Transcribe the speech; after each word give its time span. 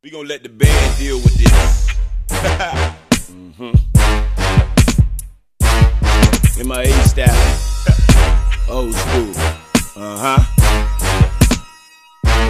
We 0.00 0.10
gonna 0.10 0.28
let 0.28 0.44
the 0.44 0.48
band 0.48 0.96
deal 0.96 1.16
with 1.16 1.34
this. 1.34 1.88
mm-hmm. 3.32 3.74
In 6.60 6.68
my 6.68 6.82
A 6.82 6.92
style. 7.02 7.26
Old 8.70 8.94
school. 8.94 9.32
Uh-huh. 9.96 10.38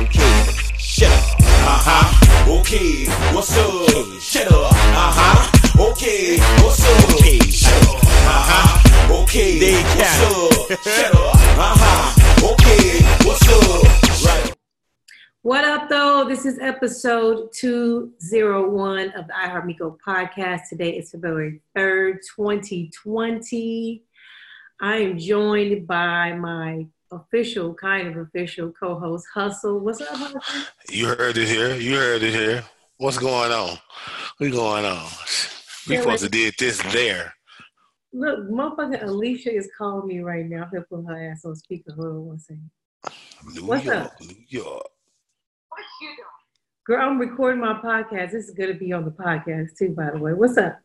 Okay. 0.02 0.44
Shut 0.76 1.10
up. 1.10 1.40
Uh-huh. 1.40 2.60
Okay. 2.60 3.06
What's 3.34 3.56
up? 3.56 4.20
Shut 4.20 4.52
up. 4.52 4.70
Uh-huh. 4.70 5.88
Okay. 5.92 6.36
What's 6.62 6.84
up? 6.84 7.14
Okay. 7.14 7.38
Shut 7.48 7.72
up. 7.88 8.04
Uh-huh. 8.04 9.22
Okay. 9.22 9.58
They 9.58 9.82
What's 9.82 10.20
up? 10.20 10.82
Shut 10.84 11.14
up. 11.14 11.34
Uh-huh. 11.56 12.52
Okay. 12.52 13.00
What's 13.26 13.47
up? 13.47 13.47
What 15.48 15.64
up, 15.64 15.88
though? 15.88 16.26
This 16.28 16.44
is 16.44 16.58
episode 16.58 17.48
201 17.54 19.12
of 19.12 19.28
the 19.28 19.32
iHeart 19.32 19.64
Miko 19.64 19.96
podcast. 20.06 20.68
Today 20.68 20.98
is 20.98 21.10
February 21.10 21.62
3rd, 21.74 22.18
2020. 22.36 24.02
I 24.82 24.96
am 24.96 25.18
joined 25.18 25.86
by 25.86 26.34
my 26.34 26.86
official, 27.10 27.72
kind 27.72 28.08
of 28.08 28.18
official 28.18 28.72
co 28.78 29.00
host, 29.00 29.24
Hustle. 29.32 29.80
What's 29.80 30.02
up, 30.02 30.08
Hustle? 30.10 30.40
You 30.90 31.06
heard 31.06 31.38
it 31.38 31.48
here. 31.48 31.74
You 31.76 31.94
heard 31.94 32.22
it 32.22 32.34
here. 32.34 32.62
What's 32.98 33.16
going 33.16 33.50
on? 33.50 33.78
What's 34.36 34.54
going 34.54 34.84
on? 34.84 35.06
We 35.88 35.94
Yeah, 35.94 36.02
supposed 36.02 36.24
to 36.24 36.28
did 36.28 36.56
this 36.58 36.82
there. 36.92 37.32
Look, 38.12 38.50
motherfucker 38.50 39.02
Alicia 39.02 39.54
is 39.54 39.70
calling 39.78 40.08
me 40.08 40.20
right 40.20 40.44
now. 40.44 40.64
I'm 40.64 40.70
gonna 40.70 40.84
put 40.84 41.06
her 41.06 41.30
ass 41.32 41.46
on 41.46 41.56
speaker. 41.56 41.94
Hold 41.94 42.06
on 42.06 42.26
one 42.26 42.38
second. 42.38 42.70
New 43.54 43.64
What's 43.64 43.86
York, 43.86 43.96
up? 43.96 44.20
New 44.20 44.36
York. 44.46 44.84
Girl, 46.86 47.00
I'm 47.06 47.18
recording 47.18 47.60
my 47.60 47.74
podcast. 47.74 48.32
This 48.32 48.48
is 48.48 48.54
gonna 48.54 48.74
be 48.74 48.92
on 48.92 49.04
the 49.04 49.10
podcast 49.10 49.76
too, 49.78 49.90
by 49.90 50.10
the 50.10 50.18
way. 50.18 50.32
What's 50.32 50.56
up? 50.56 50.78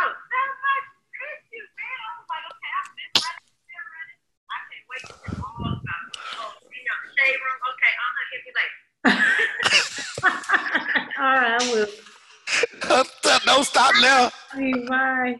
Oh 0.00 0.04
my 0.04 0.78
goodness, 1.16 1.70
man. 1.74 1.98
I 2.04 2.10
was 2.20 2.28
like, 2.28 2.44
okay, 2.52 2.72
I've 2.78 2.92
been 2.94 3.12
ready 3.22 3.42
to 3.48 3.56
be 3.64 3.74
ready. 3.88 4.14
I 4.52 4.58
can't 4.68 4.86
wait 4.92 5.04
for 5.08 5.32
all 5.40 5.72
about 5.72 6.04
the 6.12 6.76
shade 7.16 7.40
room. 7.40 7.58
Okay, 7.72 7.92
I'm 8.02 8.12
not 8.14 8.26
gonna 8.30 8.44
be 8.44 8.52
late. 8.58 8.74
All 11.18 11.34
right, 11.34 11.56
I 11.56 11.64
will. 11.72 11.90
Don't 13.46 13.64
stop 13.64 13.94
now. 14.02 14.30
Hey, 14.54 14.72
bye. 14.86 15.36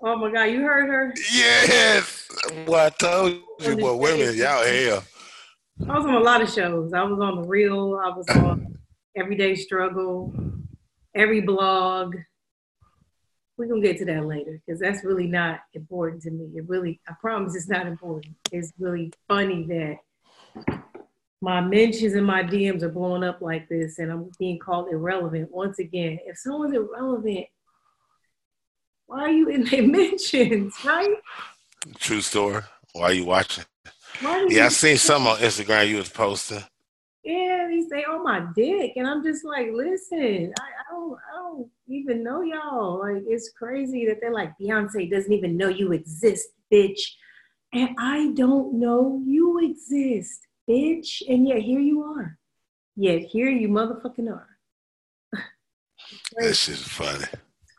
Oh 0.00 0.16
my 0.16 0.30
God, 0.30 0.44
you 0.44 0.62
heard 0.62 0.88
her? 0.88 1.12
Yes. 1.32 2.28
Well, 2.66 2.86
I 2.86 2.90
told 2.90 3.32
you, 3.60 3.76
boy, 3.76 3.96
women, 3.96 4.36
y'all 4.36 4.64
hell. 4.64 5.02
I 5.80 5.98
was 5.98 6.06
on 6.06 6.14
a 6.14 6.20
lot 6.20 6.42
of 6.42 6.52
shows. 6.52 6.92
I 6.92 7.02
was 7.02 7.18
on 7.18 7.42
The 7.42 7.48
Real. 7.48 8.00
I 8.02 8.10
was 8.10 8.28
on 8.28 8.78
Everyday 9.16 9.54
Struggle, 9.56 10.32
every 11.14 11.40
blog. 11.40 12.16
We're 13.56 13.66
going 13.66 13.82
to 13.82 13.88
get 13.88 13.98
to 13.98 14.04
that 14.06 14.26
later 14.26 14.60
because 14.64 14.80
that's 14.80 15.04
really 15.04 15.26
not 15.26 15.60
important 15.74 16.22
to 16.22 16.30
me. 16.30 16.50
It 16.54 16.68
really, 16.68 17.00
I 17.08 17.14
promise 17.20 17.54
it's 17.54 17.68
not 17.68 17.86
important. 17.86 18.34
It's 18.50 18.72
really 18.78 19.12
funny 19.28 19.64
that 19.64 20.84
my 21.40 21.60
mentions 21.60 22.14
and 22.14 22.26
my 22.26 22.42
DMs 22.42 22.82
are 22.82 22.88
blowing 22.88 23.24
up 23.24 23.40
like 23.40 23.68
this 23.68 23.98
and 23.98 24.10
I'm 24.10 24.30
being 24.38 24.58
called 24.58 24.88
irrelevant. 24.90 25.50
Once 25.50 25.78
again, 25.78 26.18
if 26.24 26.38
someone's 26.38 26.74
irrelevant, 26.74 27.46
why 29.06 29.22
are 29.22 29.30
you 29.30 29.48
in 29.48 29.64
their 29.64 29.82
mentions, 29.86 30.74
right? 30.84 31.16
True 31.96 32.20
story. 32.20 32.62
Why 32.92 33.02
are 33.02 33.12
you 33.12 33.24
watching? 33.24 33.64
Yeah, 34.48 34.66
I 34.66 34.68
seen 34.68 34.96
some 34.98 35.26
on 35.26 35.38
Instagram 35.38 35.88
you 35.88 35.96
was 35.96 36.08
posting. 36.08 36.62
Yeah, 37.24 37.68
they 37.70 37.82
say 37.88 38.04
on 38.04 38.24
my 38.24 38.46
dick, 38.56 38.92
and 38.96 39.06
I'm 39.06 39.22
just 39.22 39.44
like, 39.44 39.68
listen, 39.72 40.52
I, 40.58 40.62
I 40.62 40.90
don't, 40.90 41.18
I 41.32 41.36
don't 41.36 41.70
even 41.86 42.24
know 42.24 42.42
y'all. 42.42 42.98
Like, 42.98 43.22
it's 43.28 43.50
crazy 43.56 44.06
that 44.06 44.18
they're 44.20 44.32
like, 44.32 44.52
Beyonce 44.60 45.08
doesn't 45.08 45.32
even 45.32 45.56
know 45.56 45.68
you 45.68 45.92
exist, 45.92 46.48
bitch, 46.72 47.00
and 47.72 47.90
I 47.98 48.32
don't 48.34 48.74
know 48.74 49.22
you 49.24 49.60
exist, 49.60 50.46
bitch, 50.68 51.22
and 51.28 51.46
yet 51.46 51.62
here 51.62 51.80
you 51.80 52.02
are. 52.02 52.38
Yet 52.96 53.22
here 53.22 53.48
you 53.48 53.68
motherfucking 53.68 54.28
are. 54.28 54.48
That 56.32 56.40
crazy, 56.40 56.54
shit's 56.54 56.82
funny. 56.88 57.24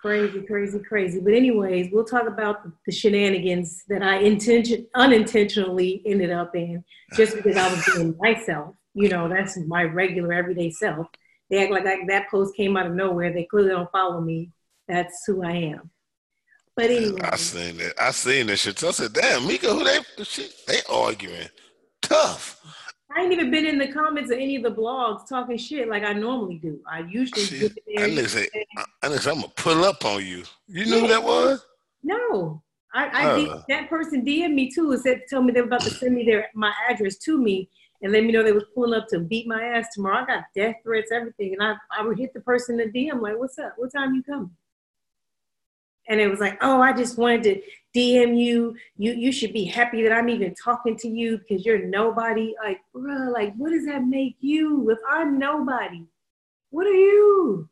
Crazy, 0.03 0.41
crazy, 0.41 0.79
crazy. 0.79 1.21
But 1.21 1.31
anyways, 1.31 1.87
we'll 1.93 2.03
talk 2.03 2.27
about 2.27 2.67
the, 2.85 2.91
shenanigans 2.91 3.85
that 3.87 4.03
I 4.03 4.17
intention 4.17 4.85
unintentionally 4.95 6.01
ended 6.05 6.29
up 6.29 6.53
in 6.57 6.83
just 7.15 7.37
because 7.37 7.55
I 7.55 7.73
was 7.73 7.89
being 7.95 8.13
myself. 8.19 8.75
You 8.95 9.07
know, 9.07 9.29
that's 9.29 9.57
my 9.59 9.83
regular 9.83 10.33
everyday 10.33 10.71
self. 10.71 11.07
They 11.49 11.63
act 11.63 11.71
like 11.71 11.85
I, 11.85 12.05
that 12.09 12.29
post 12.29 12.53
came 12.53 12.75
out 12.75 12.85
of 12.85 12.91
nowhere. 12.91 13.31
They 13.31 13.45
clearly 13.45 13.69
don't 13.69 13.89
follow 13.93 14.19
me. 14.19 14.51
That's 14.89 15.23
who 15.25 15.41
I 15.41 15.51
am. 15.51 15.89
But 16.75 16.89
anyway, 16.91 17.21
I 17.21 17.37
seen 17.37 17.77
that. 17.77 17.93
I 17.97 18.11
seen 18.11 18.47
that 18.47 18.57
shit. 18.57 18.79
So 18.79 18.89
I 18.89 18.91
said, 18.91 19.13
damn, 19.13 19.47
Miko, 19.47 19.73
who 19.73 19.85
they 19.85 19.99
shit, 20.25 20.53
they 20.67 20.81
arguing. 20.91 21.47
Tough. 22.01 22.59
I 23.15 23.21
ain't 23.21 23.31
even 23.31 23.51
been 23.51 23.65
in 23.65 23.77
the 23.77 23.91
comments 23.91 24.31
of 24.31 24.37
any 24.37 24.55
of 24.55 24.63
the 24.63 24.71
blogs 24.71 25.27
talking 25.27 25.57
shit 25.57 25.87
like 25.87 26.03
I 26.03 26.13
normally 26.13 26.55
do. 26.55 26.79
I 26.89 26.99
usually 27.01 27.45
Shit. 27.45 27.75
get 27.75 27.83
there. 27.87 28.05
I 28.05 28.09
nigga 28.09 28.29
say, 28.29 28.47
I 29.03 29.15
say, 29.15 29.29
I'm 29.31 29.41
gonna 29.41 29.53
pull 29.55 29.83
up 29.85 30.03
on 30.05 30.25
you. 30.25 30.43
You 30.67 30.85
knew 30.85 31.01
who 31.01 31.07
that 31.07 31.23
was? 31.23 31.65
No, 32.03 32.61
I, 32.93 33.05
I 33.07 33.25
Uh. 33.25 33.61
that 33.69 33.89
person 33.89 34.25
DM'd 34.25 34.53
me 34.53 34.71
too 34.71 34.91
and 34.91 35.01
said 35.01 35.21
tell 35.29 35.41
me 35.41 35.53
they 35.53 35.61
were 35.61 35.67
about 35.67 35.81
to 35.81 35.89
send 35.91 36.15
me 36.15 36.25
their 36.25 36.49
my 36.53 36.73
address 36.89 37.17
to 37.19 37.37
me 37.37 37.69
and 38.01 38.11
let 38.11 38.23
me 38.23 38.31
know 38.31 38.43
they 38.43 38.51
was 38.51 38.65
pulling 38.75 38.99
up 38.99 39.07
to 39.09 39.19
beat 39.19 39.47
my 39.47 39.63
ass 39.63 39.87
tomorrow. 39.93 40.23
I 40.23 40.25
got 40.25 40.43
death 40.55 40.75
threats, 40.83 41.11
everything, 41.11 41.53
and 41.53 41.63
I 41.63 41.75
I 41.97 42.03
would 42.05 42.17
hit 42.17 42.33
the 42.33 42.41
person 42.41 42.79
in 42.79 42.91
the 42.91 43.07
DM 43.07 43.21
like, 43.21 43.37
"What's 43.37 43.57
up? 43.59 43.73
What 43.77 43.91
time 43.93 44.13
you 44.15 44.23
coming?" 44.23 44.51
And 46.07 46.19
it 46.19 46.27
was 46.27 46.39
like, 46.39 46.57
"Oh, 46.61 46.81
I 46.81 46.93
just 46.93 47.17
wanted 47.17 47.43
to 47.43 47.61
DM 47.95 48.37
you. 48.37 48.75
You 48.97 49.13
you 49.13 49.31
should 49.31 49.53
be 49.53 49.65
happy 49.65 50.03
that 50.03 50.11
I'm 50.11 50.29
even 50.29 50.53
talking 50.55 50.97
to 50.97 51.07
you 51.07 51.37
because 51.37 51.65
you're 51.65 51.85
nobody. 51.85 52.53
Like, 52.63 52.79
bruh, 52.95 53.31
like 53.31 53.53
what 53.55 53.71
does 53.71 53.85
that 53.85 54.05
make 54.05 54.35
you? 54.39 54.89
If 54.89 54.99
I'm 55.09 55.39
nobody, 55.39 56.05
what 56.71 56.87
are 56.87 56.93
you? 56.93 57.69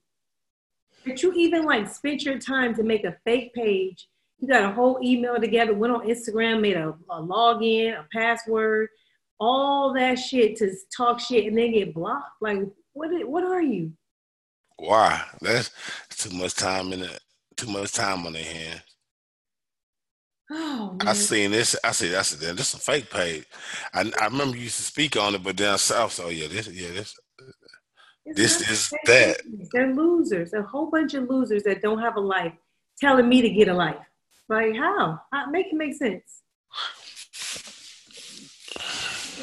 That 1.06 1.24
you 1.24 1.34
even 1.34 1.66
like 1.66 1.90
spent 1.90 2.24
your 2.24 2.40
time 2.40 2.76
to 2.76 2.84
make 2.84 3.04
a 3.04 3.18
fake 3.26 3.54
page 3.54 4.08
you 4.42 4.48
got 4.48 4.64
a 4.64 4.72
whole 4.74 5.00
email 5.04 5.40
together, 5.40 5.74
went 5.74 5.94
on 5.94 6.08
Instagram, 6.08 6.62
made 6.62 6.76
a, 6.76 6.96
a 7.12 7.22
login, 7.22 7.98
a 7.98 8.08
password, 8.12 8.90
all 9.40 9.94
that 9.94 10.16
shit 10.16 10.58
to 10.58 10.72
talk 10.96 11.20
shit 11.20 11.46
and 11.46 11.58
then 11.58 11.72
get 11.72 11.94
blocked. 11.94 12.42
Like, 12.42 12.60
what? 12.94 13.12
What 13.28 13.44
are 13.44 13.62
you? 13.62 13.94
Why? 14.78 15.24
That's 15.42 15.70
too 16.10 16.36
much 16.36 16.56
time 16.56 16.92
in 16.92 17.04
it. 17.04 17.20
Too 17.62 17.70
much 17.70 17.92
time 17.92 18.26
on 18.26 18.34
their 18.34 18.44
hands. 18.44 18.82
Oh, 20.50 20.96
man. 20.98 21.08
I 21.08 21.14
seen 21.14 21.52
this. 21.52 21.76
I 21.84 21.92
said, 21.92 22.16
I 22.16 22.24
said, 22.24 22.58
this 22.58 22.74
is 22.74 22.74
a 22.74 22.80
fake 22.80 23.12
page. 23.12 23.46
I, 23.94 24.12
I 24.20 24.26
remember 24.26 24.58
you 24.58 24.64
used 24.64 24.78
to 24.78 24.84
speak 24.84 25.16
on 25.16 25.36
it, 25.36 25.44
but 25.44 25.58
down 25.58 25.78
south, 25.78 26.12
so 26.14 26.30
yeah, 26.30 26.48
this, 26.48 26.68
yeah, 26.70 26.88
this, 26.88 27.16
It's 28.26 28.36
this 28.36 28.68
is 28.68 28.94
that. 29.06 29.42
They're 29.72 29.94
losers. 29.94 30.54
A 30.54 30.64
whole 30.64 30.88
bunch 30.90 31.14
of 31.14 31.30
losers 31.30 31.62
that 31.66 31.84
don't 31.84 32.00
have 32.00 32.16
a 32.16 32.20
life, 32.20 32.54
telling 33.00 33.30
me 33.30 33.44
to 33.44 33.50
get 33.52 33.68
a 33.68 33.76
life. 33.76 34.08
Like, 34.50 34.76
how? 34.76 35.22
how 35.32 35.46
make 35.52 35.68
it 35.68 35.76
make 35.76 35.94
sense. 35.94 36.42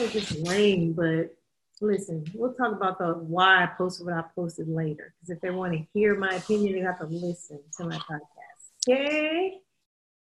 It's 0.01 0.13
just 0.13 0.33
lame, 0.41 0.93
but 0.93 1.38
listen, 1.81 2.25
we'll 2.35 2.55
talk 2.55 2.73
about 2.73 2.99
the 2.99 3.15
why 3.15 3.63
I 3.63 3.67
posted 3.67 4.07
what 4.07 4.15
I 4.15 4.23
posted 4.35 4.69
later. 4.69 5.15
Because 5.17 5.37
if 5.37 5.41
they 5.41 5.51
want 5.51 5.73
to 5.75 5.85
hear 5.95 6.15
my 6.17 6.31
opinion, 6.31 6.75
they 6.75 6.81
have 6.81 6.99
to 7.01 7.07
listen 7.07 7.61
to 7.77 7.85
my 7.85 7.97
podcast. 7.97 8.89
Okay? 8.89 9.59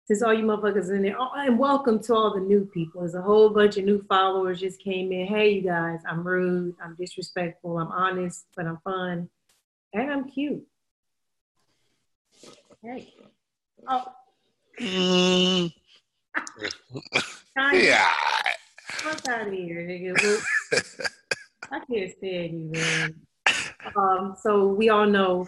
Since 0.07 0.21
all 0.21 0.33
you 0.33 0.43
motherfuckers 0.43 0.89
in 0.95 1.01
there, 1.01 1.15
oh, 1.19 1.29
and 1.35 1.57
welcome 1.57 1.99
to 2.03 2.13
all 2.13 2.33
the 2.33 2.39
new 2.39 2.65
people. 2.73 3.01
There's 3.01 3.15
a 3.15 3.21
whole 3.21 3.49
bunch 3.49 3.77
of 3.77 3.85
new 3.85 4.03
followers 4.07 4.59
just 4.59 4.79
came 4.79 5.11
in. 5.11 5.25
Hey, 5.25 5.49
you 5.49 5.61
guys, 5.61 5.99
I'm 6.07 6.25
rude, 6.25 6.75
I'm 6.83 6.95
disrespectful, 6.95 7.79
I'm 7.79 7.91
honest, 7.91 8.45
but 8.55 8.67
I'm 8.67 8.77
fun, 8.83 9.29
and 9.93 10.11
I'm 10.11 10.29
cute. 10.29 10.63
Hey. 12.83 13.13
Oh, 13.87 14.05
Mm, 14.81 15.71
yeah. 17.73 18.11
Fuck 18.95 19.27
out 19.27 19.47
of 19.47 19.53
here, 19.53 19.81
nigga. 19.81 20.43
I 21.71 21.79
can't 21.79 22.11
stand 22.17 22.59
you, 22.59 22.71
man. 22.71 23.15
Um, 23.95 24.35
so 24.41 24.67
we 24.67 24.89
all 24.89 25.05
know 25.05 25.47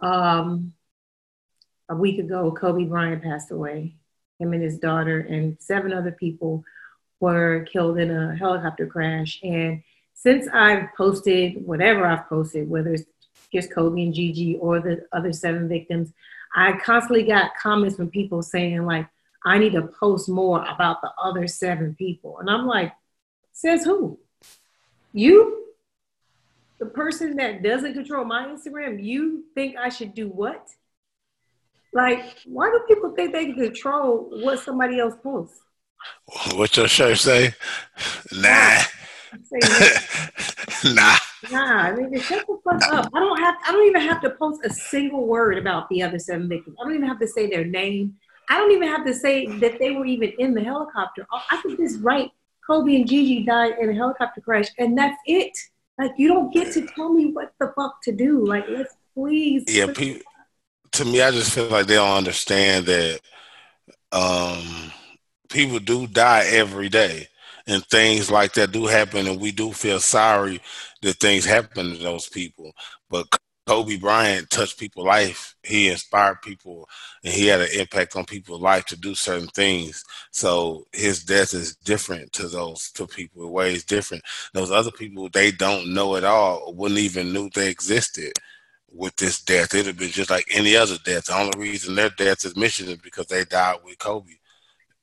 um, 0.00 0.72
a 1.88 1.96
week 1.96 2.18
ago, 2.18 2.52
Kobe 2.52 2.84
Bryant 2.84 3.22
passed 3.22 3.50
away. 3.50 3.96
Him 4.38 4.52
and 4.52 4.62
his 4.62 4.78
daughter 4.78 5.20
and 5.20 5.56
seven 5.60 5.92
other 5.92 6.12
people 6.12 6.64
were 7.20 7.66
killed 7.72 7.98
in 7.98 8.10
a 8.10 8.36
helicopter 8.36 8.86
crash. 8.86 9.38
And 9.42 9.82
since 10.14 10.48
I've 10.52 10.88
posted 10.96 11.64
whatever 11.64 12.04
I've 12.04 12.28
posted, 12.28 12.68
whether 12.68 12.94
it's 12.94 13.04
just 13.52 13.72
Kobe 13.72 14.02
and 14.02 14.14
Gigi 14.14 14.56
or 14.56 14.80
the 14.80 15.06
other 15.12 15.32
seven 15.32 15.68
victims, 15.68 16.12
I 16.54 16.72
constantly 16.78 17.24
got 17.24 17.52
comments 17.60 17.96
from 17.96 18.10
people 18.10 18.42
saying 18.42 18.84
like, 18.84 19.06
I 19.44 19.58
need 19.58 19.72
to 19.72 19.82
post 19.82 20.28
more 20.28 20.64
about 20.64 21.00
the 21.02 21.10
other 21.22 21.46
seven 21.46 21.94
people. 21.96 22.38
And 22.38 22.48
I'm 22.48 22.66
like, 22.66 22.92
says 23.52 23.84
who? 23.84 24.18
You? 25.12 25.62
the 26.82 26.90
person 26.90 27.36
that 27.36 27.62
doesn't 27.62 27.94
control 27.94 28.24
my 28.24 28.44
Instagram, 28.48 29.00
you 29.00 29.44
think 29.54 29.76
I 29.76 29.88
should 29.88 30.14
do 30.14 30.26
what? 30.26 30.68
Like, 31.92 32.38
why 32.44 32.70
do 32.70 32.80
people 32.92 33.14
think 33.14 33.32
they 33.32 33.44
can 33.46 33.54
control 33.54 34.28
what 34.42 34.58
somebody 34.58 34.98
else 34.98 35.14
posts? 35.22 35.60
What 36.56 36.76
your 36.76 36.88
shirt 36.88 37.18
say? 37.18 37.54
Nah. 38.32 38.78
Say, 39.44 39.60
nah. 40.92 41.16
Nah, 41.52 41.82
I 41.82 41.94
mean, 41.94 42.18
shut 42.20 42.44
the 42.48 42.58
fuck 42.64 42.82
up. 42.92 43.08
I 43.14 43.20
don't 43.20 43.38
have. 43.38 43.54
I 43.64 43.70
don't 43.70 43.86
even 43.86 44.02
have 44.02 44.20
to 44.22 44.30
post 44.30 44.62
a 44.64 44.70
single 44.70 45.24
word 45.26 45.58
about 45.58 45.88
the 45.88 46.02
other 46.02 46.18
seven 46.18 46.48
victims. 46.48 46.76
I 46.80 46.84
don't 46.84 46.96
even 46.96 47.06
have 47.06 47.20
to 47.20 47.28
say 47.28 47.48
their 47.48 47.64
name. 47.64 48.16
I 48.52 48.58
don't 48.58 48.72
even 48.72 48.88
have 48.88 49.06
to 49.06 49.14
say 49.14 49.46
that 49.60 49.78
they 49.78 49.92
were 49.92 50.04
even 50.04 50.30
in 50.38 50.52
the 50.52 50.62
helicopter. 50.62 51.26
I 51.32 51.58
could 51.62 51.78
just 51.78 52.02
write 52.02 52.32
Kobe 52.66 52.96
and 52.96 53.08
Gigi 53.08 53.44
died 53.44 53.76
in 53.80 53.88
a 53.88 53.94
helicopter 53.94 54.42
crash, 54.42 54.66
and 54.78 54.96
that's 54.96 55.16
it. 55.24 55.56
Like 55.98 56.12
you 56.18 56.28
don't 56.28 56.52
get 56.52 56.70
to 56.74 56.86
tell 56.86 57.14
me 57.14 57.32
what 57.32 57.54
the 57.58 57.72
fuck 57.74 58.02
to 58.02 58.12
do. 58.12 58.44
Like 58.44 58.66
let's 58.68 58.94
please. 59.14 59.64
Yeah, 59.68 59.86
people. 59.94 60.20
To 60.92 61.04
me, 61.06 61.22
I 61.22 61.30
just 61.30 61.52
feel 61.52 61.68
like 61.68 61.86
they 61.86 61.94
don't 61.94 62.18
understand 62.18 62.84
that 62.84 63.20
um, 64.12 64.92
people 65.48 65.78
do 65.78 66.06
die 66.06 66.44
every 66.50 66.90
day, 66.90 67.28
and 67.66 67.82
things 67.86 68.30
like 68.30 68.52
that 68.52 68.70
do 68.70 68.84
happen, 68.84 69.28
and 69.28 69.40
we 69.40 69.52
do 69.52 69.72
feel 69.72 69.98
sorry 69.98 70.60
that 71.00 71.14
things 71.14 71.46
happen 71.46 71.96
to 71.96 72.02
those 72.02 72.28
people. 72.28 72.72
But 73.08 73.34
Kobe 73.66 73.96
Bryant 73.96 74.50
touched 74.50 74.78
people's 74.78 75.06
life. 75.06 75.54
He 75.62 75.88
inspired 75.88 76.42
people 76.42 76.88
and 77.22 77.32
he 77.32 77.46
had 77.46 77.60
an 77.60 77.68
impact 77.78 78.16
on 78.16 78.24
people's 78.24 78.60
life 78.60 78.86
to 78.86 78.96
do 78.96 79.14
certain 79.14 79.48
things. 79.48 80.04
So 80.32 80.86
his 80.92 81.22
death 81.22 81.54
is 81.54 81.76
different 81.76 82.32
to 82.32 82.48
those 82.48 82.90
to 82.92 83.06
people 83.06 83.44
in 83.44 83.52
ways 83.52 83.84
different. 83.84 84.24
Those 84.52 84.72
other 84.72 84.90
people 84.90 85.28
they 85.28 85.52
don't 85.52 85.94
know 85.94 86.16
at 86.16 86.24
all, 86.24 86.74
wouldn't 86.74 86.98
even 86.98 87.32
knew 87.32 87.50
they 87.50 87.70
existed 87.70 88.32
with 88.90 89.14
this 89.16 89.40
death. 89.40 89.74
It'd 89.74 89.86
have 89.86 89.98
been 89.98 90.10
just 90.10 90.30
like 90.30 90.46
any 90.52 90.76
other 90.76 90.98
death. 91.04 91.26
The 91.26 91.38
only 91.38 91.58
reason 91.58 91.94
their 91.94 92.10
death 92.10 92.44
is 92.44 92.56
mentioned 92.56 92.88
is 92.88 92.98
because 92.98 93.26
they 93.26 93.44
died 93.44 93.78
with 93.84 93.98
Kobe. 93.98 94.32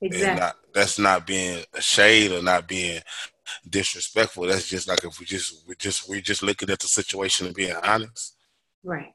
Exactly. 0.01 0.39
Not, 0.39 0.55
that's 0.73 0.99
not 0.99 1.25
being 1.25 1.63
a 1.73 1.81
shade 1.81 2.31
or 2.33 2.41
not 2.41 2.67
being 2.67 3.01
disrespectful. 3.69 4.47
That's 4.47 4.67
just 4.67 4.87
like 4.89 5.03
if 5.05 5.17
we 5.17 5.25
just 5.25 5.65
we 5.65 5.75
just 5.75 6.09
we're 6.09 6.21
just 6.21 6.43
looking 6.43 6.69
at 6.69 6.79
the 6.79 6.87
situation 6.87 7.47
and 7.47 7.55
being 7.55 7.75
honest 7.83 8.35
Right. 8.83 9.13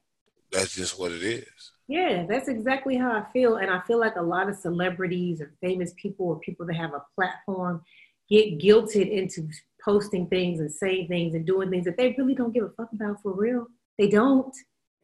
That's 0.52 0.75
just 0.75 0.99
what 0.99 1.12
it 1.12 1.22
is. 1.22 1.72
Yeah, 1.87 2.25
that's 2.28 2.49
exactly 2.49 2.96
how 2.96 3.12
I 3.12 3.25
feel. 3.32 3.56
And 3.56 3.70
I 3.70 3.81
feel 3.81 3.99
like 3.99 4.16
a 4.16 4.22
lot 4.22 4.49
of 4.49 4.56
celebrities 4.56 5.40
or 5.40 5.52
famous 5.61 5.93
people 5.96 6.26
or 6.26 6.38
people 6.40 6.64
that 6.66 6.76
have 6.76 6.94
a 6.94 7.05
platform 7.14 7.82
get 8.31 8.58
guilted 8.58 9.11
into 9.11 9.49
posting 9.84 10.26
things 10.28 10.61
and 10.61 10.72
saying 10.72 11.08
things 11.08 11.34
and 11.34 11.44
doing 11.46 11.70
things 11.70 11.84
that 11.84 11.96
they 11.96 12.14
really 12.16 12.34
don't 12.34 12.55
give 12.55 12.64
a 12.64 12.70
fuck 12.70 12.90
about 12.93 13.20
for 13.22 13.32
real. 13.32 13.66
They 13.99 14.08
don't. 14.08 14.55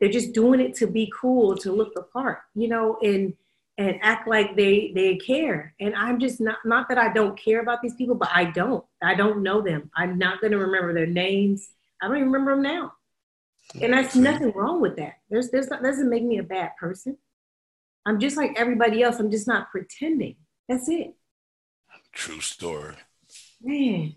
They're 0.01 0.09
just 0.09 0.33
doing 0.33 0.61
it 0.61 0.75
to 0.77 0.87
be 0.87 1.13
cool, 1.21 1.57
to 1.59 1.73
look 1.73 1.93
the 1.95 2.03
part, 2.03 2.39
you 2.55 2.69
know, 2.69 2.99
and 3.03 3.35
and 3.77 3.99
act 4.03 4.27
like 4.27 4.57
they 4.57 4.93
they 4.95 5.17
care. 5.17 5.75
And 5.81 5.95
I'm 5.95 6.19
just 6.19 6.41
not 6.41 6.59
not 6.65 6.89
that 6.89 6.97
I 6.97 7.13
don't 7.13 7.39
care 7.39 7.61
about 7.61 7.83
these 7.83 7.95
people, 7.95 8.15
but 8.15 8.31
I 8.33 8.45
don't. 8.45 8.85
I 9.03 9.15
don't 9.15 9.43
know 9.43 9.61
them. 9.61 9.91
I'm 9.95 10.17
not 10.19 10.41
gonna 10.41 10.59
remember 10.59 10.95
their 10.95 11.07
names. 11.07 11.69
I 12.01 12.09
don't 12.09 12.17
even 12.17 12.33
remember 12.33 12.55
them 12.55 12.63
now. 12.63 12.93
And 13.81 13.93
that's 13.93 14.17
nothing 14.17 14.53
wrong 14.53 14.81
with 14.81 14.97
that. 14.97 15.15
There's, 15.31 15.51
there's 15.51 15.69
not, 15.69 15.83
doesn't 15.83 16.11
make 16.11 16.25
me 16.25 16.39
a 16.39 16.43
bad 16.43 16.71
person. 16.79 17.17
I'm 18.07 18.19
just 18.19 18.37
like 18.37 18.53
everybody 18.57 19.03
else. 19.03 19.19
I'm 19.19 19.31
just 19.31 19.47
not 19.47 19.71
pretending. 19.71 20.37
That's 20.69 20.89
it. 20.89 21.15
True 22.13 22.41
story. 22.41 22.97
Man, 23.63 24.15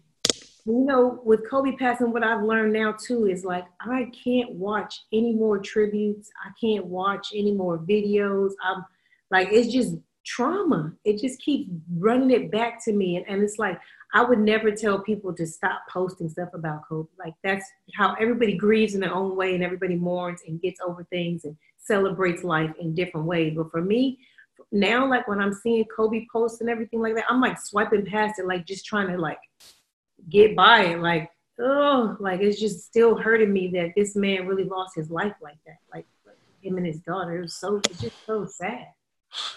you 0.65 0.85
know, 0.85 1.21
with 1.23 1.47
Kobe 1.49 1.75
passing, 1.75 2.11
what 2.11 2.23
I've 2.23 2.43
learned 2.43 2.73
now 2.73 2.93
too 2.93 3.27
is 3.27 3.43
like 3.43 3.65
I 3.81 4.09
can't 4.23 4.51
watch 4.53 5.01
any 5.11 5.33
more 5.33 5.59
tributes. 5.59 6.29
I 6.43 6.51
can't 6.59 6.85
watch 6.85 7.27
any 7.35 7.51
more 7.51 7.77
videos. 7.77 8.51
I'm 8.63 8.83
like, 9.29 9.49
it's 9.51 9.71
just 9.71 9.95
trauma. 10.25 10.93
It 11.03 11.19
just 11.19 11.41
keeps 11.41 11.69
running 11.97 12.31
it 12.31 12.49
back 12.51 12.83
to 12.85 12.93
me. 12.93 13.17
And, 13.17 13.27
and 13.27 13.43
it's 13.43 13.59
like 13.59 13.79
I 14.13 14.21
would 14.23 14.39
never 14.39 14.71
tell 14.71 14.99
people 14.99 15.33
to 15.33 15.45
stop 15.45 15.81
posting 15.89 16.29
stuff 16.29 16.49
about 16.53 16.87
Kobe. 16.87 17.09
Like 17.17 17.33
that's 17.43 17.65
how 17.95 18.13
everybody 18.19 18.55
grieves 18.55 18.93
in 18.93 19.01
their 19.01 19.13
own 19.13 19.35
way 19.35 19.55
and 19.55 19.63
everybody 19.63 19.95
mourns 19.95 20.41
and 20.47 20.61
gets 20.61 20.79
over 20.85 21.03
things 21.05 21.45
and 21.45 21.57
celebrates 21.79 22.43
life 22.43 22.71
in 22.79 22.93
different 22.93 23.25
ways. 23.25 23.53
But 23.55 23.71
for 23.71 23.81
me, 23.81 24.19
now 24.71 25.09
like 25.09 25.27
when 25.27 25.39
I'm 25.39 25.53
seeing 25.53 25.85
Kobe 25.85 26.27
posts 26.31 26.61
and 26.61 26.69
everything 26.69 27.01
like 27.01 27.15
that, 27.15 27.25
I'm 27.27 27.41
like 27.41 27.59
swiping 27.59 28.05
past 28.05 28.39
it, 28.39 28.45
like 28.45 28.65
just 28.67 28.85
trying 28.85 29.07
to 29.07 29.17
like 29.17 29.39
get 30.29 30.55
by 30.55 30.81
it. 30.85 30.99
Like, 30.99 31.31
oh, 31.59 32.15
like 32.19 32.41
it's 32.41 32.59
just 32.59 32.85
still 32.85 33.17
hurting 33.17 33.51
me 33.51 33.69
that 33.69 33.93
this 33.95 34.15
man 34.15 34.45
really 34.45 34.63
lost 34.65 34.95
his 34.95 35.09
life 35.09 35.33
like 35.41 35.57
that. 35.65 35.77
Like 35.91 36.05
him 36.61 36.77
and 36.77 36.85
his 36.85 36.99
daughter. 36.99 37.37
It 37.37 37.41
was 37.41 37.55
so 37.55 37.77
it's 37.77 37.99
just 37.99 38.25
so 38.25 38.45
sad. 38.45 38.85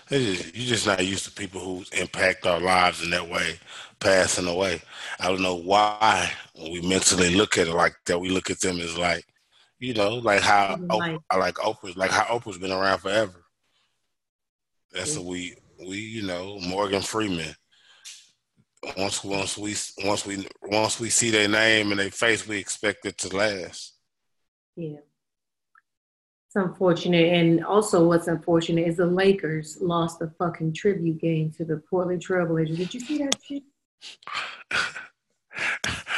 Just, 0.08 0.54
you're 0.54 0.66
just 0.66 0.86
not 0.86 1.04
used 1.04 1.24
to 1.24 1.30
people 1.30 1.60
who 1.60 1.84
impact 1.98 2.46
our 2.46 2.60
lives 2.60 3.02
in 3.02 3.10
that 3.10 3.28
way, 3.28 3.58
passing 4.00 4.46
away. 4.46 4.80
I 5.20 5.28
don't 5.28 5.42
know 5.42 5.56
why 5.56 6.30
when 6.54 6.72
we 6.72 6.80
mentally 6.80 7.34
look 7.34 7.58
at 7.58 7.68
it 7.68 7.74
like 7.74 7.96
that, 8.06 8.18
we 8.18 8.30
look 8.30 8.50
at 8.50 8.60
them 8.60 8.80
as 8.80 8.96
like, 8.96 9.26
you 9.78 9.94
know, 9.94 10.14
like 10.16 10.40
how 10.40 10.76
Oprah, 10.76 11.20
like 11.36 11.54
Oprah, 11.56 11.96
like 11.96 12.10
how 12.10 12.24
Oprah's 12.24 12.58
been 12.58 12.72
around 12.72 12.98
forever. 12.98 13.44
That's 14.92 15.16
what 15.16 15.26
we 15.26 15.56
we 15.86 15.98
you 15.98 16.22
know 16.22 16.58
Morgan 16.60 17.02
Freeman. 17.02 17.54
Once 18.96 19.22
once 19.22 19.58
we 19.58 19.74
once 20.06 20.24
we 20.24 20.46
once 20.62 20.98
we 20.98 21.10
see 21.10 21.30
their 21.30 21.48
name 21.48 21.90
and 21.90 22.00
their 22.00 22.10
face, 22.10 22.48
we 22.48 22.56
expect 22.56 23.04
it 23.04 23.18
to 23.18 23.36
last. 23.36 23.94
Yeah 24.76 24.96
unfortunate. 26.56 27.32
And 27.32 27.64
also, 27.64 28.06
what's 28.06 28.28
unfortunate 28.28 28.86
is 28.86 28.96
the 28.96 29.06
Lakers 29.06 29.78
lost 29.80 30.18
the 30.18 30.30
fucking 30.38 30.72
tribute 30.72 31.20
game 31.20 31.52
to 31.52 31.64
the 31.64 31.76
Portland 31.88 32.24
Trailblazers. 32.26 32.76
Did 32.76 32.94
you 32.94 33.00
see 33.00 33.18
that 33.18 33.36
shit? 33.42 33.62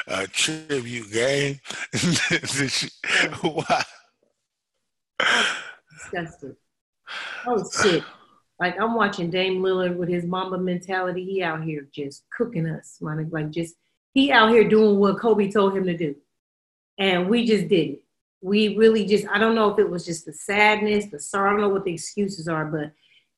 A 0.09 0.27
tribute 0.27 1.13
game? 1.13 1.61
Why? 3.43 3.85
Disgusted. 5.93 6.57
Oh 7.47 7.63
shit! 7.83 8.03
Like 8.59 8.81
I'm 8.81 8.95
watching 8.95 9.31
Dame 9.31 9.63
Lillard 9.63 9.97
with 9.97 10.09
his 10.09 10.25
Mamba 10.25 10.59
mentality. 10.59 11.25
He 11.25 11.43
out 11.43 11.63
here 11.63 11.87
just 11.93 12.25
cooking 12.37 12.67
us, 12.67 12.99
man. 13.01 13.29
Like 13.31 13.51
just 13.51 13.75
he 14.15 14.33
out 14.33 14.51
here 14.51 14.67
doing 14.67 14.99
what 14.99 15.21
Kobe 15.21 15.51
told 15.51 15.77
him 15.77 15.85
to 15.85 15.97
do, 15.97 16.17
and 16.97 17.29
we 17.29 17.47
just 17.47 17.69
did 17.69 17.91
it 17.91 18.03
we 18.41 18.77
really 18.77 19.05
just 19.05 19.27
I 19.29 19.39
don't 19.39 19.55
know 19.55 19.71
if 19.71 19.79
it 19.79 19.89
was 19.89 20.05
just 20.05 20.27
the 20.27 20.33
sadness, 20.33 21.07
the 21.07 21.21
sorrow, 21.21 21.49
I 21.49 21.53
don't 21.53 21.61
know 21.61 21.69
what 21.69 21.85
the 21.85 21.95
excuses 21.95 22.49
are, 22.49 22.65
but 22.65 22.93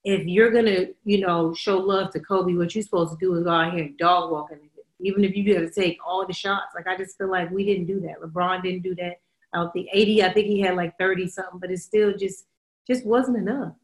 if 0.05 0.27
you're 0.27 0.51
gonna, 0.51 0.87
you 1.05 1.21
know, 1.21 1.55
show 1.55 1.79
love 1.79 2.11
to 2.13 2.21
Kobe, 2.21 2.55
what 2.55 2.75
you're 2.75 2.83
supposed 2.83 3.13
to 3.13 3.19
do 3.19 3.35
is 3.35 3.45
go 3.45 3.51
out 3.51 3.73
here 3.75 3.85
and 3.85 3.99
dog 3.99 4.31
walking. 4.31 4.59
Even 5.03 5.25
if 5.25 5.35
you 5.35 5.55
gotta 5.55 5.71
take 5.71 5.99
all 6.07 6.27
the 6.27 6.33
shots, 6.33 6.75
like 6.75 6.87
I 6.87 6.97
just 6.97 7.17
feel 7.17 7.31
like 7.31 7.51
we 7.51 7.65
didn't 7.65 7.87
do 7.87 8.01
that. 8.01 8.21
LeBron 8.21 8.63
didn't 8.63 8.83
do 8.83 8.95
that. 8.97 9.21
I 9.53 9.67
think 9.73 9.89
80, 9.93 10.23
I 10.23 10.33
think 10.33 10.47
he 10.47 10.61
had 10.61 10.77
like 10.77 10.97
30 10.99 11.27
something, 11.29 11.59
but 11.59 11.71
it 11.71 11.79
still 11.79 12.15
just 12.17 12.45
just 12.87 13.05
wasn't 13.07 13.39
enough. 13.39 13.75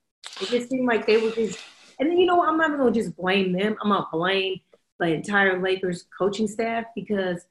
It 0.40 0.48
just 0.48 0.70
seemed 0.70 0.86
like 0.86 1.06
they 1.06 1.16
were 1.16 1.30
just 1.30 1.58
and 1.98 2.10
then 2.10 2.18
you 2.18 2.26
know 2.26 2.46
I'm 2.46 2.58
not 2.58 2.76
gonna 2.76 2.92
just 2.92 3.16
blame 3.16 3.52
them. 3.52 3.76
I'm 3.82 3.90
gonna 3.90 4.06
blame 4.12 4.60
the 4.98 5.06
entire 5.06 5.60
Lakers 5.60 6.04
coaching 6.16 6.48
staff 6.48 6.84
because 6.94 7.46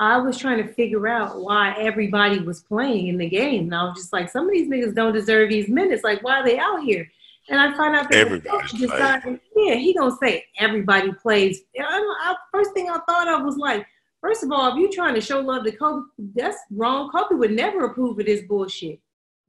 I 0.00 0.16
was 0.16 0.38
trying 0.38 0.66
to 0.66 0.72
figure 0.72 1.06
out 1.06 1.42
why 1.42 1.74
everybody 1.78 2.38
was 2.38 2.62
playing 2.62 3.08
in 3.08 3.18
the 3.18 3.28
game. 3.28 3.64
And 3.64 3.74
I 3.74 3.84
was 3.84 3.96
just 3.96 4.14
like, 4.14 4.30
some 4.30 4.46
of 4.46 4.52
these 4.52 4.66
niggas 4.66 4.94
don't 4.94 5.12
deserve 5.12 5.50
these 5.50 5.68
minutes. 5.68 6.02
Like, 6.02 6.22
why 6.22 6.40
are 6.40 6.44
they 6.44 6.58
out 6.58 6.82
here? 6.82 7.06
And 7.50 7.60
I 7.60 7.76
find 7.76 7.94
out 7.94 8.10
that 8.10 8.18
everybody 8.18 8.78
decided, 8.78 9.40
yeah, 9.54 9.74
he 9.74 9.92
gonna 9.92 10.16
say 10.16 10.46
everybody 10.58 11.12
plays. 11.12 11.60
I, 11.78 11.84
I, 12.22 12.34
first 12.50 12.72
thing 12.72 12.88
I 12.88 12.98
thought 13.06 13.28
of 13.28 13.44
was 13.44 13.58
like, 13.58 13.86
first 14.22 14.42
of 14.42 14.50
all, 14.52 14.72
if 14.72 14.78
you're 14.78 14.90
trying 14.90 15.14
to 15.16 15.20
show 15.20 15.40
love 15.40 15.64
to 15.64 15.72
Kobe, 15.72 16.06
that's 16.34 16.56
wrong. 16.70 17.10
Kobe 17.10 17.34
would 17.34 17.50
never 17.50 17.84
approve 17.84 18.18
of 18.18 18.24
this 18.24 18.42
bullshit. 18.48 19.00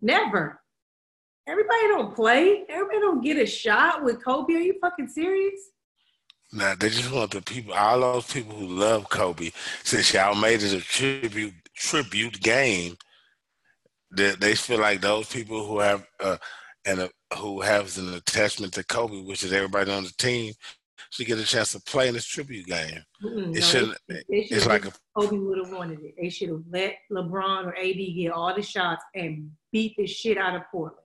Never. 0.02 0.60
Everybody 1.48 1.88
don't 1.88 2.14
play. 2.14 2.66
Everybody 2.68 3.00
don't 3.00 3.24
get 3.24 3.38
a 3.38 3.46
shot 3.46 4.04
with 4.04 4.22
Kobe. 4.22 4.54
Are 4.54 4.60
you 4.60 4.76
fucking 4.82 5.08
serious? 5.08 5.70
Nah, 6.54 6.76
they 6.76 6.90
just 6.90 7.12
want 7.12 7.32
the 7.32 7.42
people, 7.42 7.74
all 7.74 8.00
those 8.02 8.32
people 8.32 8.58
who 8.58 8.68
love 8.68 9.08
Kobe, 9.10 9.52
since 9.84 10.14
y'all 10.14 10.36
made 10.36 10.62
it 10.62 10.74
a 10.74 10.82
tribute 10.82 11.54
tribute 11.76 12.42
game, 12.42 12.98
that 14.12 14.40
they, 14.40 14.50
they 14.50 14.56
feel 14.56 14.80
like 14.80 15.00
those 15.00 15.28
people 15.32 15.66
who 15.66 15.80
have 15.80 16.06
uh, 16.20 16.38
and 16.86 17.02
a, 17.02 17.10
who 17.38 17.62
has 17.62 17.98
an 17.98 18.14
attachment 18.14 18.74
to 18.74 18.84
Kobe, 18.84 19.22
which 19.22 19.44
is 19.44 19.54
everybody 19.54 19.92
on 19.92 20.04
the 20.04 20.12
team, 20.18 20.54
should 21.10 21.28
get 21.28 21.40
a 21.40 21.46
chance 21.46 21.72
to 21.72 21.80
play 21.82 22.08
in 22.08 22.14
this 22.14 22.26
tribute 22.26 22.66
game. 22.66 23.04
Mm-hmm. 23.24 23.52
It 23.52 23.56
no, 23.56 23.62
shouldn't. 23.62 23.98
Should 24.10 24.24
it's 24.28 24.66
like 24.66 24.86
a, 24.86 24.92
Kobe 25.18 25.38
would 25.38 25.58
have 25.58 25.72
wanted 25.72 26.00
it. 26.02 26.16
They 26.20 26.30
should 26.30 26.50
have 26.50 26.64
let 26.70 26.96
LeBron 27.12 27.66
or 27.66 27.76
AD 27.78 28.16
get 28.16 28.32
all 28.32 28.54
the 28.54 28.62
shots 28.62 29.04
and 29.16 29.52
beat 29.72 29.96
the 29.98 30.08
shit 30.08 30.38
out 30.38 30.56
of 30.56 30.64
Portland. 30.72 30.98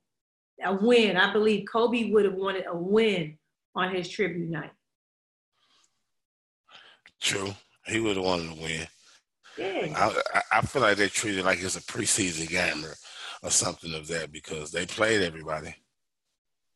A 0.65 0.75
win. 0.75 1.17
I 1.17 1.33
believe 1.33 1.67
Kobe 1.71 2.11
would 2.11 2.25
have 2.25 2.35
wanted 2.35 2.65
a 2.67 2.77
win 2.77 3.39
on 3.75 3.95
his 3.95 4.09
tribute 4.09 4.49
night. 4.49 4.71
True. 7.27 7.53
He 7.87 7.99
would 7.99 8.17
have 8.17 8.25
wanted 8.25 8.55
to 8.55 8.63
win. 8.63 8.87
Yeah. 9.59 10.13
I, 10.33 10.43
I- 10.59 10.61
feel 10.61 10.83
like 10.83 10.97
they 10.97 11.09
treat 11.09 11.37
it 11.39 11.45
like 11.45 11.61
it's 11.61 11.77
a 11.77 11.81
preseason 11.81 12.49
game 12.49 12.85
or, 12.85 12.95
or 13.43 13.51
something 13.51 13.93
of 13.95 14.07
that 14.09 14.31
because 14.31 14.71
they 14.71 14.87
played 14.87 15.23
everybody. 15.23 15.75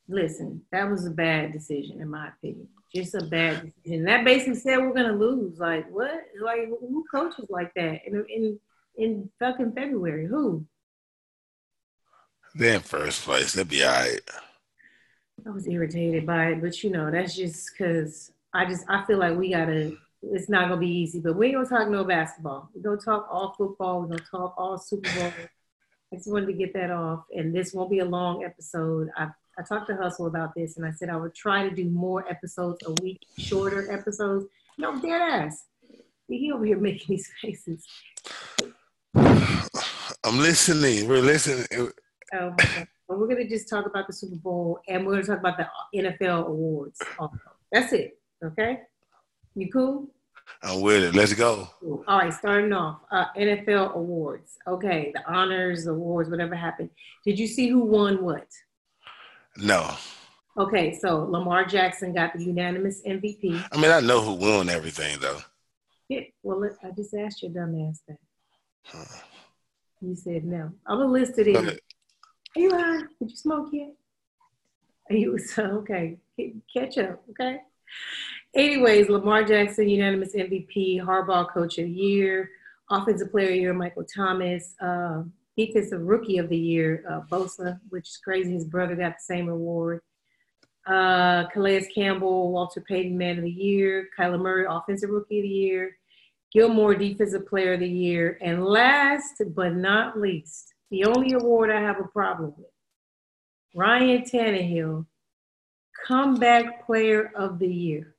Listen, 0.08 0.62
that 0.72 0.90
was 0.90 1.06
a 1.06 1.10
bad 1.10 1.52
decision 1.52 2.00
in 2.00 2.10
my 2.10 2.28
opinion. 2.28 2.66
Just 2.92 3.14
a 3.14 3.24
bad 3.26 3.72
decision. 3.84 4.04
That 4.06 4.24
basically 4.24 4.56
said 4.56 4.78
we're 4.78 4.92
gonna 4.92 5.12
lose. 5.12 5.60
Like 5.60 5.88
what? 5.88 6.20
Like 6.42 6.68
who 6.68 7.04
coaches 7.08 7.46
like 7.48 7.72
that 7.74 8.00
in 8.04 8.24
in 8.28 8.58
in 8.96 9.30
fucking 9.38 9.72
February? 9.72 10.26
Who? 10.26 10.66
They're 12.56 12.74
in 12.74 12.80
first 12.80 13.22
place. 13.22 13.52
They'll 13.52 13.64
be 13.66 13.84
all 13.84 13.92
right. 13.92 14.20
I 15.46 15.50
was 15.50 15.68
irritated 15.68 16.26
by 16.26 16.46
it, 16.48 16.60
but 16.60 16.82
you 16.82 16.90
know 16.90 17.08
that's 17.12 17.36
just 17.36 17.70
because 17.72 18.32
I 18.52 18.64
just 18.66 18.84
I 18.88 19.04
feel 19.04 19.18
like 19.18 19.36
we 19.38 19.52
gotta. 19.52 19.96
It's 20.22 20.48
not 20.48 20.68
gonna 20.68 20.80
be 20.80 20.88
easy, 20.88 21.20
but 21.20 21.36
we 21.36 21.46
ain't 21.46 21.56
gonna 21.56 21.68
talk 21.68 21.88
no 21.88 22.04
basketball. 22.04 22.70
We're 22.74 22.82
gonna 22.82 23.00
talk 23.00 23.26
all 23.30 23.54
football. 23.56 24.00
We're 24.00 24.08
gonna 24.08 24.24
talk 24.30 24.54
all 24.58 24.78
Super 24.78 25.10
Bowl. 25.14 25.32
I 26.12 26.16
just 26.16 26.30
wanted 26.30 26.46
to 26.46 26.52
get 26.52 26.74
that 26.74 26.90
off, 26.90 27.24
and 27.34 27.54
this 27.54 27.72
won't 27.72 27.90
be 27.90 28.00
a 28.00 28.04
long 28.04 28.44
episode. 28.44 29.08
I 29.16 29.28
I 29.58 29.62
talked 29.62 29.88
to 29.88 29.96
Hustle 29.96 30.26
about 30.26 30.54
this, 30.54 30.76
and 30.76 30.86
I 30.86 30.90
said 30.90 31.08
I 31.08 31.16
would 31.16 31.34
try 31.34 31.68
to 31.68 31.74
do 31.74 31.84
more 31.86 32.28
episodes 32.28 32.78
a 32.86 32.92
week, 33.02 33.20
shorter 33.38 33.90
episodes. 33.90 34.46
No, 34.78 35.00
dead 35.00 35.20
ass. 35.20 35.64
He 36.28 36.52
over 36.52 36.64
here 36.64 36.78
making 36.80 37.06
these 37.08 37.30
faces. 37.40 37.86
I'm 39.14 40.38
listening. 40.38 41.08
We're 41.08 41.22
listening. 41.22 41.66
Oh 42.32 42.50
my 42.50 42.56
God. 42.56 42.88
But 43.08 43.18
we're 43.18 43.26
gonna 43.26 43.48
just 43.48 43.68
talk 43.68 43.86
about 43.86 44.06
the 44.06 44.12
Super 44.12 44.36
Bowl, 44.36 44.80
and 44.86 45.06
we're 45.06 45.14
gonna 45.14 45.26
talk 45.26 45.38
about 45.40 45.58
the 45.58 45.66
NFL 45.98 46.46
awards. 46.46 47.00
Also. 47.18 47.38
That's 47.72 47.92
it. 47.92 48.18
Okay. 48.44 48.80
You 49.54 49.70
cool? 49.70 50.08
I'm 50.62 50.80
with 50.80 51.02
it. 51.02 51.14
Let's 51.14 51.32
go. 51.32 51.68
Cool. 51.80 52.04
All 52.06 52.18
right, 52.18 52.32
starting 52.32 52.72
off, 52.72 53.00
uh, 53.10 53.26
NFL 53.36 53.94
awards. 53.94 54.58
Okay, 54.66 55.12
the 55.14 55.32
honors, 55.32 55.86
awards, 55.86 56.28
whatever 56.28 56.54
happened. 56.54 56.90
Did 57.24 57.38
you 57.38 57.46
see 57.46 57.68
who 57.68 57.80
won 57.80 58.22
what? 58.22 58.46
No. 59.56 59.94
Okay, 60.58 60.98
so 60.98 61.24
Lamar 61.24 61.64
Jackson 61.64 62.12
got 62.12 62.34
the 62.34 62.44
unanimous 62.44 63.02
MVP. 63.06 63.64
I 63.72 63.76
mean, 63.80 63.90
I 63.90 64.00
know 64.00 64.20
who 64.20 64.34
won 64.34 64.68
everything, 64.68 65.18
though. 65.20 65.38
Yeah, 66.08 66.22
well, 66.42 66.68
I 66.82 66.90
just 66.90 67.14
asked 67.14 67.42
your 67.42 67.52
dumb 67.52 67.88
ass 67.88 68.02
that. 68.08 68.18
Huh. 68.84 69.04
You 70.00 70.16
said 70.16 70.44
no. 70.44 70.72
I'm 70.86 70.98
gonna 70.98 71.12
list 71.12 71.38
it 71.38 71.46
in. 71.48 71.56
Are 71.56 71.76
you 72.56 72.70
high? 72.70 73.02
Did 73.18 73.30
you 73.30 73.36
smoke 73.36 73.68
yet? 73.72 73.92
Are 75.08 75.16
you 75.16 75.38
so 75.38 75.62
okay? 75.82 76.18
Catch 76.74 76.98
up, 76.98 77.22
okay? 77.30 77.60
Anyways, 78.54 79.08
Lamar 79.08 79.44
Jackson, 79.44 79.88
unanimous 79.88 80.34
MVP, 80.34 81.00
Harbaugh 81.00 81.48
Coach 81.52 81.78
of 81.78 81.84
the 81.84 81.92
Year, 81.92 82.50
Offensive 82.90 83.30
Player 83.30 83.46
of 83.46 83.52
the 83.52 83.60
Year, 83.60 83.74
Michael 83.74 84.04
Thomas, 84.04 84.74
uh, 84.80 85.22
Defensive 85.56 86.00
Rookie 86.02 86.38
of 86.38 86.48
the 86.48 86.56
Year, 86.56 87.04
uh, 87.08 87.20
Bosa, 87.30 87.78
which 87.90 88.08
is 88.08 88.16
crazy. 88.16 88.52
His 88.52 88.64
brother 88.64 88.96
got 88.96 89.12
the 89.12 89.22
same 89.22 89.48
award. 89.48 90.00
Uh, 90.84 91.46
Calais 91.52 91.86
Campbell, 91.94 92.50
Walter 92.50 92.80
Payton, 92.80 93.16
Man 93.16 93.38
of 93.38 93.44
the 93.44 93.50
Year, 93.50 94.08
Kyler 94.18 94.40
Murray, 94.40 94.66
Offensive 94.68 95.10
Rookie 95.10 95.38
of 95.38 95.42
the 95.44 95.48
Year, 95.48 95.96
Gilmore, 96.52 96.96
Defensive 96.96 97.46
Player 97.46 97.74
of 97.74 97.80
the 97.80 97.88
Year, 97.88 98.36
and 98.40 98.64
last 98.64 99.42
but 99.54 99.76
not 99.76 100.18
least, 100.18 100.74
the 100.90 101.04
only 101.04 101.34
award 101.34 101.70
I 101.70 101.80
have 101.80 102.00
a 102.00 102.08
problem 102.08 102.54
with, 102.56 102.72
Ryan 103.76 104.22
Tannehill, 104.22 105.06
Comeback 106.06 106.84
Player 106.86 107.30
of 107.36 107.60
the 107.60 107.68
Year. 107.68 108.16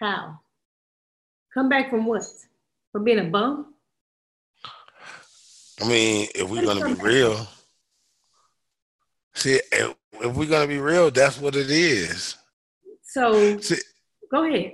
How? 0.00 0.38
Come 1.54 1.68
back 1.68 1.90
from 1.90 2.06
what? 2.06 2.22
From 2.92 3.04
being 3.04 3.18
a 3.18 3.24
bum? 3.24 3.74
I 5.80 5.88
mean, 5.88 6.28
if 6.34 6.48
we're 6.48 6.64
gonna 6.64 6.84
be 6.94 7.00
real, 7.00 7.46
see, 9.34 9.60
if, 9.72 9.94
if 10.14 10.34
we're 10.36 10.48
gonna 10.48 10.66
be 10.66 10.78
real, 10.78 11.10
that's 11.10 11.40
what 11.40 11.54
it 11.56 11.70
is. 11.70 12.36
So 13.02 13.58
See, 13.60 13.76
go 14.30 14.44
ahead. 14.44 14.72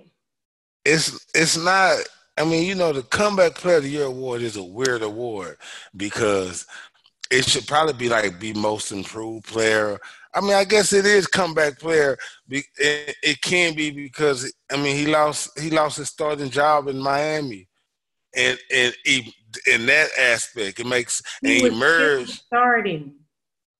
it's 0.85 1.27
it's 1.35 1.57
not. 1.57 1.99
I 2.37 2.45
mean, 2.45 2.67
you 2.67 2.75
know, 2.75 2.93
the 2.93 3.03
comeback 3.03 3.55
player 3.55 3.77
of 3.77 3.85
the 3.85 3.91
year 3.91 4.05
award 4.05 4.43
is 4.43 4.57
a 4.57 4.63
weird 4.63 5.03
award 5.03 5.57
because 5.97 6.67
it 7.31 7.45
should 7.49 7.67
probably 7.67 7.93
be 7.93 8.09
like 8.09 8.41
be 8.41 8.53
most 8.53 8.91
improved 8.91 9.47
player. 9.47 9.99
I 10.35 10.41
mean, 10.41 10.55
I 10.55 10.65
guess 10.65 10.93
it 10.93 11.07
is 11.07 11.27
comeback 11.27 11.79
player. 11.79 12.17
It, 12.49 12.65
it 13.23 13.41
can 13.41 13.75
be 13.75 13.91
because 13.91 14.53
I 14.73 14.77
mean 14.77 14.97
he 14.97 15.07
lost 15.07 15.59
he 15.59 15.71
lost 15.71 15.99
his 15.99 16.09
starting 16.09 16.51
job 16.51 16.89
in 16.89 16.99
Miami, 16.99 17.69
and 18.35 18.59
and 18.75 18.95
he, 19.05 19.33
in 19.73 19.87
that 19.87 20.09
aspect 20.19 20.81
it 20.81 20.87
makes 20.87 21.23
and 21.43 21.53
He 21.53 21.59
he 21.59 21.63
was 21.63 21.73
still 21.73 21.83
emerged, 21.83 22.31
starting. 22.47 23.15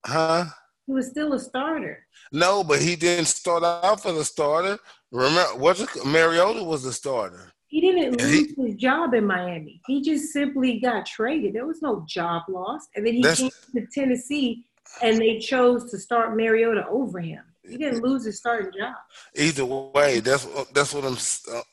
huh? 0.05 0.45
He 0.87 0.93
was 0.93 1.07
still 1.09 1.33
a 1.33 1.39
starter. 1.39 2.05
No, 2.31 2.63
but 2.63 2.81
he 2.81 2.95
didn't 2.95 3.25
start 3.25 3.63
out 3.63 4.05
as 4.05 4.17
a 4.17 4.25
starter. 4.25 4.77
Remember, 5.11 5.71
it, 5.71 6.05
Mariota 6.05 6.63
was 6.63 6.83
the 6.83 6.93
starter. 6.93 7.51
He 7.67 7.81
didn't 7.81 8.19
And 8.21 8.31
he- 8.31 8.41
lose 8.55 8.55
his 8.57 8.75
job 8.75 9.13
in 9.13 9.25
Miami. 9.25 9.81
He 9.87 10.01
just 10.01 10.31
simply 10.31 10.79
got 10.79 11.05
traded. 11.05 11.53
There 11.53 11.65
was 11.65 11.81
no 11.81 12.05
job 12.07 12.43
loss. 12.47 12.87
And 12.95 13.05
then 13.05 13.13
he 13.15 13.23
came 13.23 13.51
to 13.75 13.85
Tennessee 13.91 14.65
and 15.01 15.17
they 15.19 15.39
chose 15.39 15.89
to 15.91 15.97
start 15.97 16.35
Mariota 16.35 16.85
over 16.87 17.19
him. 17.19 17.43
He 17.67 17.77
didn't 17.77 18.03
lose 18.03 18.25
his 18.25 18.37
starting 18.37 18.71
job. 18.77 18.95
Either 19.35 19.65
way, 19.65 20.19
that's 20.19 20.47
that's 20.73 20.93
what 20.93 21.03
I'm 21.03 21.17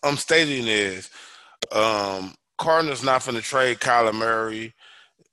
I'm 0.03 0.17
stating 0.17 0.67
is, 0.67 1.11
um, 1.71 2.35
Cardinals 2.59 3.05
not 3.05 3.25
going 3.25 3.37
to 3.37 3.43
trade 3.43 3.79
Kyler 3.79 4.15
Murray. 4.15 4.75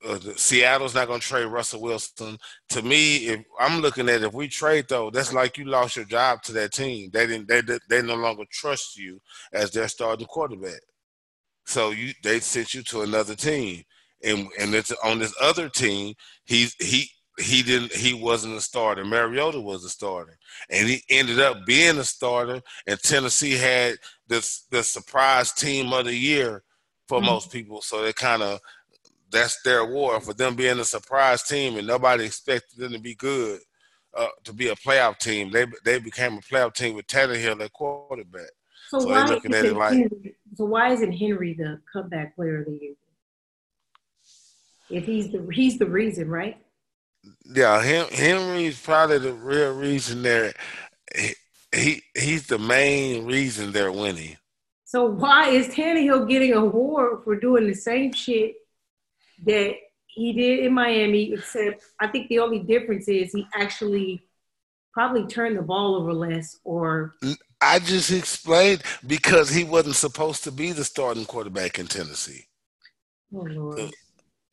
Uh, 0.05 0.17
Seattle's 0.37 0.95
not 0.95 1.07
going 1.07 1.19
to 1.19 1.27
trade 1.27 1.45
Russell 1.45 1.81
Wilson. 1.81 2.37
To 2.69 2.81
me, 2.81 3.27
if 3.27 3.43
I'm 3.59 3.81
looking 3.81 4.07
at 4.09 4.23
if 4.23 4.33
we 4.33 4.47
trade 4.47 4.85
though, 4.87 5.09
that's 5.09 5.33
like 5.33 5.57
you 5.57 5.65
lost 5.65 5.95
your 5.95 6.05
job 6.05 6.41
to 6.43 6.53
that 6.53 6.71
team. 6.71 7.09
They 7.11 7.27
didn't. 7.27 7.47
They 7.47 7.61
they 7.89 8.01
no 8.01 8.15
longer 8.15 8.45
trust 8.51 8.97
you 8.97 9.21
as 9.53 9.71
their 9.71 9.87
starting 9.87 10.27
quarterback. 10.27 10.81
So 11.65 11.91
you 11.91 12.13
they 12.23 12.39
sent 12.39 12.73
you 12.73 12.81
to 12.83 13.01
another 13.01 13.35
team, 13.35 13.83
and 14.23 14.47
and 14.59 14.73
it's 14.73 14.91
on 15.03 15.19
this 15.19 15.35
other 15.41 15.69
team. 15.69 16.15
He's 16.45 16.75
he 16.79 17.09
he 17.39 17.63
didn't 17.63 17.93
he 17.93 18.13
wasn't 18.13 18.55
a 18.57 18.61
starter. 18.61 19.05
Mariota 19.05 19.59
was 19.59 19.83
a 19.83 19.89
starter, 19.89 20.37
and 20.69 20.87
he 20.87 21.03
ended 21.09 21.39
up 21.39 21.65
being 21.65 21.97
a 21.97 22.03
starter. 22.03 22.61
And 22.87 22.99
Tennessee 23.01 23.53
had 23.57 23.97
this 24.27 24.65
the 24.71 24.83
surprise 24.83 25.51
team 25.53 25.91
of 25.93 26.05
the 26.05 26.15
year 26.15 26.63
for 27.07 27.19
Mhm. 27.19 27.25
most 27.25 27.51
people. 27.51 27.81
So 27.81 28.01
they 28.01 28.13
kind 28.13 28.41
of 28.43 28.59
that's 29.31 29.61
their 29.61 29.79
award 29.79 30.23
for 30.23 30.33
them 30.33 30.55
being 30.55 30.79
a 30.79 30.85
surprise 30.85 31.43
team, 31.43 31.77
and 31.77 31.87
nobody 31.87 32.25
expected 32.25 32.77
them 32.79 32.91
to 32.93 32.99
be 32.99 33.15
good. 33.15 33.61
Uh, 34.17 34.27
to 34.43 34.51
be 34.53 34.69
a 34.69 34.75
playoff 34.75 35.19
team, 35.19 35.51
they 35.51 35.65
they 35.85 35.99
became 35.99 36.33
a 36.37 36.41
playoff 36.41 36.73
team 36.73 36.95
with 36.95 37.05
Tannehill 37.07 37.61
at 37.63 37.71
quarterback. 37.73 38.49
So, 38.89 38.99
So 39.01 39.07
why 39.09 39.25
looking 39.27 39.53
at 39.53 39.65
isn't 39.65 39.77
it 39.77 39.79
like- 39.79 39.93
Henry, 39.93 40.35
so 40.55 40.65
why 40.65 40.91
isn't 40.93 41.11
Henry 41.11 41.53
the 41.53 41.79
comeback 41.93 42.35
player 42.35 42.61
of 42.61 42.65
the 42.65 42.71
year? 42.81 42.95
If 44.89 45.05
he's 45.05 45.31
the 45.31 45.47
he's 45.53 45.77
the 45.77 45.85
reason, 45.85 46.27
right? 46.27 46.57
Yeah, 47.45 47.81
him, 47.81 48.07
Henry's 48.11 48.81
probably 48.81 49.19
the 49.19 49.33
real 49.33 49.73
reason 49.73 50.21
they're 50.21 50.53
he, 51.15 51.33
he 51.73 52.03
he's 52.15 52.47
the 52.47 52.59
main 52.59 53.25
reason 53.25 53.71
they're 53.71 53.91
winning. 53.91 54.37
So 54.85 55.05
why 55.05 55.49
is 55.49 55.67
Tannehill 55.67 56.27
getting 56.27 56.53
a 56.53 56.59
award 56.59 57.23
for 57.23 57.35
doing 57.35 57.67
the 57.67 57.75
same 57.75 58.11
shit 58.11 58.55
that 59.45 59.75
he 60.07 60.33
did 60.33 60.65
in 60.65 60.73
Miami? 60.73 61.33
Except 61.33 61.83
I 61.99 62.07
think 62.07 62.29
the 62.29 62.39
only 62.39 62.59
difference 62.59 63.07
is 63.07 63.31
he 63.31 63.45
actually 63.53 64.23
probably 64.93 65.27
turned 65.27 65.57
the 65.57 65.61
ball 65.61 65.95
over 65.95 66.13
less, 66.13 66.57
or 66.63 67.13
I 67.61 67.79
just 67.79 68.11
explained 68.11 68.83
because 69.05 69.49
he 69.49 69.63
wasn't 69.63 69.95
supposed 69.95 70.43
to 70.45 70.51
be 70.51 70.71
the 70.71 70.83
starting 70.83 71.25
quarterback 71.25 71.77
in 71.77 71.87
Tennessee. 71.87 72.45
oh 73.33 73.41
lord. 73.41 73.91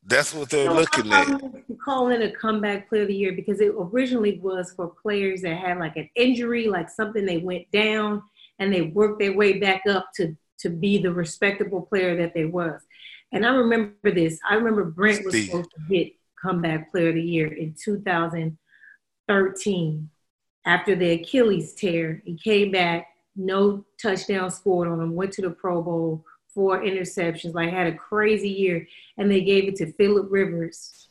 That's 0.07 0.33
what 0.33 0.49
they're 0.49 0.67
So 0.67 0.73
looking 0.73 1.11
at. 1.11 1.27
you 1.67 1.77
call 1.83 2.07
it 2.09 2.21
a 2.21 2.31
comeback 2.31 2.87
player 2.87 3.01
of 3.03 3.09
the 3.09 3.15
year 3.15 3.33
because 3.33 3.59
it 3.59 3.73
originally 3.77 4.39
was 4.41 4.71
for 4.71 4.87
players 5.01 5.41
that 5.41 5.57
had 5.57 5.79
like 5.79 5.97
an 5.97 6.09
injury, 6.15 6.67
like 6.67 6.89
something 6.89 7.25
they 7.25 7.39
went 7.39 7.69
down 7.71 8.23
and 8.59 8.73
they 8.73 8.83
worked 8.83 9.19
their 9.19 9.33
way 9.35 9.59
back 9.59 9.83
up 9.87 10.07
to 10.15 10.35
to 10.59 10.69
be 10.69 10.97
the 10.97 11.11
respectable 11.13 11.81
player 11.83 12.15
that 12.17 12.33
they 12.33 12.45
was. 12.45 12.81
And 13.31 13.45
I 13.45 13.53
remember 13.53 14.09
this. 14.11 14.39
I 14.49 14.55
remember 14.55 14.85
Brent 14.85 15.23
was 15.25 15.33
Steve. 15.35 15.49
supposed 15.51 15.69
to 15.71 15.79
get 15.87 16.11
comeback 16.41 16.89
player 16.91 17.09
of 17.09 17.15
the 17.15 17.21
year 17.21 17.53
in 17.53 17.75
2013 17.83 20.09
after 20.65 20.95
the 20.95 21.11
Achilles 21.11 21.73
tear. 21.73 22.21
He 22.25 22.35
came 22.37 22.71
back, 22.71 23.07
no 23.35 23.85
touchdown 24.01 24.49
scored 24.49 24.87
on 24.87 24.99
him, 25.01 25.13
went 25.15 25.33
to 25.33 25.41
the 25.43 25.49
Pro 25.51 25.81
Bowl, 25.83 26.23
four 26.57 26.81
interceptions, 26.81 27.53
like 27.53 27.69
had 27.69 27.85
a 27.85 27.95
crazy 27.95 28.49
year, 28.49 28.87
and 29.15 29.29
they 29.29 29.41
gave 29.41 29.67
it 29.67 29.75
to 29.75 29.93
Philip 29.93 30.25
Rivers. 30.31 31.07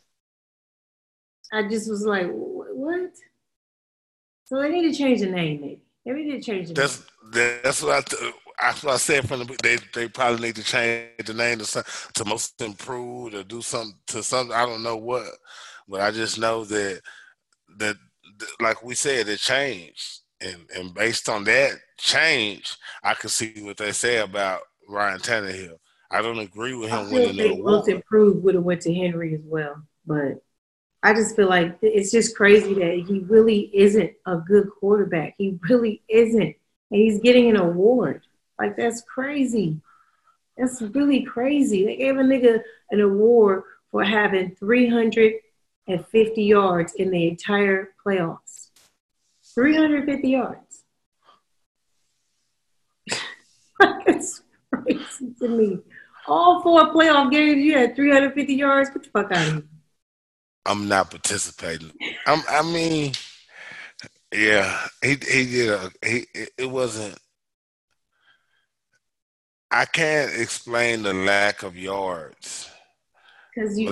I 1.53 1.69
just 1.69 1.89
was 1.89 2.05
like, 2.05 2.27
what? 2.29 3.11
So 4.43 4.61
they 4.61 4.69
need 4.69 4.91
to 4.91 4.97
change 4.97 5.21
the 5.21 5.27
name, 5.27 5.61
maybe. 5.61 5.81
They 6.05 6.11
need 6.11 6.31
to 6.31 6.41
change 6.41 6.67
the 6.67 6.73
That's 6.73 6.99
name. 7.31 7.61
that's 7.63 7.81
what 7.81 7.95
I 7.95 8.01
th- 8.01 8.33
that's 8.61 8.83
what 8.83 8.93
I 8.95 8.97
said 8.97 9.27
from 9.27 9.39
the 9.39 9.57
they 9.63 9.77
they 9.93 10.09
probably 10.09 10.47
need 10.47 10.55
to 10.57 10.63
change 10.63 11.11
the 11.25 11.33
name 11.33 11.59
to 11.59 11.65
some, 11.65 11.83
to 12.15 12.25
most 12.25 12.61
improved 12.61 13.35
or 13.35 13.43
do 13.43 13.61
something 13.61 13.95
to 14.07 14.23
something. 14.23 14.53
I 14.55 14.65
don't 14.65 14.83
know 14.83 14.97
what, 14.97 15.27
but 15.87 16.01
I 16.01 16.11
just 16.11 16.37
know 16.37 16.65
that 16.65 17.01
that 17.77 17.95
like 18.59 18.83
we 18.83 18.95
said, 18.95 19.27
it 19.29 19.39
changed, 19.39 20.21
and 20.41 20.69
and 20.75 20.93
based 20.93 21.29
on 21.29 21.43
that 21.45 21.73
change, 21.97 22.77
I 23.03 23.13
can 23.13 23.29
see 23.29 23.61
what 23.61 23.77
they 23.77 23.93
say 23.93 24.17
about 24.17 24.61
Ryan 24.87 25.19
Tannehill. 25.19 25.77
I 26.09 26.21
don't 26.21 26.39
agree 26.39 26.73
with 26.73 26.89
him 26.89 26.99
I 26.99 27.11
winning 27.11 27.37
the 27.37 27.57
most 27.63 27.89
improved 27.89 28.43
would 28.43 28.55
have 28.55 28.63
went 28.63 28.81
to 28.81 28.93
Henry 28.93 29.35
as 29.35 29.41
well, 29.43 29.83
but 30.05 30.41
I 31.03 31.13
just 31.13 31.35
feel 31.35 31.49
like 31.49 31.77
it's 31.81 32.11
just 32.11 32.35
crazy 32.35 32.73
that 32.75 33.05
he 33.07 33.19
really 33.19 33.69
isn't 33.73 34.13
a 34.25 34.37
good 34.37 34.69
quarterback. 34.79 35.35
He 35.37 35.59
really 35.69 36.01
isn't, 36.07 36.55
and 36.91 37.01
he's 37.01 37.19
getting 37.19 37.49
an 37.49 37.57
award. 37.57 38.23
Like 38.57 38.77
that's 38.77 39.01
crazy. 39.01 39.79
That's 40.57 40.81
really 40.81 41.23
crazy. 41.23 41.85
They 41.85 41.97
gave 41.97 42.17
a 42.17 42.21
nigga 42.21 42.61
an 42.89 43.01
award 43.01 43.63
for 43.91 44.03
having 44.03 44.55
350 44.55 46.43
yards 46.43 46.93
in 46.95 47.11
the 47.11 47.27
entire 47.27 47.93
playoffs. 48.03 48.69
350 49.53 50.29
yards. 50.29 50.83
That's 53.79 54.41
crazy 54.87 55.33
to 55.39 55.47
me. 55.47 55.79
All 56.27 56.61
four 56.61 56.93
playoff 56.93 57.31
games, 57.31 57.63
you 57.63 57.77
had 57.77 57.95
350 57.95 58.53
yards. 58.53 58.89
Get 58.89 59.03
the 59.03 59.09
fuck 59.09 59.31
out 59.31 59.47
of 59.47 59.53
here. 59.53 59.63
I'm 60.65 60.89
not 60.89 61.09
participating. 61.09 61.91
I'm, 62.25 62.43
I 62.49 62.61
mean, 62.61 63.13
yeah, 64.33 64.85
he 65.01 65.11
he 65.11 65.45
did 65.45 65.69
a 65.69 65.91
he. 66.05 66.25
It 66.57 66.69
wasn't. 66.69 67.17
I 69.71 69.85
can't 69.85 70.33
explain 70.39 71.03
the 71.03 71.13
lack 71.13 71.63
of 71.63 71.77
yards. 71.77 72.69
Because 73.53 73.77
you, 73.79 73.89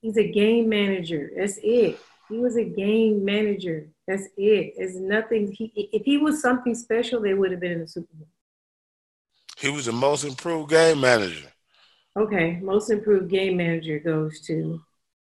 he's 0.00 0.16
a 0.16 0.30
game 0.30 0.68
manager. 0.68 1.30
That's 1.36 1.58
it. 1.62 1.98
He 2.28 2.38
was 2.38 2.56
a 2.56 2.64
game 2.64 3.24
manager. 3.24 3.88
That's 4.06 4.24
it. 4.36 4.74
It's 4.76 4.96
nothing. 4.96 5.52
He, 5.52 5.88
if 5.92 6.04
he 6.04 6.18
was 6.18 6.40
something 6.40 6.74
special, 6.74 7.20
they 7.20 7.34
would 7.34 7.50
have 7.50 7.60
been 7.60 7.72
in 7.72 7.80
the 7.80 7.88
Super 7.88 8.14
Bowl. 8.14 8.28
He 9.66 9.72
was 9.72 9.86
the 9.86 9.92
most 9.92 10.22
improved 10.22 10.70
game 10.70 11.00
manager. 11.00 11.48
Okay, 12.16 12.60
most 12.62 12.88
improved 12.88 13.28
game 13.28 13.56
manager 13.56 13.98
goes 13.98 14.40
to. 14.42 14.80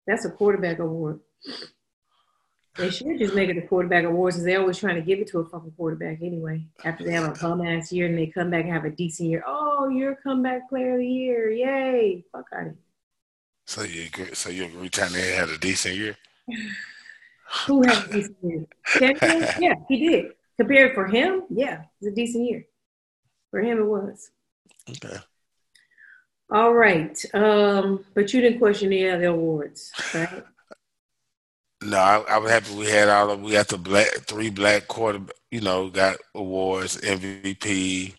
That's 0.06 0.24
a 0.24 0.30
quarterback 0.30 0.78
award. 0.78 1.20
They 2.78 2.88
should 2.88 3.18
just 3.18 3.34
make 3.34 3.50
it 3.50 3.56
the 3.56 3.66
quarterback 3.66 4.04
awards 4.04 4.36
because 4.36 4.46
they're 4.46 4.60
always 4.60 4.78
trying 4.78 4.94
to 4.94 5.02
give 5.02 5.18
it 5.18 5.26
to 5.32 5.40
a 5.40 5.44
fucking 5.44 5.72
quarterback 5.72 6.22
anyway. 6.22 6.64
After 6.82 7.04
they 7.04 7.12
have 7.12 7.28
a 7.28 7.38
bum 7.38 7.60
ass 7.60 7.92
year 7.92 8.06
and 8.06 8.16
they 8.16 8.26
come 8.26 8.48
back 8.48 8.64
and 8.64 8.72
have 8.72 8.86
a 8.86 8.90
decent 8.90 9.28
year. 9.28 9.44
Oh, 9.46 9.90
you're 9.90 10.12
a 10.12 10.16
comeback 10.16 10.70
player 10.70 10.94
of 10.94 11.00
the 11.00 11.06
year. 11.06 11.50
Yay. 11.50 12.24
Fuck 12.32 12.46
out 12.54 12.60
of 12.60 12.66
here. 12.68 12.76
So 13.66 13.82
you 13.82 14.06
agree? 14.06 14.32
So 14.32 14.48
you 14.48 14.64
agree? 14.64 14.88
Tannehill 14.88 15.36
had 15.36 15.50
a 15.50 15.58
decent 15.58 15.96
year. 15.96 16.16
Who 17.66 17.82
had 17.82 18.06
a 18.06 18.08
decent 18.10 18.36
year? 18.42 18.66
Yeah, 19.60 19.74
he 19.90 20.08
did. 20.08 20.32
Compared 20.56 20.94
for 20.94 21.06
him, 21.06 21.42
yeah, 21.50 21.82
it's 22.00 22.08
a 22.10 22.14
decent 22.14 22.46
year. 22.46 22.64
For 23.52 23.60
him, 23.60 23.78
it 23.78 23.86
was. 23.86 24.30
Okay. 24.88 25.18
All 26.50 26.72
right. 26.72 27.22
Um, 27.34 28.04
but 28.14 28.32
you 28.32 28.40
didn't 28.40 28.58
question 28.58 28.88
any 28.88 29.04
of 29.04 29.20
the 29.20 29.28
awards, 29.28 29.92
right? 30.14 30.42
No, 31.82 31.98
I, 31.98 32.38
was 32.38 32.50
happy 32.50 32.74
we 32.74 32.86
had 32.86 33.08
all 33.08 33.30
of 33.30 33.42
we 33.42 33.52
got 33.52 33.68
the 33.68 33.76
black 33.76 34.08
three 34.26 34.48
black 34.48 34.88
quarter. 34.88 35.20
You 35.50 35.60
know, 35.60 35.90
got 35.90 36.16
awards 36.34 36.98
MVP. 37.00 38.14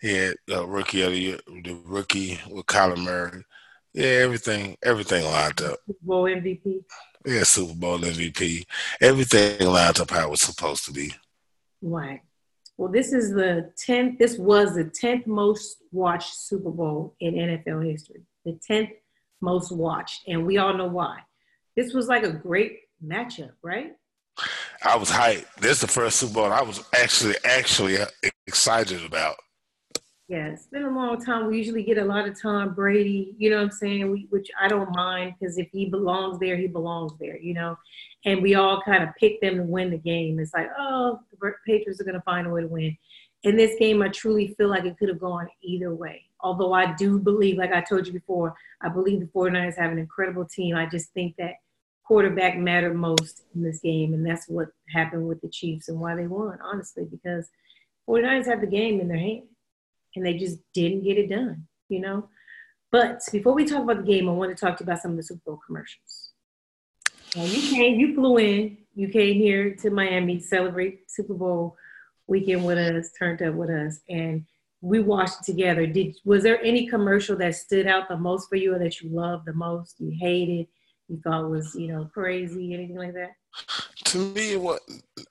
He 0.00 0.14
had 0.14 0.36
uh, 0.50 0.66
rookie 0.66 1.02
of 1.02 1.10
the 1.10 1.18
year, 1.18 1.38
the 1.46 1.78
rookie 1.84 2.40
with 2.48 2.66
Kyler 2.66 2.96
Murray. 2.96 3.44
Yeah, 3.92 4.04
everything 4.04 4.76
everything 4.82 5.24
lined 5.24 5.60
up. 5.60 5.80
Super 5.86 5.98
Bowl 6.02 6.24
MVP. 6.24 6.84
Yeah, 7.26 7.42
Super 7.42 7.74
Bowl 7.74 7.98
MVP. 7.98 8.64
Everything 9.02 9.66
lined 9.66 10.00
up 10.00 10.10
how 10.10 10.28
it 10.28 10.30
was 10.30 10.40
supposed 10.40 10.84
to 10.86 10.92
be. 10.92 11.12
Right. 11.82 12.20
Well, 12.78 12.90
this 12.90 13.12
is 13.12 13.32
the 13.32 13.72
10th, 13.86 14.18
this 14.18 14.38
was 14.38 14.76
the 14.76 14.84
10th 14.84 15.26
most 15.26 15.82
watched 15.90 16.32
Super 16.34 16.70
Bowl 16.70 17.16
in 17.18 17.34
NFL 17.34 17.90
history. 17.90 18.22
The 18.44 18.58
10th 18.70 18.92
most 19.40 19.72
watched. 19.72 20.22
And 20.28 20.46
we 20.46 20.58
all 20.58 20.72
know 20.72 20.86
why. 20.86 21.18
This 21.76 21.92
was 21.92 22.06
like 22.06 22.22
a 22.22 22.32
great 22.32 22.78
matchup, 23.04 23.50
right? 23.62 23.92
I 24.84 24.96
was 24.96 25.10
hyped. 25.10 25.52
This 25.56 25.72
is 25.72 25.80
the 25.80 25.88
first 25.88 26.20
Super 26.20 26.34
Bowl 26.34 26.52
I 26.52 26.62
was 26.62 26.82
actually 26.94 27.34
actually 27.44 27.98
excited 28.46 29.04
about. 29.04 29.36
Yeah, 30.28 30.48
it's 30.48 30.66
been 30.66 30.82
a 30.82 30.90
long 30.90 31.24
time. 31.24 31.46
We 31.46 31.56
usually 31.56 31.82
get 31.82 31.96
a 31.96 32.04
lot 32.04 32.28
of 32.28 32.38
Tom 32.38 32.74
Brady, 32.74 33.34
you 33.38 33.48
know 33.48 33.56
what 33.56 33.62
I'm 33.62 33.70
saying? 33.70 34.10
We, 34.10 34.26
which 34.28 34.50
I 34.60 34.68
don't 34.68 34.94
mind 34.94 35.36
because 35.40 35.56
if 35.56 35.70
he 35.72 35.86
belongs 35.86 36.38
there, 36.38 36.54
he 36.54 36.66
belongs 36.66 37.12
there, 37.18 37.38
you 37.38 37.54
know? 37.54 37.78
And 38.26 38.42
we 38.42 38.54
all 38.54 38.82
kind 38.82 39.02
of 39.02 39.08
pick 39.18 39.40
them 39.40 39.56
to 39.56 39.62
win 39.62 39.90
the 39.90 39.96
game. 39.96 40.38
It's 40.38 40.52
like, 40.52 40.68
oh, 40.78 41.20
the 41.30 41.54
Patriots 41.66 41.98
are 42.02 42.04
going 42.04 42.14
to 42.14 42.20
find 42.22 42.46
a 42.46 42.50
way 42.50 42.60
to 42.60 42.66
win. 42.66 42.94
In 43.44 43.56
this 43.56 43.74
game, 43.78 44.02
I 44.02 44.08
truly 44.08 44.54
feel 44.58 44.68
like 44.68 44.84
it 44.84 44.98
could 44.98 45.08
have 45.08 45.18
gone 45.18 45.48
either 45.62 45.94
way. 45.94 46.24
Although 46.42 46.74
I 46.74 46.92
do 46.92 47.18
believe, 47.18 47.56
like 47.56 47.72
I 47.72 47.80
told 47.80 48.06
you 48.06 48.12
before, 48.12 48.54
I 48.82 48.90
believe 48.90 49.20
the 49.20 49.26
49ers 49.26 49.78
have 49.78 49.92
an 49.92 49.98
incredible 49.98 50.44
team. 50.44 50.76
I 50.76 50.84
just 50.84 51.10
think 51.14 51.36
that 51.38 51.54
quarterback 52.04 52.58
mattered 52.58 52.94
most 52.94 53.44
in 53.54 53.62
this 53.62 53.80
game. 53.80 54.12
And 54.12 54.26
that's 54.26 54.46
what 54.46 54.68
happened 54.92 55.26
with 55.26 55.40
the 55.40 55.48
Chiefs 55.48 55.88
and 55.88 55.98
why 55.98 56.16
they 56.16 56.26
won, 56.26 56.58
honestly, 56.62 57.06
because 57.10 57.48
49ers 58.06 58.46
have 58.46 58.60
the 58.60 58.66
game 58.66 59.00
in 59.00 59.08
their 59.08 59.16
hand 59.16 59.44
and 60.18 60.26
they 60.26 60.34
just 60.34 60.58
didn't 60.74 61.04
get 61.04 61.16
it 61.16 61.28
done, 61.28 61.66
you 61.88 62.00
know. 62.00 62.28
But 62.90 63.20
before 63.32 63.54
we 63.54 63.64
talk 63.64 63.82
about 63.82 63.98
the 63.98 64.12
game, 64.12 64.28
I 64.28 64.32
want 64.32 64.56
to 64.56 64.60
talk 64.60 64.76
to 64.78 64.84
you 64.84 64.90
about 64.90 65.02
some 65.02 65.12
of 65.12 65.16
the 65.16 65.22
Super 65.22 65.42
Bowl 65.44 65.60
commercials. 65.66 66.30
Now, 67.36 67.44
you 67.44 67.70
came, 67.70 68.00
you 68.00 68.14
flew 68.14 68.38
in, 68.38 68.78
you 68.94 69.08
came 69.08 69.36
here 69.36 69.74
to 69.76 69.90
Miami 69.90 70.38
to 70.38 70.42
celebrate 70.44 71.10
Super 71.10 71.34
Bowl 71.34 71.76
weekend 72.26 72.64
with 72.64 72.78
us, 72.78 73.10
turned 73.18 73.42
up 73.42 73.54
with 73.54 73.70
us, 73.70 74.00
and 74.08 74.44
we 74.80 75.00
watched 75.00 75.44
together. 75.44 75.86
Did 75.86 76.16
was 76.24 76.42
there 76.42 76.62
any 76.62 76.86
commercial 76.86 77.36
that 77.36 77.54
stood 77.54 77.86
out 77.86 78.08
the 78.08 78.16
most 78.16 78.48
for 78.48 78.56
you, 78.56 78.74
or 78.74 78.78
that 78.78 79.00
you 79.00 79.10
loved 79.10 79.46
the 79.46 79.52
most, 79.52 79.96
you 79.98 80.16
hated, 80.18 80.66
you 81.08 81.20
thought 81.22 81.50
was 81.50 81.74
you 81.74 81.88
know 81.88 82.08
crazy, 82.12 82.72
anything 82.72 82.96
like 82.96 83.14
that? 83.14 83.32
To 84.06 84.18
me, 84.18 84.56
what 84.56 84.80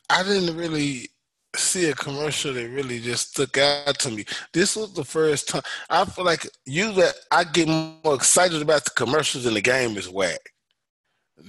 I 0.09 0.23
didn't 0.23 0.55
really 0.55 1.09
see 1.57 1.89
a 1.89 1.93
commercial 1.93 2.53
that 2.53 2.69
really 2.69 2.99
just 2.99 3.31
stuck 3.31 3.57
out 3.57 3.99
to 3.99 4.11
me. 4.11 4.25
This 4.53 4.75
was 4.75 4.93
the 4.93 5.05
first 5.05 5.49
time 5.49 5.63
I 5.89 6.05
feel 6.05 6.25
like 6.25 6.47
you 6.65 6.91
that 6.93 7.13
I 7.31 7.43
get 7.43 7.67
more 7.67 8.15
excited 8.15 8.61
about 8.61 8.85
the 8.85 8.91
commercials 8.91 9.43
than 9.45 9.53
the 9.53 9.61
game 9.61 9.97
is 9.97 10.09
whack. 10.09 10.39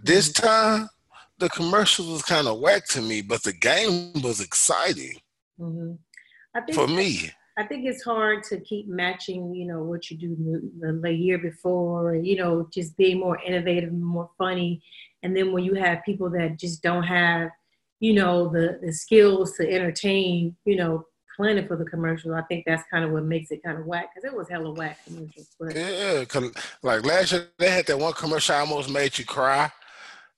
This 0.02 0.32
time, 0.32 0.88
the 1.38 1.48
commercials 1.48 2.08
was 2.08 2.22
kind 2.22 2.46
of 2.46 2.60
whack 2.60 2.86
to 2.88 3.00
me, 3.00 3.22
but 3.22 3.42
the 3.42 3.52
game 3.52 4.12
was 4.22 4.40
exciting 4.40 5.14
Mm-hmm. 5.60 5.92
I 6.54 6.60
think 6.60 6.78
for 6.78 6.88
me. 6.88 7.30
I 7.58 7.64
think 7.64 7.86
it's 7.86 8.04
hard 8.04 8.44
to 8.44 8.60
keep 8.60 8.88
matching, 8.88 9.52
you 9.52 9.66
know, 9.66 9.82
what 9.82 10.10
you 10.10 10.16
do 10.16 10.70
the, 10.78 11.00
the 11.02 11.12
year 11.12 11.38
before, 11.38 12.14
you 12.14 12.36
know, 12.36 12.68
just 12.72 12.96
being 12.96 13.18
more 13.18 13.38
innovative 13.44 13.92
more 13.92 14.30
funny. 14.38 14.82
And 15.24 15.36
then 15.36 15.50
when 15.50 15.64
you 15.64 15.74
have 15.74 16.04
people 16.04 16.30
that 16.30 16.56
just 16.56 16.82
don't 16.82 17.02
have, 17.02 17.50
you 18.00 18.14
know, 18.14 18.48
the, 18.48 18.78
the 18.82 18.92
skills 18.92 19.56
to 19.56 19.68
entertain, 19.70 20.56
you 20.64 20.76
know, 20.76 21.04
planning 21.36 21.66
for 21.66 21.76
the 21.76 21.84
commercial, 21.84 22.34
I 22.34 22.42
think 22.42 22.64
that's 22.66 22.82
kind 22.90 23.04
of 23.04 23.12
what 23.12 23.24
makes 23.24 23.50
it 23.50 23.62
kind 23.62 23.78
of 23.78 23.86
whack 23.86 24.10
because 24.14 24.30
it 24.30 24.36
was 24.36 24.48
hella 24.48 24.72
whack 24.72 24.98
commercials. 25.04 25.48
But 25.58 25.74
Yeah, 25.74 26.24
like 26.82 27.04
last 27.04 27.32
year 27.32 27.48
they 27.58 27.70
had 27.70 27.86
that 27.86 27.98
one 27.98 28.12
commercial 28.12 28.56
I 28.56 28.60
almost 28.60 28.90
made 28.90 29.16
you 29.18 29.24
cry. 29.24 29.70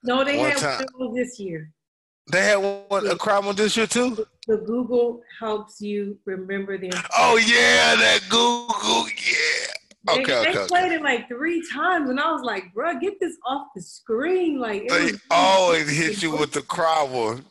no, 0.03 0.25
they 0.25 0.39
One 0.39 0.51
had 0.51 0.85
one 0.97 1.15
this 1.15 1.39
year. 1.41 1.71
They 2.31 2.45
had 2.45 2.57
one 2.57 3.07
a 3.07 3.17
cry 3.17 3.39
one 3.39 3.57
this 3.57 3.77
year 3.77 3.87
too. 3.87 4.25
The 4.47 4.59
Google 4.59 5.23
helps 5.41 5.81
you 5.81 6.19
remember 6.27 6.79
the. 6.79 6.91
Oh 7.17 7.37
yeah, 7.39 7.97
that 7.97 8.21
Google, 8.29 9.09
yeah. 9.09 9.60
They, 10.07 10.23
Okay, 10.23 10.25
they 10.25 10.49
okay, 10.51 10.67
played 10.67 10.87
okay. 10.87 10.95
it 10.95 11.03
like 11.03 11.29
three 11.29 11.63
times, 11.73 12.09
and 12.09 12.19
I 12.19 12.33
was 12.33 12.43
like, 12.43 12.73
"Bro, 12.73 13.01
get 13.01 13.21
this 13.21 13.37
off 13.45 13.69
the 13.75 13.83
screen!" 13.83 14.59
Like, 14.59 14.89
They 14.89 15.13
always 15.31 15.91
hit 15.91 16.23
you 16.23 16.35
with 16.35 16.53
the 16.53 16.63
cry 16.63 17.03
one. 17.03 17.45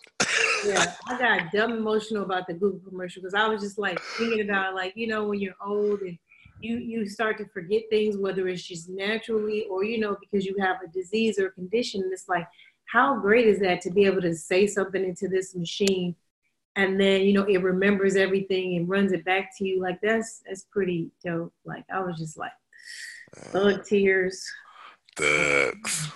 yeah, 0.66 0.96
I 1.08 1.18
got 1.20 1.52
dumb 1.52 1.74
emotional 1.74 2.24
about 2.24 2.48
the 2.48 2.54
Google 2.54 2.80
commercial 2.90 3.22
because 3.22 3.36
I 3.36 3.48
was 3.48 3.62
just 3.62 3.78
like 3.78 4.00
thinking 4.18 4.50
about 4.50 4.74
like 4.74 4.94
you 4.96 5.06
know 5.08 5.28
when 5.28 5.40
you're 5.40 5.56
old 5.64 6.02
and 6.02 6.18
you 6.60 6.78
you 6.78 7.08
start 7.08 7.38
to 7.38 7.46
forget 7.54 7.84
things 7.92 8.18
whether 8.18 8.48
it's 8.48 8.64
just 8.64 8.90
naturally 8.90 9.66
or 9.70 9.84
you 9.84 10.00
know 10.00 10.18
because 10.20 10.46
you 10.46 10.56
have 10.60 10.78
a 10.84 10.88
disease 10.88 11.38
or 11.38 11.52
condition. 11.52 12.10
It's 12.12 12.28
like 12.28 12.48
how 12.86 13.20
great 13.20 13.46
is 13.46 13.60
that 13.60 13.82
to 13.82 13.92
be 13.92 14.06
able 14.06 14.22
to 14.22 14.36
say 14.36 14.66
something 14.66 15.04
into 15.04 15.28
this 15.28 15.56
machine 15.56 16.16
and 16.76 17.00
then 17.00 17.22
you 17.22 17.34
know 17.34 17.44
it 17.44 17.62
remembers 17.62 18.16
everything 18.16 18.76
and 18.76 18.88
runs 18.88 19.12
it 19.12 19.26
back 19.26 19.52
to 19.58 19.66
you 19.66 19.82
like 19.82 20.00
that's 20.02 20.42
that's 20.46 20.66
pretty 20.72 21.12
dope. 21.24 21.54
Like 21.66 21.86
I 21.94 22.00
was 22.00 22.18
just 22.18 22.38
like 22.38 22.52
uh, 23.38 23.52
bug 23.52 23.86
tears. 23.86 24.44
Thugs. 25.16 26.12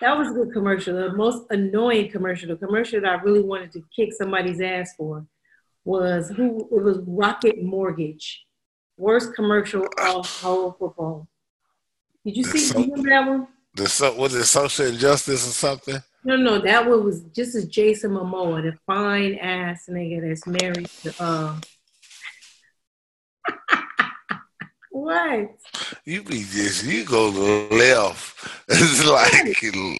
That 0.00 0.16
was 0.16 0.28
a 0.28 0.32
good 0.32 0.52
commercial. 0.52 0.94
The 0.94 1.12
most 1.12 1.46
annoying 1.50 2.10
commercial, 2.10 2.48
the 2.48 2.56
commercial 2.56 3.00
that 3.00 3.18
I 3.18 3.22
really 3.22 3.42
wanted 3.42 3.72
to 3.72 3.82
kick 3.94 4.12
somebody's 4.12 4.60
ass 4.60 4.94
for, 4.96 5.26
was 5.84 6.30
who 6.30 6.68
it 6.70 6.82
was 6.82 7.00
Rocket 7.06 7.62
Mortgage. 7.62 8.44
Worst 8.96 9.34
commercial 9.34 9.82
of 9.82 9.90
ah. 9.98 10.22
whole 10.22 10.72
football. 10.72 11.28
Did 12.24 12.36
you 12.36 12.44
see? 12.44 12.58
So- 12.58 12.78
you 12.78 12.90
remember 12.90 13.10
that 13.10 13.28
one? 13.28 13.48
The 13.74 13.88
so, 13.88 14.12
was 14.14 14.34
it 14.34 14.44
social 14.44 14.86
injustice 14.86 15.46
or 15.46 15.52
something? 15.52 16.02
No, 16.24 16.36
no, 16.36 16.58
that 16.58 16.88
one 16.88 17.04
was 17.04 17.22
just 17.34 17.54
as 17.54 17.66
Jason 17.66 18.10
Momoa, 18.12 18.62
the 18.62 18.76
fine 18.86 19.36
ass 19.36 19.86
nigga 19.88 20.20
that's 20.20 20.46
married 20.46 20.86
to 21.02 21.14
uh. 21.20 21.54
what? 24.90 25.56
You 26.04 26.22
be 26.22 26.44
just 26.50 26.84
you 26.84 27.04
go 27.04 27.28
left. 27.70 28.34
It's 28.70 29.06
like 29.06 29.56
He 29.56 29.70
fine 29.70 29.92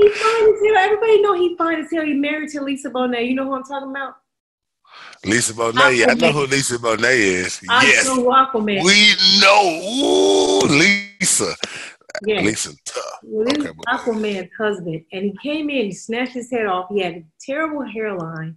as 0.00 0.60
hell. 0.64 0.76
Everybody 0.78 1.22
know 1.22 1.34
he 1.34 1.56
fine 1.56 1.80
as 1.80 1.90
hell. 1.92 2.04
He 2.04 2.14
married 2.14 2.50
to 2.50 2.62
Lisa 2.62 2.90
Bonet. 2.90 3.28
You 3.28 3.34
know 3.34 3.44
who 3.44 3.54
I'm 3.54 3.62
talking 3.62 3.90
about? 3.90 4.14
Lisa 5.24 5.52
Bonet. 5.52 5.96
Yeah, 5.96 6.06
I 6.10 6.14
know 6.14 6.32
who 6.32 6.46
Lisa 6.46 6.78
Bonet 6.78 7.14
is. 7.14 7.60
I 7.68 7.84
yes, 7.84 8.06
know 8.06 8.24
Aquaman. 8.24 8.82
we 8.84 9.14
know. 9.40 9.80
Ooh, 9.84 10.66
Lisa. 10.66 11.54
Yeah. 12.26 12.40
Lisa 12.40 12.72
tough. 12.84 13.04
Well, 13.22 13.44
this 13.46 13.58
Okay, 13.58 13.68
is 13.68 13.74
but- 13.76 13.86
Aquaman's 13.86 14.50
husband, 14.58 15.04
and 15.12 15.24
he 15.24 15.36
came 15.42 15.70
in, 15.70 15.86
he 15.86 15.92
snatched 15.92 16.32
his 16.34 16.50
head 16.50 16.66
off. 16.66 16.88
He 16.90 17.00
had 17.00 17.14
a 17.14 17.24
terrible 17.44 17.82
hairline, 17.84 18.56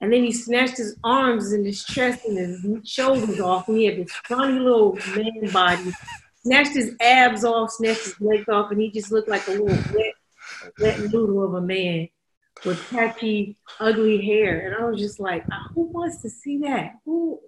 and 0.00 0.12
then 0.12 0.22
he 0.24 0.32
snatched 0.32 0.76
his 0.78 0.96
arms 1.04 1.52
and 1.52 1.64
his 1.64 1.84
chest 1.84 2.24
and 2.26 2.36
his 2.38 2.88
shoulders 2.88 3.40
off, 3.40 3.68
and 3.68 3.76
he 3.78 3.84
had 3.86 3.96
this 3.98 4.12
funny 4.26 4.58
little 4.58 4.98
man 5.16 5.50
body. 5.52 5.92
Snatched 6.44 6.74
his 6.74 6.96
abs 7.00 7.44
off, 7.44 7.70
snatched 7.70 8.04
his 8.04 8.20
legs 8.20 8.48
off, 8.48 8.70
and 8.72 8.80
he 8.80 8.90
just 8.90 9.12
looked 9.12 9.28
like 9.28 9.46
a 9.46 9.52
little 9.52 9.66
wet, 9.94 10.14
wet 10.80 10.98
noodle 11.00 11.44
of 11.44 11.54
a 11.54 11.60
man 11.60 12.08
with 12.64 12.84
patchy, 12.90 13.56
ugly 13.78 14.20
hair. 14.24 14.66
And 14.66 14.74
I 14.74 14.84
was 14.90 14.98
just 15.00 15.20
like, 15.20 15.44
"Ah, 15.52 15.68
who 15.74 15.82
wants 15.82 16.20
to 16.22 16.28
see 16.28 16.58
that? 16.58 16.94
Who? 17.04 17.38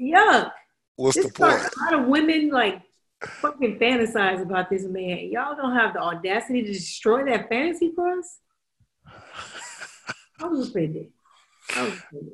Yuck! 0.00 0.52
What's 0.96 1.16
This 1.16 1.26
the 1.26 1.32
point? 1.32 1.52
a 1.52 1.80
lot 1.84 2.00
of 2.00 2.06
women 2.08 2.48
like 2.48 2.80
fucking 3.22 3.78
fantasize 3.78 4.42
about 4.42 4.70
this 4.70 4.84
man. 4.84 5.30
Y'all 5.30 5.56
don't 5.56 5.74
have 5.74 5.94
the 5.94 6.00
audacity 6.00 6.62
to 6.62 6.72
destroy 6.72 7.24
that 7.24 7.48
fantasy 7.48 7.92
for 7.94 8.18
us. 8.18 8.38
I 10.40 10.46
was 10.46 10.68
offended. 10.68 11.08
I 11.76 11.82
was 11.82 11.92
offended. 11.92 12.32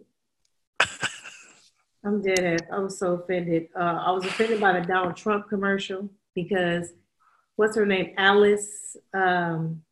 I'm 2.05 2.23
dead 2.23 2.45
ass. 2.45 2.69
I 2.73 2.79
was 2.79 2.99
so 2.99 3.15
offended. 3.15 3.69
Uh, 3.75 4.01
I 4.07 4.13
was 4.13 4.25
offended 4.25 4.61
by 4.61 4.79
the 4.79 4.87
Donald 4.87 5.17
Trump 5.17 5.49
commercial 5.49 6.09
because 6.37 6.93
what's 7.57 7.77
her 7.77 7.87
name? 7.87 8.15
Alice. 8.17 8.97
Um, 9.13 9.83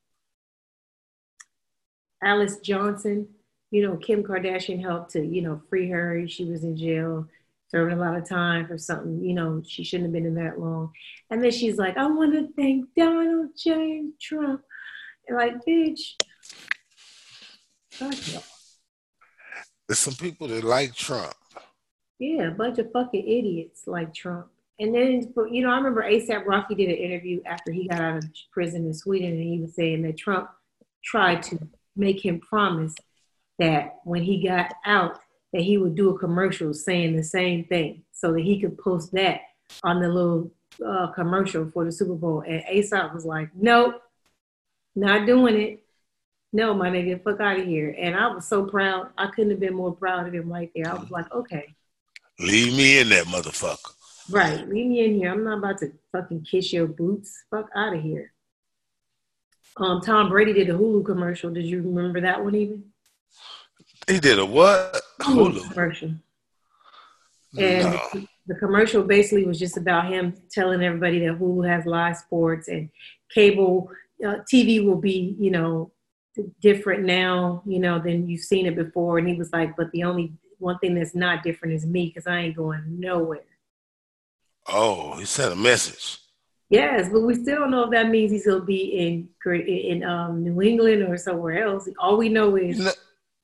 Alice 2.22 2.58
Johnson. 2.58 3.28
You 3.72 3.88
know, 3.88 3.96
Kim 3.96 4.22
Kardashian 4.22 4.80
helped 4.80 5.10
to, 5.12 5.24
you 5.24 5.42
know, 5.42 5.60
free 5.68 5.90
her. 5.90 6.28
She 6.28 6.44
was 6.44 6.62
in 6.62 6.76
jail 6.76 7.26
serving 7.74 7.98
a 7.98 8.00
lot 8.00 8.16
of 8.16 8.28
time 8.28 8.68
for 8.68 8.78
something, 8.78 9.20
you 9.20 9.34
know, 9.34 9.60
she 9.66 9.82
shouldn't 9.82 10.06
have 10.06 10.12
been 10.12 10.26
in 10.26 10.36
that 10.36 10.60
long. 10.60 10.92
And 11.28 11.42
then 11.42 11.50
she's 11.50 11.76
like, 11.76 11.96
I 11.96 12.06
want 12.06 12.32
to 12.34 12.48
thank 12.54 12.86
Donald 12.96 13.50
J. 13.58 14.04
Trump. 14.22 14.62
And 15.26 15.36
like, 15.36 15.54
bitch, 15.66 16.12
fuck 17.90 18.32
y'all. 18.32 18.44
There's 19.88 19.98
some 19.98 20.14
people 20.14 20.46
that 20.48 20.62
like 20.62 20.94
Trump. 20.94 21.34
Yeah, 22.20 22.46
a 22.46 22.50
bunch 22.52 22.78
of 22.78 22.92
fucking 22.92 23.26
idiots 23.26 23.88
like 23.88 24.14
Trump. 24.14 24.46
And 24.78 24.94
then, 24.94 25.32
you 25.50 25.62
know, 25.62 25.70
I 25.72 25.76
remember 25.76 26.04
ASAP 26.04 26.46
Rocky 26.46 26.76
did 26.76 26.90
an 26.90 26.96
interview 26.96 27.40
after 27.44 27.72
he 27.72 27.88
got 27.88 28.00
out 28.00 28.18
of 28.18 28.24
prison 28.52 28.86
in 28.86 28.94
Sweden, 28.94 29.32
and 29.32 29.42
he 29.42 29.60
was 29.60 29.74
saying 29.74 30.02
that 30.02 30.16
Trump 30.16 30.48
tried 31.04 31.42
to 31.44 31.58
make 31.96 32.24
him 32.24 32.38
promise 32.38 32.94
that 33.58 33.96
when 34.04 34.22
he 34.22 34.46
got 34.46 34.72
out, 34.86 35.18
that 35.54 35.62
he 35.62 35.78
would 35.78 35.94
do 35.94 36.10
a 36.10 36.18
commercial 36.18 36.74
saying 36.74 37.16
the 37.16 37.22
same 37.22 37.64
thing, 37.64 38.02
so 38.12 38.32
that 38.32 38.42
he 38.42 38.60
could 38.60 38.76
post 38.76 39.12
that 39.12 39.40
on 39.84 40.00
the 40.00 40.08
little 40.08 40.50
uh, 40.84 41.06
commercial 41.12 41.70
for 41.70 41.84
the 41.84 41.92
Super 41.92 42.14
Bowl. 42.14 42.42
And 42.46 42.62
ASAP 42.64 43.14
was 43.14 43.24
like, 43.24 43.48
"Nope, 43.54 44.02
not 44.96 45.26
doing 45.26 45.56
it. 45.58 45.84
No, 46.52 46.74
my 46.74 46.90
nigga, 46.90 47.22
fuck 47.22 47.40
out 47.40 47.60
of 47.60 47.66
here." 47.66 47.94
And 47.96 48.16
I 48.16 48.34
was 48.34 48.46
so 48.46 48.66
proud. 48.66 49.10
I 49.16 49.28
couldn't 49.28 49.52
have 49.52 49.60
been 49.60 49.74
more 49.74 49.94
proud 49.94 50.26
of 50.26 50.34
him 50.34 50.52
right 50.52 50.72
there. 50.74 50.90
I 50.90 50.94
was 50.94 51.10
like, 51.10 51.32
"Okay." 51.32 51.74
Leave 52.40 52.76
me 52.76 52.98
in 52.98 53.08
that 53.10 53.26
motherfucker. 53.26 53.94
Right. 54.28 54.68
Leave 54.68 54.86
me 54.86 55.04
in 55.04 55.14
here. 55.14 55.30
I'm 55.30 55.44
not 55.44 55.58
about 55.58 55.78
to 55.78 55.92
fucking 56.10 56.42
kiss 56.50 56.72
your 56.72 56.88
boots. 56.88 57.44
Fuck 57.48 57.68
out 57.76 57.94
of 57.94 58.02
here. 58.02 58.32
Um, 59.76 60.00
Tom 60.00 60.30
Brady 60.30 60.52
did 60.52 60.70
a 60.70 60.72
Hulu 60.72 61.04
commercial. 61.04 61.50
Did 61.52 61.66
you 61.66 61.82
remember 61.82 62.22
that 62.22 62.42
one 62.42 62.56
even? 62.56 62.84
He 64.08 64.20
did 64.20 64.38
a 64.38 64.44
what? 64.46 65.00
Hulu. 65.20 65.72
commercial. 65.72 66.10
And 67.58 67.84
No. 67.84 68.00
the, 68.12 68.26
the 68.48 68.54
commercial 68.56 69.02
basically 69.04 69.44
was 69.44 69.58
just 69.58 69.76
about 69.76 70.12
him 70.12 70.34
telling 70.50 70.82
everybody 70.82 71.20
that 71.20 71.38
Hulu 71.38 71.68
has 71.68 71.86
live 71.86 72.16
sports 72.16 72.68
and 72.68 72.90
cable 73.32 73.90
uh, 74.24 74.36
TV 74.52 74.84
will 74.84 75.00
be, 75.00 75.36
you 75.38 75.50
know, 75.50 75.90
different 76.60 77.04
now, 77.04 77.62
you 77.64 77.78
know, 77.78 77.98
than 77.98 78.28
you've 78.28 78.42
seen 78.42 78.66
it 78.66 78.74
before. 78.76 79.18
And 79.18 79.28
he 79.28 79.34
was 79.34 79.52
like, 79.52 79.76
but 79.76 79.90
the 79.92 80.02
only 80.04 80.32
one 80.58 80.78
thing 80.78 80.94
that's 80.94 81.14
not 81.14 81.42
different 81.42 81.74
is 81.74 81.86
me 81.86 82.06
because 82.06 82.26
I 82.26 82.38
ain't 82.40 82.56
going 82.56 82.82
nowhere. 82.86 83.44
Oh, 84.66 85.16
he 85.16 85.24
sent 85.24 85.52
a 85.52 85.56
message. 85.56 86.18
Yes, 86.70 87.10
but 87.12 87.20
we 87.20 87.34
still 87.34 87.56
don't 87.60 87.70
know 87.70 87.84
if 87.84 87.90
that 87.90 88.08
means 88.08 88.32
he's 88.32 88.46
gonna 88.46 88.64
be 88.64 88.84
in 88.98 89.28
in 89.46 90.02
um, 90.02 90.42
New 90.42 90.62
England 90.62 91.02
or 91.02 91.16
somewhere 91.18 91.62
else. 91.62 91.88
All 91.98 92.16
we 92.16 92.30
know 92.30 92.56
is 92.56 92.96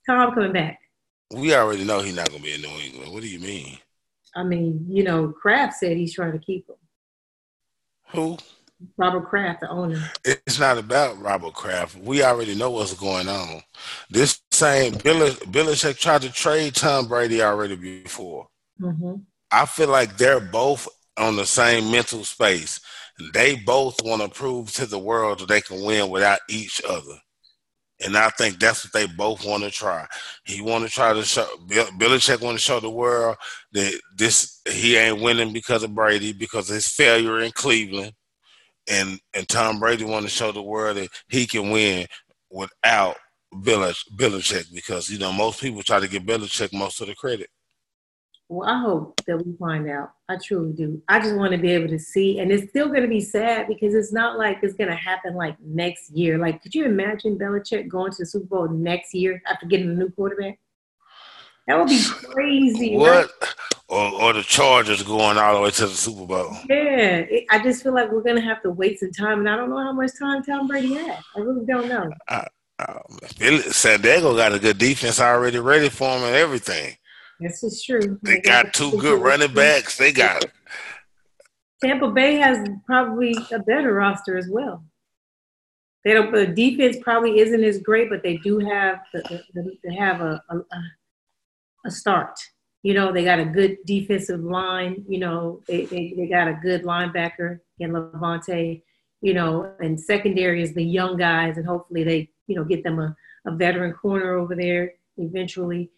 Tom 0.07 0.35
coming 0.35 0.53
back. 0.53 0.79
we 1.33 1.55
already 1.55 1.85
know 1.85 2.01
he's 2.01 2.17
not 2.17 2.31
gonna 2.31 2.43
be 2.43 2.55
in 2.55 2.63
New 2.63 2.69
England. 2.69 3.13
What 3.13 3.23
do 3.23 3.29
you 3.29 3.39
mean? 3.41 3.79
I 4.35 4.43
mean, 4.45 4.87
you 4.89 5.03
know, 5.03 5.29
Kraft 5.29 5.75
said 5.75 5.97
he's 5.97 6.15
trying 6.15 6.33
to 6.33 6.39
keep 6.39 6.69
him. 6.69 6.77
Who? 8.13 8.39
Robert 8.97 9.29
Kraft, 9.29 9.61
the 9.61 9.69
owner. 9.69 10.03
It's 10.25 10.59
not 10.59 10.79
about 10.79 11.21
Robert 11.21 11.53
Kraft. 11.53 11.97
We 11.99 12.23
already 12.23 12.55
know 12.55 12.71
what's 12.71 12.95
going 12.95 13.29
on. 13.29 13.63
This 14.09 14.41
same 14.53 14.95
Bill 14.95 15.29
Belichick 15.31 15.99
tried 15.99 16.23
to 16.23 16.33
trade 16.33 16.75
Tom 16.75 17.07
Brady 17.07 17.43
already 17.43 17.77
before. 17.77 18.49
hmm 18.79 19.17
I 19.53 19.67
feel 19.67 19.89
like 19.89 20.17
they're 20.17 20.41
both 20.41 20.89
on 21.19 21.37
the 21.37 21.45
same 21.45 21.91
mental 21.91 22.25
space. 22.25 22.81
They 23.35 23.57
both 23.57 24.03
want 24.03 24.23
to 24.23 24.29
prove 24.29 24.73
to 24.75 24.87
the 24.87 24.99
world 24.99 25.41
that 25.41 25.49
they 25.49 25.61
can 25.61 25.85
win 25.85 26.09
without 26.09 26.39
each 26.49 26.81
other. 26.89 27.19
And 28.03 28.17
I 28.17 28.31
think 28.31 28.59
that's 28.59 28.85
what 28.85 28.93
they 28.93 29.07
both 29.07 29.45
want 29.45 29.63
to 29.63 29.71
try. 29.71 30.07
He 30.45 30.63
want 30.63 30.85
to 30.85 30.91
try 30.91 31.13
to 31.13 31.23
show 31.23 31.47
Bill, 31.67 31.87
Belichick 31.99 32.41
want 32.41 32.57
to 32.57 32.63
show 32.63 32.81
the 32.81 32.91
world 32.91 33.37
that 33.73 34.01
this 34.17 34.61
he 34.71 34.97
ain't 34.97 35.21
winning 35.21 35.53
because 35.53 35.83
of 35.83 35.95
Brady 35.95 36.33
because 36.33 36.71
of 36.71 36.75
his 36.75 36.89
failure 36.89 37.41
in 37.41 37.53
Cleveland, 37.53 38.13
and 38.89 39.21
and 39.35 39.49
Tom 39.49 39.81
Brady 39.81 40.05
want 40.05 40.25
to 40.25 40.31
show 40.31 40.51
the 40.51 40.63
world 40.63 40.97
that 40.97 41.11
he 41.29 41.47
can 41.47 41.71
win 41.71 42.07
without 42.51 43.17
Belich, 43.55 44.03
Belichick 44.17 44.73
because 44.73 45.11
you 45.11 45.19
know 45.19 45.33
most 45.33 45.61
people 45.61 45.83
try 45.83 46.01
to 46.01 46.09
give 46.09 46.23
Belichick 46.23 46.73
most 46.73 47.01
of 47.01 47.09
the 47.09 47.15
credit. 47.15 47.51
Well, 48.51 48.69
I 48.69 48.81
hope 48.81 49.21
that 49.29 49.47
we 49.47 49.53
find 49.61 49.89
out. 49.89 50.11
I 50.29 50.37
truly 50.37 50.73
do. 50.73 51.01
I 51.09 51.21
just 51.21 51.37
want 51.37 51.53
to 51.53 51.59
be 51.59 51.71
able 51.71 51.87
to 51.87 52.01
see, 52.01 52.41
and 52.41 52.51
it's 52.51 52.69
still 52.69 52.89
going 52.89 53.03
to 53.03 53.09
be 53.09 53.21
sad 53.21 53.69
because 53.69 53.95
it's 53.95 54.13
not 54.13 54.39
like 54.39 54.59
it's 54.65 54.75
going 54.75 54.91
to 54.91 54.97
happen 54.97 55.37
like 55.37 55.55
next 55.61 56.11
year. 56.11 56.37
Like, 56.37 56.61
could 56.61 56.75
you 56.75 56.85
imagine 56.85 57.39
Belichick 57.39 57.87
going 57.87 58.11
to 58.11 58.17
the 58.19 58.27
Super 58.27 58.47
Bowl 58.47 58.69
next 58.69 59.15
year 59.15 59.41
after 59.47 59.67
getting 59.67 59.91
a 59.91 59.95
new 59.95 60.11
quarterback? 60.11 60.59
That 61.69 61.79
would 61.79 61.91
be 61.91 62.03
crazy. 62.25 62.97
right? 62.97 63.25
What? 63.39 63.55
Or, 63.89 64.21
or 64.21 64.33
the 64.33 64.43
Chargers 64.43 65.05
going 65.05 65.39
all 65.39 65.55
the 65.55 65.61
way 65.61 65.71
to 65.71 65.87
the 65.87 65.95
Super 65.95 66.27
Bowl. 66.27 66.57
Yeah, 66.69 67.19
it, 67.19 67.45
I 67.51 67.63
just 67.63 67.85
feel 67.85 67.95
like 67.95 68.11
we're 68.11 68.23
gonna 68.23 68.41
have 68.41 68.63
to 68.63 68.71
wait 68.71 68.99
some 68.99 69.13
time, 69.13 69.39
and 69.39 69.49
I 69.49 69.55
don't 69.55 69.71
know 69.71 69.79
how 69.79 69.93
much 69.93 70.11
time 70.19 70.43
Tom 70.43 70.67
Brady 70.67 70.95
has. 70.95 71.23
I 71.37 71.41
really 71.41 71.65
don't 71.67 71.89
know. 71.89 72.11
Um, 72.29 73.19
Billy- 73.39 73.63
San 73.63 74.01
Diego 74.01 74.35
got 74.35 74.53
a 74.53 74.59
good 74.59 74.79
defense 74.79 75.21
already 75.21 75.61
ready 75.61 75.89
for 75.89 76.17
him 76.17 76.25
and 76.25 76.35
everything. 76.35 76.97
This 77.41 77.63
is 77.63 77.83
true. 77.83 78.19
They 78.23 78.41
got 78.41 78.75
two 78.75 78.91
good 78.99 79.21
running 79.21 79.55
backs. 79.55 79.97
They 79.97 80.13
got 80.13 80.45
Tampa 81.83 82.11
Bay 82.11 82.37
has 82.37 82.69
probably 82.85 83.35
a 83.51 83.59
better 83.59 83.95
roster 83.95 84.37
as 84.37 84.49
well. 84.51 84.85
They 86.05 86.15
don't. 86.15 86.33
The 86.33 86.47
defense 86.47 86.97
probably 87.03 87.41
isn't 87.41 87.63
as 87.65 87.79
great, 87.79 88.09
but 88.11 88.23
they 88.23 88.37
do 88.39 88.59
have 88.59 89.01
the, 89.13 89.43
the, 89.55 89.77
they 89.85 89.95
have 89.95 90.21
a, 90.21 90.43
a 90.51 90.57
a 91.87 91.91
start. 91.91 92.39
You 92.83 92.95
know, 92.95 93.13
they 93.13 93.25
got 93.25 93.39
a 93.39 93.45
good 93.45 93.79
defensive 93.85 94.41
line. 94.41 95.05
You 95.09 95.19
know, 95.19 95.61
they 95.67 95.85
they, 95.87 96.15
they 96.17 96.27
got 96.27 96.49
a 96.49 96.59
good 96.63 96.85
linebacker 96.85 97.61
in 97.79 97.93
Lavonte. 97.93 98.83
You 99.23 99.35
know, 99.35 99.73
and 99.81 100.01
secondary 100.01 100.63
is 100.63 100.75
the 100.75 100.85
young 100.85 101.19
guys, 101.19 101.59
and 101.59 101.67
hopefully 101.67 102.05
they 102.05 102.31
you 102.47 102.57
know 102.57 102.65
get 102.65 102.83
them 102.83 102.99
a, 102.99 103.15
a 103.47 103.55
veteran 103.55 103.93
corner 103.93 104.35
over 104.37 104.55
there 104.55 104.93
eventually. 105.19 105.91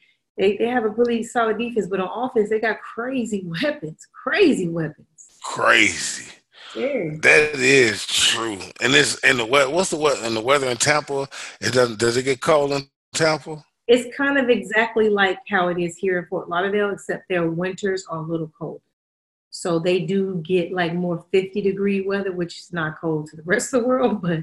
They 0.43 0.57
they 0.57 0.67
have 0.67 0.83
a 0.83 0.89
really 0.89 1.23
solid 1.23 1.57
defense, 1.57 1.87
but 1.87 2.01
on 2.01 2.29
offense 2.29 2.51
they 2.51 2.59
got 2.59 2.81
crazy 2.81 3.45
weapons, 3.63 4.09
crazy 4.13 4.69
weapons. 4.69 5.07
crazy. 5.45 6.33
Yeah. 6.75 7.11
That 7.21 7.55
is 7.55 8.05
true. 8.07 8.59
And 8.81 8.93
this 8.93 9.21
and 9.23 9.39
the 9.39 9.47
weather. 9.47 9.71
What's 9.71 9.91
the 9.91 9.99
weather? 9.99 10.21
And 10.25 10.35
the 10.35 10.41
weather 10.41 10.69
in 10.69 10.79
Tampa. 10.79 11.29
It 11.61 11.73
doesn't. 11.73 12.01
Does 12.01 12.17
it 12.17 12.25
get 12.25 12.41
cold 12.41 12.73
in 12.73 12.89
Tampa? 13.15 13.65
it's 13.87 14.17
kind 14.17 14.39
of 14.39 14.49
exactly 14.49 15.09
like 15.09 15.39
how 15.49 15.69
it 15.69 15.79
is 15.79 15.97
here 15.97 16.19
in 16.19 16.27
Fort 16.27 16.49
Lauderdale, 16.49 16.91
except 16.91 17.29
their 17.29 17.51
winters 17.51 18.05
are 18.09 18.19
a 18.19 18.23
little 18.23 18.51
colder. 18.59 18.83
So 19.51 19.79
they 19.79 20.01
do 20.01 20.43
get 20.45 20.73
like 20.73 20.95
more 20.95 21.25
50 21.31 21.61
degree 21.61 22.01
weather, 22.01 22.33
which 22.33 22.59
is 22.59 22.73
not 22.73 23.01
cold 23.01 23.29
to 23.29 23.37
the 23.37 23.43
rest 23.47 23.75
of 23.75 23.83
the 23.83 23.89
world. 23.89 24.23
But 24.23 24.41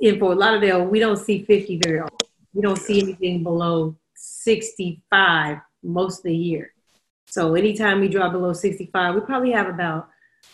in 0.00 0.18
Fort 0.18 0.36
Lauderdale, 0.36 0.84
we 0.84 0.98
don't 0.98 1.16
see 1.16 1.44
50 1.44 1.80
very 1.82 2.00
often. 2.00 2.28
We 2.52 2.60
don't 2.60 2.78
see 2.78 3.00
anything 3.00 3.42
below 3.42 3.96
65 4.24 5.58
most 5.82 6.18
of 6.18 6.24
the 6.24 6.36
year. 6.36 6.72
So 7.26 7.54
anytime 7.54 8.00
we 8.00 8.08
drop 8.08 8.32
below 8.32 8.52
65, 8.52 9.14
we 9.14 9.20
probably 9.22 9.52
have 9.52 9.68
about, 9.68 10.08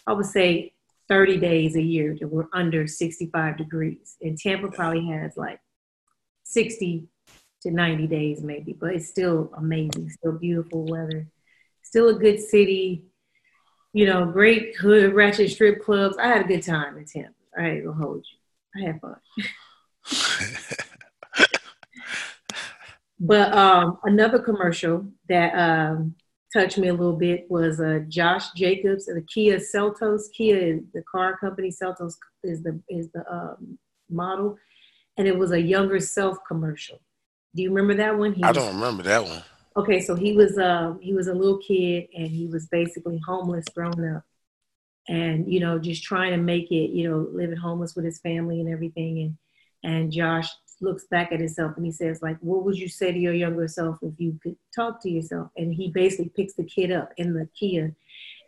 I 0.07 0.13
would 0.13 0.27
say, 0.27 0.75
30 1.09 1.39
days 1.39 1.77
a 1.77 1.83
year 1.83 2.17
that 2.21 2.29
we're 2.29 2.47
under 2.53 2.87
65 2.87 3.59
degrees. 3.59 4.17
And 4.23 4.39
Tampa 4.39 4.69
probably 4.69 5.07
has 5.09 5.37
like 5.37 5.61
60 6.45 7.09
to 7.63 7.71
90 7.71 8.07
days 8.07 8.43
maybe, 8.43 8.73
but 8.73 8.95
it's 8.95 9.09
still 9.09 9.53
amazing, 9.57 10.11
still 10.11 10.33
beautiful 10.33 10.85
weather, 10.87 11.27
still 11.83 12.09
a 12.09 12.15
good 12.15 12.41
city, 12.41 13.05
you 13.93 14.07
know, 14.07 14.25
great 14.25 14.77
hood 14.77 15.15
ratchet 15.15 15.51
strip 15.51 15.83
clubs. 15.83 16.17
I 16.17 16.29
had 16.29 16.45
a 16.45 16.49
good 16.49 16.63
time 16.63 16.97
in 16.97 17.05
Tampa. 17.05 17.35
I 17.59 17.69
ain't 17.69 17.85
gonna 17.85 17.97
hold 17.97 18.25
you. 18.25 18.83
I 18.83 18.87
had 18.87 19.01
fun. 19.01 19.17
but 23.21 23.53
um, 23.53 23.99
another 24.05 24.39
commercial 24.39 25.07
that 25.29 25.53
um, 25.53 26.15
touched 26.53 26.79
me 26.79 26.89
a 26.89 26.95
little 26.95 27.17
bit 27.17 27.47
was 27.51 27.79
uh, 27.79 28.01
Josh 28.09 28.51
Jacobs 28.53 29.05
the 29.05 29.23
Kia 29.33 29.59
Seltos. 29.59 30.23
Kia 30.35 30.57
is 30.57 30.81
the 30.95 31.03
car 31.03 31.37
company. 31.37 31.71
Seltos 31.71 32.15
is 32.43 32.63
the 32.63 32.81
is 32.89 33.11
the 33.13 33.31
um, 33.31 33.79
model, 34.09 34.57
and 35.19 35.29
it 35.29 35.37
was 35.37 35.53
a 35.53 35.61
younger 35.61 36.01
self 36.01 36.39
commercial. 36.49 36.99
Do 37.55 37.63
you 37.63 37.69
remember 37.69 37.95
that 38.03 38.17
one? 38.17 38.33
He 38.33 38.43
I 38.43 38.53
don't 38.53 38.75
remember 38.75 39.03
that 39.03 39.23
one. 39.23 39.43
Okay, 39.77 40.01
so 40.01 40.15
he 40.15 40.33
was 40.33 40.57
um 40.57 40.99
he 41.03 41.13
was 41.13 41.29
a 41.29 41.35
little 41.35 41.59
kid 41.59 42.09
and 42.17 42.29
he 42.29 42.47
was 42.47 42.67
basically 42.69 43.21
homeless 43.27 43.67
grown 43.75 44.15
up, 44.17 44.25
and 45.09 45.53
you 45.53 45.61
know 45.61 45.79
just 45.79 46.03
trying 46.03 46.31
to 46.31 46.39
make 46.39 46.71
it, 46.71 46.91
you 46.91 47.09
know, 47.09 47.29
living 47.33 47.59
homeless 47.59 47.95
with 47.95 48.07
his 48.07 48.19
family 48.21 48.61
and 48.61 48.69
everything. 48.71 49.37
And 49.85 49.93
and 49.93 50.13
Josh 50.13 50.49
looks 50.81 51.05
back 51.05 51.33
at 51.33 51.41
himself 51.41 51.77
and 51.77 51.85
he 51.85 51.93
says 51.93 52.23
like, 52.23 52.39
what 52.41 52.65
would 52.65 52.77
you 52.77 52.89
say 52.89 53.13
to 53.13 53.19
your 53.19 53.35
younger 53.35 53.69
self 53.69 53.99
if 54.03 54.15
you 54.19 54.39
could 54.43 54.57
talk 54.75 55.03
to 55.03 55.11
yourself? 55.11 55.51
And 55.57 55.75
he 55.75 55.91
basically 55.91 56.31
picks 56.35 56.55
the 56.55 56.65
kid 56.65 56.91
up 56.91 57.13
in 57.17 57.35
the 57.35 57.49
Kia, 57.59 57.95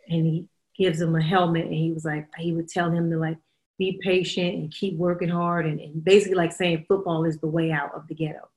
and 0.09 0.25
he 0.25 0.47
gives 0.77 0.99
him 0.99 1.15
a 1.15 1.21
helmet 1.21 1.65
and 1.65 1.73
he 1.73 1.91
was 1.91 2.03
like 2.03 2.27
he 2.37 2.51
would 2.51 2.67
tell 2.67 2.89
him 2.89 3.09
to 3.11 3.17
like 3.17 3.37
be 3.77 3.99
patient 4.01 4.55
and 4.55 4.73
keep 4.73 4.97
working 4.97 5.29
hard 5.29 5.65
and, 5.65 5.79
and 5.79 6.03
basically 6.03 6.35
like 6.35 6.51
saying 6.51 6.85
football 6.87 7.25
is 7.25 7.37
the 7.39 7.47
way 7.47 7.71
out 7.71 7.93
of 7.93 8.07
the 8.07 8.15
ghetto 8.15 8.49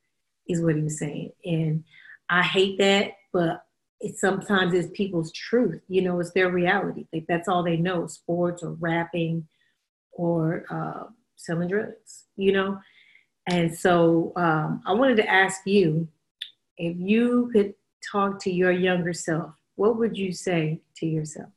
is 0.48 0.62
what 0.62 0.76
he 0.76 0.82
was 0.82 0.98
saying. 0.98 1.32
And 1.44 1.84
I 2.28 2.42
hate 2.42 2.78
that, 2.78 3.12
but 3.32 3.64
it 4.00 4.16
sometimes 4.18 4.74
is 4.74 4.90
people's 4.90 5.32
truth. 5.32 5.82
You 5.88 6.02
know, 6.02 6.20
it's 6.20 6.32
their 6.32 6.50
reality. 6.50 7.06
Like 7.12 7.24
that's 7.28 7.48
all 7.48 7.62
they 7.62 7.76
know: 7.76 8.06
sports 8.06 8.62
or 8.62 8.72
rapping 8.72 9.48
or 10.12 10.64
uh, 10.70 11.04
selling 11.36 11.68
drugs. 11.68 12.24
You 12.36 12.52
know, 12.52 12.80
and 13.46 13.76
so 13.76 14.32
um, 14.36 14.82
I 14.86 14.92
wanted 14.92 15.16
to 15.16 15.28
ask 15.28 15.60
you 15.66 16.08
if 16.76 16.96
you 16.98 17.50
could 17.52 17.74
talk 18.10 18.40
to 18.40 18.50
your 18.50 18.72
younger 18.72 19.12
self. 19.12 19.52
What 19.76 19.98
would 19.98 20.16
you 20.16 20.32
say 20.32 20.80
to 20.96 21.06
yourself? 21.06 21.50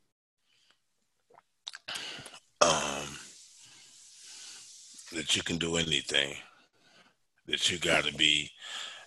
Um, 2.62 3.18
that 5.14 5.36
you 5.36 5.44
can 5.44 5.58
do 5.58 5.78
anything. 5.78 6.36
That 7.48 7.72
you 7.72 7.80
got 7.80 8.04
to 8.04 8.14
be 8.14 8.52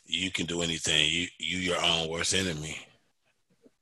you 0.07 0.31
can 0.31 0.47
do 0.47 0.62
anything. 0.62 1.09
You 1.09 1.29
you 1.38 1.59
your 1.59 1.83
own 1.83 2.09
worst 2.09 2.35
enemy. 2.35 2.79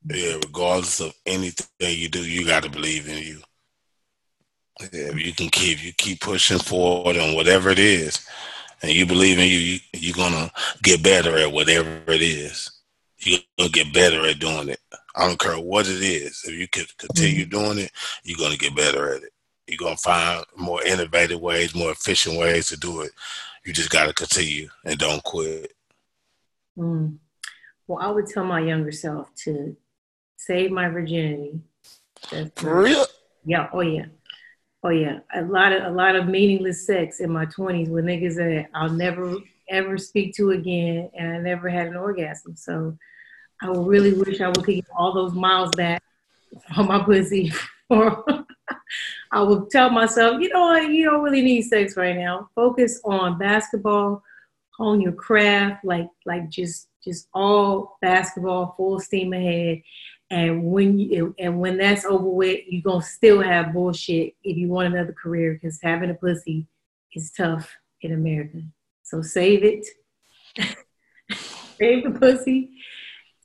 Yeah, 0.05 0.35
regardless 0.35 0.99
of 0.99 1.13
anything 1.25 1.67
you 1.79 2.09
do, 2.09 2.23
you 2.23 2.45
got 2.45 2.63
to 2.63 2.69
believe 2.69 3.07
in 3.07 3.17
you. 3.17 3.41
Yeah, 4.91 5.11
you 5.11 5.33
can 5.33 5.49
keep 5.49 5.83
you 5.83 5.93
keep 5.97 6.21
pushing 6.21 6.59
forward 6.59 7.17
on 7.17 7.35
whatever 7.35 7.69
it 7.69 7.79
is, 7.79 8.25
and 8.81 8.91
you 8.91 9.05
believe 9.05 9.37
in 9.37 9.47
you, 9.47 9.57
you 9.57 9.79
you're 9.93 10.15
gonna 10.15 10.51
get 10.81 11.03
better 11.03 11.37
at 11.37 11.51
whatever 11.51 12.01
it 12.07 12.21
is. 12.21 12.71
You're 13.19 13.39
gonna 13.57 13.69
get 13.69 13.93
better 13.93 14.25
at 14.25 14.39
doing 14.39 14.69
it. 14.69 14.79
I 15.15 15.27
don't 15.27 15.39
care 15.39 15.59
what 15.59 15.87
it 15.87 16.01
is. 16.01 16.43
If 16.45 16.53
you 16.53 16.67
can 16.67 16.85
continue 16.97 17.45
mm-hmm. 17.45 17.59
doing 17.65 17.77
it, 17.79 17.91
you're 18.23 18.37
gonna 18.37 18.57
get 18.57 18.75
better 18.75 19.13
at 19.15 19.23
it. 19.23 19.31
You're 19.67 19.77
gonna 19.77 19.97
find 19.97 20.43
more 20.57 20.83
innovative 20.83 21.39
ways, 21.39 21.75
more 21.75 21.91
efficient 21.91 22.37
ways 22.37 22.67
to 22.67 22.77
do 22.77 23.01
it. 23.01 23.11
You 23.65 23.73
just 23.73 23.91
gotta 23.91 24.13
continue 24.13 24.69
and 24.85 24.97
don't 24.97 25.23
quit. 25.23 25.73
Mm. 26.77 27.17
Well, 27.87 27.99
I 28.01 28.09
would 28.09 28.27
tell 28.27 28.45
my 28.45 28.61
younger 28.61 28.91
self 28.91 29.33
to 29.43 29.75
save 30.37 30.71
my 30.71 30.89
virginity. 30.89 31.59
That's 32.31 32.49
For 32.59 32.81
real? 32.81 33.05
Yeah. 33.45 33.69
Oh 33.73 33.81
yeah. 33.81 34.05
Oh 34.83 34.89
yeah. 34.89 35.19
A 35.35 35.43
lot 35.43 35.73
of 35.73 35.83
a 35.83 35.95
lot 35.95 36.15
of 36.15 36.27
meaningless 36.27 36.85
sex 36.85 37.19
in 37.19 37.31
my 37.31 37.45
twenties 37.45 37.89
with 37.89 38.05
niggas 38.05 38.35
that 38.35 38.67
I'll 38.73 38.89
never 38.89 39.35
ever 39.69 39.97
speak 39.97 40.35
to 40.35 40.51
again, 40.51 41.09
and 41.17 41.33
I 41.33 41.37
never 41.39 41.69
had 41.69 41.87
an 41.87 41.95
orgasm. 41.95 42.55
So 42.55 42.97
I 43.61 43.67
really 43.67 44.13
wish 44.13 44.41
I 44.41 44.47
would 44.47 44.65
get 44.65 44.85
all 44.95 45.13
those 45.13 45.33
miles 45.33 45.71
back 45.75 46.01
on 46.77 46.87
my 46.87 47.03
pussy. 47.03 47.51
Or 47.89 48.23
I 49.33 49.41
would 49.41 49.69
tell 49.69 49.89
myself, 49.89 50.39
you 50.39 50.47
know 50.47 50.61
what, 50.61 50.89
you 50.89 51.03
don't 51.03 51.23
really 51.23 51.41
need 51.41 51.63
sex 51.63 51.97
right 51.97 52.15
now. 52.15 52.49
Focus 52.55 53.01
on 53.03 53.37
basketball 53.37 54.23
hone 54.81 54.99
your 54.99 55.11
craft, 55.11 55.85
like 55.85 56.07
like 56.25 56.49
just 56.49 56.87
just 57.03 57.27
all 57.33 57.97
basketball, 58.01 58.73
full 58.77 58.99
steam 58.99 59.33
ahead. 59.33 59.81
And 60.31 60.63
when 60.63 60.97
you 60.97 61.35
and 61.37 61.59
when 61.59 61.77
that's 61.77 62.05
over 62.05 62.29
with, 62.29 62.61
you're 62.65 62.81
gonna 62.81 63.03
still 63.03 63.41
have 63.41 63.73
bullshit 63.73 64.33
if 64.45 64.55
you 64.55 64.69
want 64.69 64.93
another 64.93 65.11
career 65.11 65.53
because 65.53 65.77
having 65.83 66.09
a 66.09 66.13
pussy 66.13 66.67
is 67.13 67.31
tough 67.31 67.69
in 67.99 68.13
America. 68.13 68.61
So 69.03 69.21
save 69.21 69.65
it, 69.65 69.85
save 71.77 72.05
the 72.05 72.17
pussy, 72.17 72.71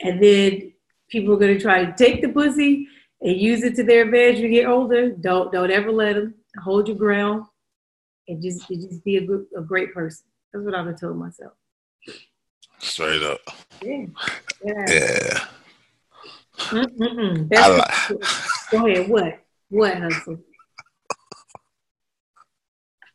and 0.01 0.23
then 0.23 0.75
people 1.11 1.35
are 1.35 1.39
gonna 1.39 1.59
try 1.59 1.85
to 1.85 1.93
take 1.93 2.23
the 2.23 2.29
pussy 2.29 2.87
and 3.21 3.37
use 3.37 3.65
it 3.65 3.75
to 3.75 3.83
their 3.83 4.05
advantage 4.05 4.37
when 4.37 4.53
you 4.53 4.61
get 4.61 4.71
older. 4.71 5.11
Don't 5.11 5.51
don't 5.51 5.73
ever 5.73 5.91
let 5.91 6.15
them 6.15 6.37
hold 6.63 6.87
your 6.87 6.97
ground 6.97 7.47
and 8.29 8.41
just 8.41 8.69
just 8.69 9.03
be 9.03 9.17
a, 9.17 9.27
good, 9.27 9.47
a 9.59 9.61
great 9.61 9.93
person. 9.93 10.25
That's 10.53 10.65
what 10.65 10.77
I've 10.77 10.85
been 10.85 10.97
told 10.97 11.17
myself. 11.17 11.55
Straight 12.79 13.25
up. 13.25 13.41
Yeah. 13.83 14.07
Yeah. 14.65 14.85
yeah. 14.89 15.47
Mm-mm-mm. 16.71 17.49
That's 17.49 18.11
like... 18.11 18.21
Go 18.71 18.87
ahead. 18.87 19.09
What? 19.09 19.41
What, 19.69 19.99
hustle? 19.99 20.39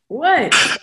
What? 0.08 0.54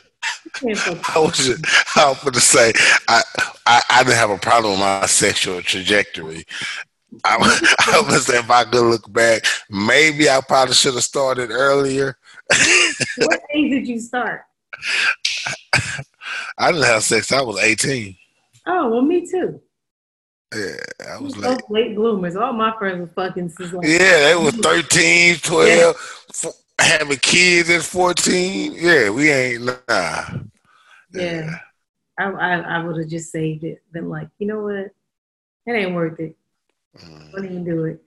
I 0.61 1.19
was 1.19 1.37
just, 1.37 1.97
I 1.97 2.09
was 2.09 2.19
going 2.21 2.33
to 2.33 2.39
say 2.39 2.73
I, 3.07 3.21
I 3.65 3.81
I 3.89 4.03
didn't 4.03 4.17
have 4.17 4.31
a 4.31 4.37
problem 4.37 4.73
with 4.73 4.79
my 4.81 5.05
sexual 5.05 5.61
trajectory. 5.61 6.45
I, 7.23 7.35
I 7.93 8.01
was 8.01 8.25
say 8.25 8.39
if 8.39 8.49
I 8.49 8.63
could 8.63 8.81
look 8.81 9.11
back, 9.11 9.43
maybe 9.69 10.29
I 10.29 10.41
probably 10.41 10.73
should 10.73 10.95
have 10.95 11.03
started 11.03 11.51
earlier. 11.51 12.17
what 13.17 13.41
age 13.53 13.71
did 13.71 13.87
you 13.87 13.99
start? 13.99 14.41
I 16.57 16.71
didn't 16.71 16.85
have 16.85 17.03
sex. 17.03 17.31
I 17.31 17.41
was 17.41 17.59
18. 17.59 18.15
Oh, 18.67 18.89
well, 18.89 19.01
me 19.01 19.29
too. 19.29 19.61
Yeah, 20.55 20.75
I 21.07 21.17
was 21.19 21.37
late. 21.37 21.61
late 21.69 21.95
bloomers. 21.95 22.35
All 22.35 22.53
my 22.53 22.75
friends 22.77 22.99
were 23.01 23.07
fucking 23.07 23.53
like 23.59 23.87
Yeah, 23.87 24.29
they 24.29 24.35
were 24.35 24.51
13, 24.51 25.35
12, 25.35 25.67
yeah. 25.67 26.51
having 26.79 27.17
kids 27.17 27.69
at 27.69 27.83
14. 27.83 28.73
Yeah, 28.73 29.09
we 29.11 29.29
ain't, 29.29 29.63
nah. 29.63 29.73
Yeah. 29.87 30.21
yeah. 31.13 31.59
I, 32.17 32.31
I, 32.31 32.59
I 32.59 32.83
would 32.83 32.97
have 32.97 33.07
just 33.09 33.31
saved 33.31 33.63
it. 33.63 33.83
Been 33.91 34.09
like, 34.09 34.29
you 34.39 34.47
know 34.47 34.63
what? 34.63 34.73
It 34.75 34.93
ain't 35.67 35.93
worth 35.93 36.19
it. 36.19 36.35
Mm. 36.97 37.31
Don't 37.31 37.45
even 37.45 37.63
do 37.63 37.85
it. 37.85 38.01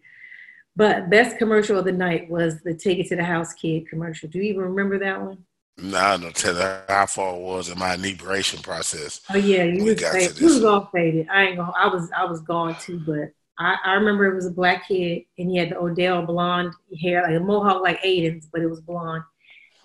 But 0.74 1.10
best 1.10 1.38
commercial 1.38 1.78
of 1.78 1.84
the 1.84 1.92
night 1.92 2.28
was 2.28 2.60
the 2.62 2.74
Take 2.74 2.98
It 2.98 3.08
to 3.08 3.16
the 3.16 3.24
House 3.24 3.52
Kid 3.52 3.88
commercial. 3.88 4.28
Do 4.28 4.38
you 4.38 4.44
even 4.44 4.62
remember 4.62 4.98
that 4.98 5.20
one? 5.20 5.44
Nah, 5.78 6.16
no 6.18 6.30
tell 6.30 6.54
her 6.54 6.84
how 6.88 7.06
far 7.06 7.34
it 7.34 7.40
was 7.40 7.68
in 7.70 7.78
my 7.78 7.94
inebriation 7.94 8.60
process. 8.60 9.20
Oh 9.30 9.36
yeah, 9.36 9.64
you 9.64 9.84
was, 9.84 10.00
faded. 10.00 10.40
you 10.40 10.46
was 10.46 10.64
all 10.64 10.88
faded. 10.92 11.28
I 11.30 11.44
ain't 11.44 11.56
gonna. 11.56 11.72
I 11.76 11.86
was 11.88 12.10
I 12.16 12.24
was 12.24 12.40
gone 12.42 12.76
too, 12.78 13.00
but 13.06 13.32
I, 13.58 13.76
I 13.84 13.94
remember 13.94 14.26
it 14.26 14.34
was 14.34 14.46
a 14.46 14.50
black 14.50 14.88
kid 14.88 15.24
and 15.38 15.50
he 15.50 15.56
had 15.56 15.70
the 15.70 15.78
Odell 15.78 16.24
blonde 16.26 16.74
hair, 17.00 17.22
like 17.22 17.36
a 17.36 17.40
mohawk 17.40 17.82
like 17.82 18.02
Aiden's, 18.02 18.46
but 18.52 18.60
it 18.60 18.66
was 18.66 18.80
blonde. 18.80 19.24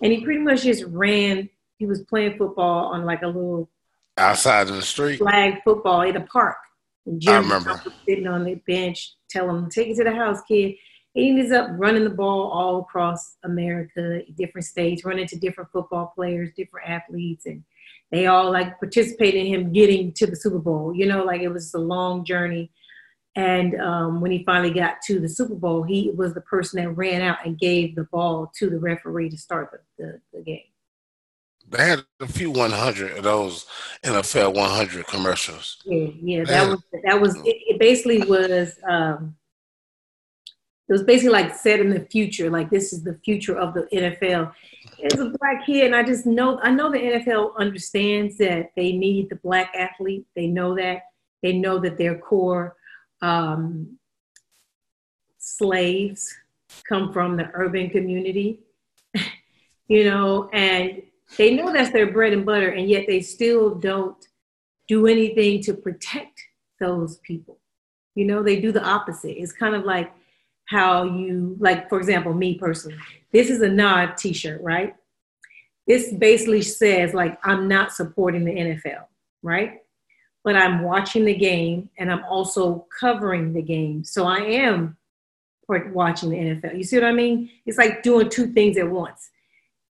And 0.02 0.12
he 0.12 0.24
pretty 0.24 0.40
much 0.40 0.62
just 0.62 0.84
ran. 0.84 1.48
He 1.78 1.86
was 1.86 2.02
playing 2.02 2.36
football 2.38 2.86
on 2.86 3.04
like 3.04 3.22
a 3.22 3.26
little 3.26 3.68
outside 4.16 4.68
of 4.68 4.76
the 4.76 4.82
street 4.82 5.18
flag 5.18 5.62
football 5.64 6.02
in 6.02 6.16
a 6.16 6.20
park. 6.20 6.58
And 7.06 7.20
Jim 7.20 7.34
I 7.34 7.38
remember 7.38 7.82
sitting 8.06 8.26
on 8.26 8.44
the 8.44 8.56
bench, 8.66 9.14
telling 9.30 9.56
him, 9.56 9.70
"Take 9.70 9.88
it 9.88 9.96
to 9.96 10.04
the 10.04 10.14
house, 10.14 10.42
kid." 10.42 10.74
He 11.14 11.30
ends 11.30 11.52
up 11.52 11.68
running 11.72 12.04
the 12.04 12.10
ball 12.10 12.50
all 12.50 12.80
across 12.80 13.36
America, 13.44 14.22
different 14.36 14.66
states, 14.66 15.04
running 15.04 15.26
to 15.26 15.36
different 15.36 15.70
football 15.72 16.12
players, 16.14 16.50
different 16.56 16.88
athletes, 16.88 17.46
and 17.46 17.64
they 18.10 18.26
all 18.26 18.50
like 18.50 18.78
participate 18.78 19.34
in 19.34 19.46
him 19.46 19.72
getting 19.72 20.12
to 20.12 20.26
the 20.26 20.36
Super 20.36 20.58
Bowl. 20.58 20.94
You 20.94 21.06
know, 21.06 21.24
like 21.24 21.40
it 21.40 21.48
was 21.48 21.72
a 21.74 21.78
long 21.78 22.24
journey. 22.24 22.70
And 23.36 23.80
um, 23.80 24.20
when 24.20 24.32
he 24.32 24.42
finally 24.44 24.72
got 24.72 24.96
to 25.06 25.20
the 25.20 25.28
Super 25.28 25.54
Bowl, 25.54 25.82
he 25.82 26.10
was 26.10 26.34
the 26.34 26.40
person 26.40 26.82
that 26.82 26.90
ran 26.90 27.22
out 27.22 27.38
and 27.44 27.58
gave 27.58 27.94
the 27.94 28.04
ball 28.10 28.50
to 28.58 28.68
the 28.68 28.78
referee 28.78 29.30
to 29.30 29.38
start 29.38 29.70
the, 29.70 30.04
the, 30.04 30.20
the 30.32 30.42
game. 30.42 30.62
They 31.70 31.86
had 31.86 32.00
a 32.20 32.26
few 32.26 32.50
100 32.50 33.18
of 33.18 33.22
those 33.22 33.66
NFL 34.02 34.54
100 34.54 35.06
commercials. 35.06 35.76
Yeah, 35.84 36.08
yeah, 36.20 36.44
that 36.44 36.68
was 36.68 36.82
that 37.04 37.20
was 37.20 37.36
it, 37.44 37.56
it 37.68 37.78
basically 37.78 38.22
was 38.22 38.74
um, 38.88 39.36
it 40.88 40.92
was 40.92 41.02
basically 41.02 41.32
like 41.32 41.54
set 41.54 41.80
in 41.80 41.90
the 41.90 42.00
future, 42.00 42.48
like 42.48 42.70
this 42.70 42.94
is 42.94 43.02
the 43.02 43.18
future 43.22 43.58
of 43.58 43.74
the 43.74 43.82
NFL. 43.92 44.52
As 45.04 45.20
a 45.20 45.30
black 45.38 45.66
kid, 45.66 45.84
and 45.86 45.94
I 45.94 46.02
just 46.02 46.24
know 46.24 46.58
I 46.62 46.70
know 46.70 46.90
the 46.90 46.98
NFL 46.98 47.56
understands 47.56 48.38
that 48.38 48.72
they 48.74 48.92
need 48.92 49.28
the 49.28 49.36
black 49.36 49.74
athlete. 49.74 50.26
They 50.34 50.46
know 50.46 50.74
that 50.76 51.02
they 51.42 51.52
know 51.52 51.78
that 51.78 51.98
their 51.98 52.16
core 52.16 52.74
um, 53.20 53.98
slaves 55.36 56.34
come 56.88 57.12
from 57.12 57.36
the 57.36 57.50
urban 57.52 57.90
community, 57.90 58.60
you 59.88 60.04
know, 60.04 60.48
and 60.54 61.02
they 61.36 61.54
know 61.54 61.70
that's 61.70 61.92
their 61.92 62.10
bread 62.10 62.32
and 62.32 62.46
butter, 62.46 62.70
and 62.70 62.88
yet 62.88 63.04
they 63.06 63.20
still 63.20 63.74
don't 63.74 64.26
do 64.88 65.06
anything 65.06 65.62
to 65.64 65.74
protect 65.74 66.40
those 66.80 67.18
people. 67.18 67.58
You 68.14 68.24
know, 68.24 68.42
they 68.42 68.58
do 68.58 68.72
the 68.72 68.82
opposite. 68.82 69.40
It's 69.40 69.52
kind 69.52 69.74
of 69.74 69.84
like 69.84 70.10
how 70.68 71.04
you, 71.04 71.56
like, 71.58 71.88
for 71.88 71.98
example, 71.98 72.34
me 72.34 72.54
personally, 72.54 72.96
this 73.32 73.48
is 73.50 73.62
a 73.62 73.68
nod 73.68 74.16
t 74.16 74.32
shirt, 74.32 74.60
right? 74.60 74.94
This 75.86 76.12
basically 76.12 76.62
says, 76.62 77.14
like, 77.14 77.38
I'm 77.42 77.66
not 77.66 77.92
supporting 77.92 78.44
the 78.44 78.52
NFL, 78.52 79.04
right? 79.42 79.80
But 80.44 80.56
I'm 80.56 80.82
watching 80.82 81.24
the 81.24 81.34
game 81.34 81.88
and 81.98 82.12
I'm 82.12 82.24
also 82.24 82.86
covering 83.00 83.54
the 83.54 83.62
game. 83.62 84.04
So 84.04 84.26
I 84.26 84.38
am 84.40 84.98
watching 85.68 86.30
the 86.30 86.36
NFL. 86.36 86.76
You 86.76 86.84
see 86.84 86.96
what 86.96 87.06
I 87.06 87.12
mean? 87.12 87.50
It's 87.64 87.78
like 87.78 88.02
doing 88.02 88.28
two 88.28 88.48
things 88.52 88.76
at 88.76 88.88
once. 88.88 89.30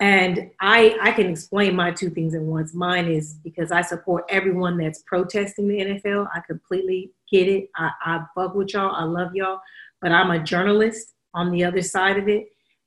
And 0.01 0.51
I, 0.61 0.97
I 1.03 1.11
can 1.11 1.29
explain 1.29 1.75
my 1.75 1.91
two 1.91 2.11
things 2.11 2.35
at 2.35 2.41
once. 2.41 2.73
Mine 2.73 3.11
is 3.11 3.35
because 3.43 3.73
I 3.73 3.83
support 3.83 4.25
everyone 4.29 4.77
that's 4.77 5.03
protesting 5.03 5.67
the 5.67 5.79
NFL. 5.81 6.29
I 6.33 6.41
completely 6.47 7.11
get 7.31 7.49
it. 7.49 7.69
I, 7.75 7.91
I 8.01 8.25
fuck 8.37 8.55
with 8.55 8.75
y'all. 8.75 8.95
I 8.95 9.03
love 9.03 9.35
y'all. 9.35 9.61
But 10.01 10.13
I'm 10.13 10.31
a 10.31 10.43
journalist 10.43 11.15
on 11.35 11.51
the 11.51 11.65
other 11.65 11.83
side 11.83 12.19
of 12.19 12.29
it. 12.29 12.47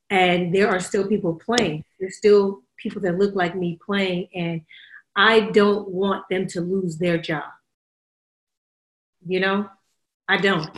And 0.09 0.53
there 0.53 0.69
are 0.69 0.79
still 0.79 1.07
people 1.07 1.35
playing. 1.35 1.83
There's 1.99 2.17
still 2.17 2.61
people 2.77 3.01
that 3.03 3.17
look 3.17 3.35
like 3.35 3.55
me 3.55 3.79
playing. 3.85 4.27
And 4.35 4.61
I 5.15 5.51
don't 5.51 5.89
want 5.89 6.25
them 6.29 6.47
to 6.47 6.61
lose 6.61 6.97
their 6.97 7.17
job. 7.17 7.45
You 9.25 9.39
know? 9.39 9.69
I 10.27 10.37
don't. 10.37 10.73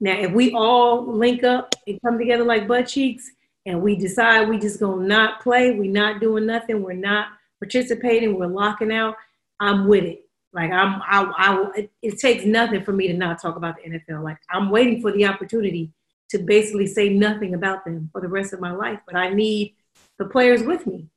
Now, 0.00 0.18
if 0.18 0.32
we 0.32 0.52
all 0.52 1.06
link 1.06 1.42
up 1.42 1.74
and 1.86 2.00
come 2.02 2.18
together 2.18 2.44
like 2.44 2.68
butt 2.68 2.86
cheeks, 2.86 3.30
and 3.66 3.82
we 3.82 3.96
decide 3.96 4.48
we 4.48 4.58
just 4.58 4.80
gonna 4.80 5.04
not 5.04 5.42
play, 5.42 5.72
we're 5.72 5.90
not 5.90 6.20
doing 6.20 6.46
nothing, 6.46 6.82
we're 6.82 6.92
not 6.92 7.26
participating, 7.58 8.38
we're 8.38 8.46
locking 8.46 8.92
out, 8.92 9.16
I'm 9.58 9.88
with 9.88 10.04
it. 10.04 10.20
Like 10.56 10.72
I'm, 10.72 11.02
I, 11.02 11.32
I, 11.36 11.70
it, 11.76 11.92
it 12.00 12.18
takes 12.18 12.46
nothing 12.46 12.82
for 12.82 12.92
me 12.92 13.08
to 13.08 13.12
not 13.12 13.40
talk 13.42 13.56
about 13.56 13.76
the 13.76 13.90
NFL. 13.90 14.24
Like 14.24 14.38
I'm 14.50 14.70
waiting 14.70 15.02
for 15.02 15.12
the 15.12 15.26
opportunity 15.26 15.92
to 16.30 16.38
basically 16.38 16.86
say 16.86 17.10
nothing 17.10 17.52
about 17.52 17.84
them 17.84 18.08
for 18.10 18.22
the 18.22 18.28
rest 18.28 18.54
of 18.54 18.60
my 18.60 18.72
life. 18.72 18.98
But 19.06 19.16
I 19.16 19.34
need 19.34 19.76
the 20.18 20.24
players 20.24 20.62
with 20.62 20.86
me, 20.86 21.08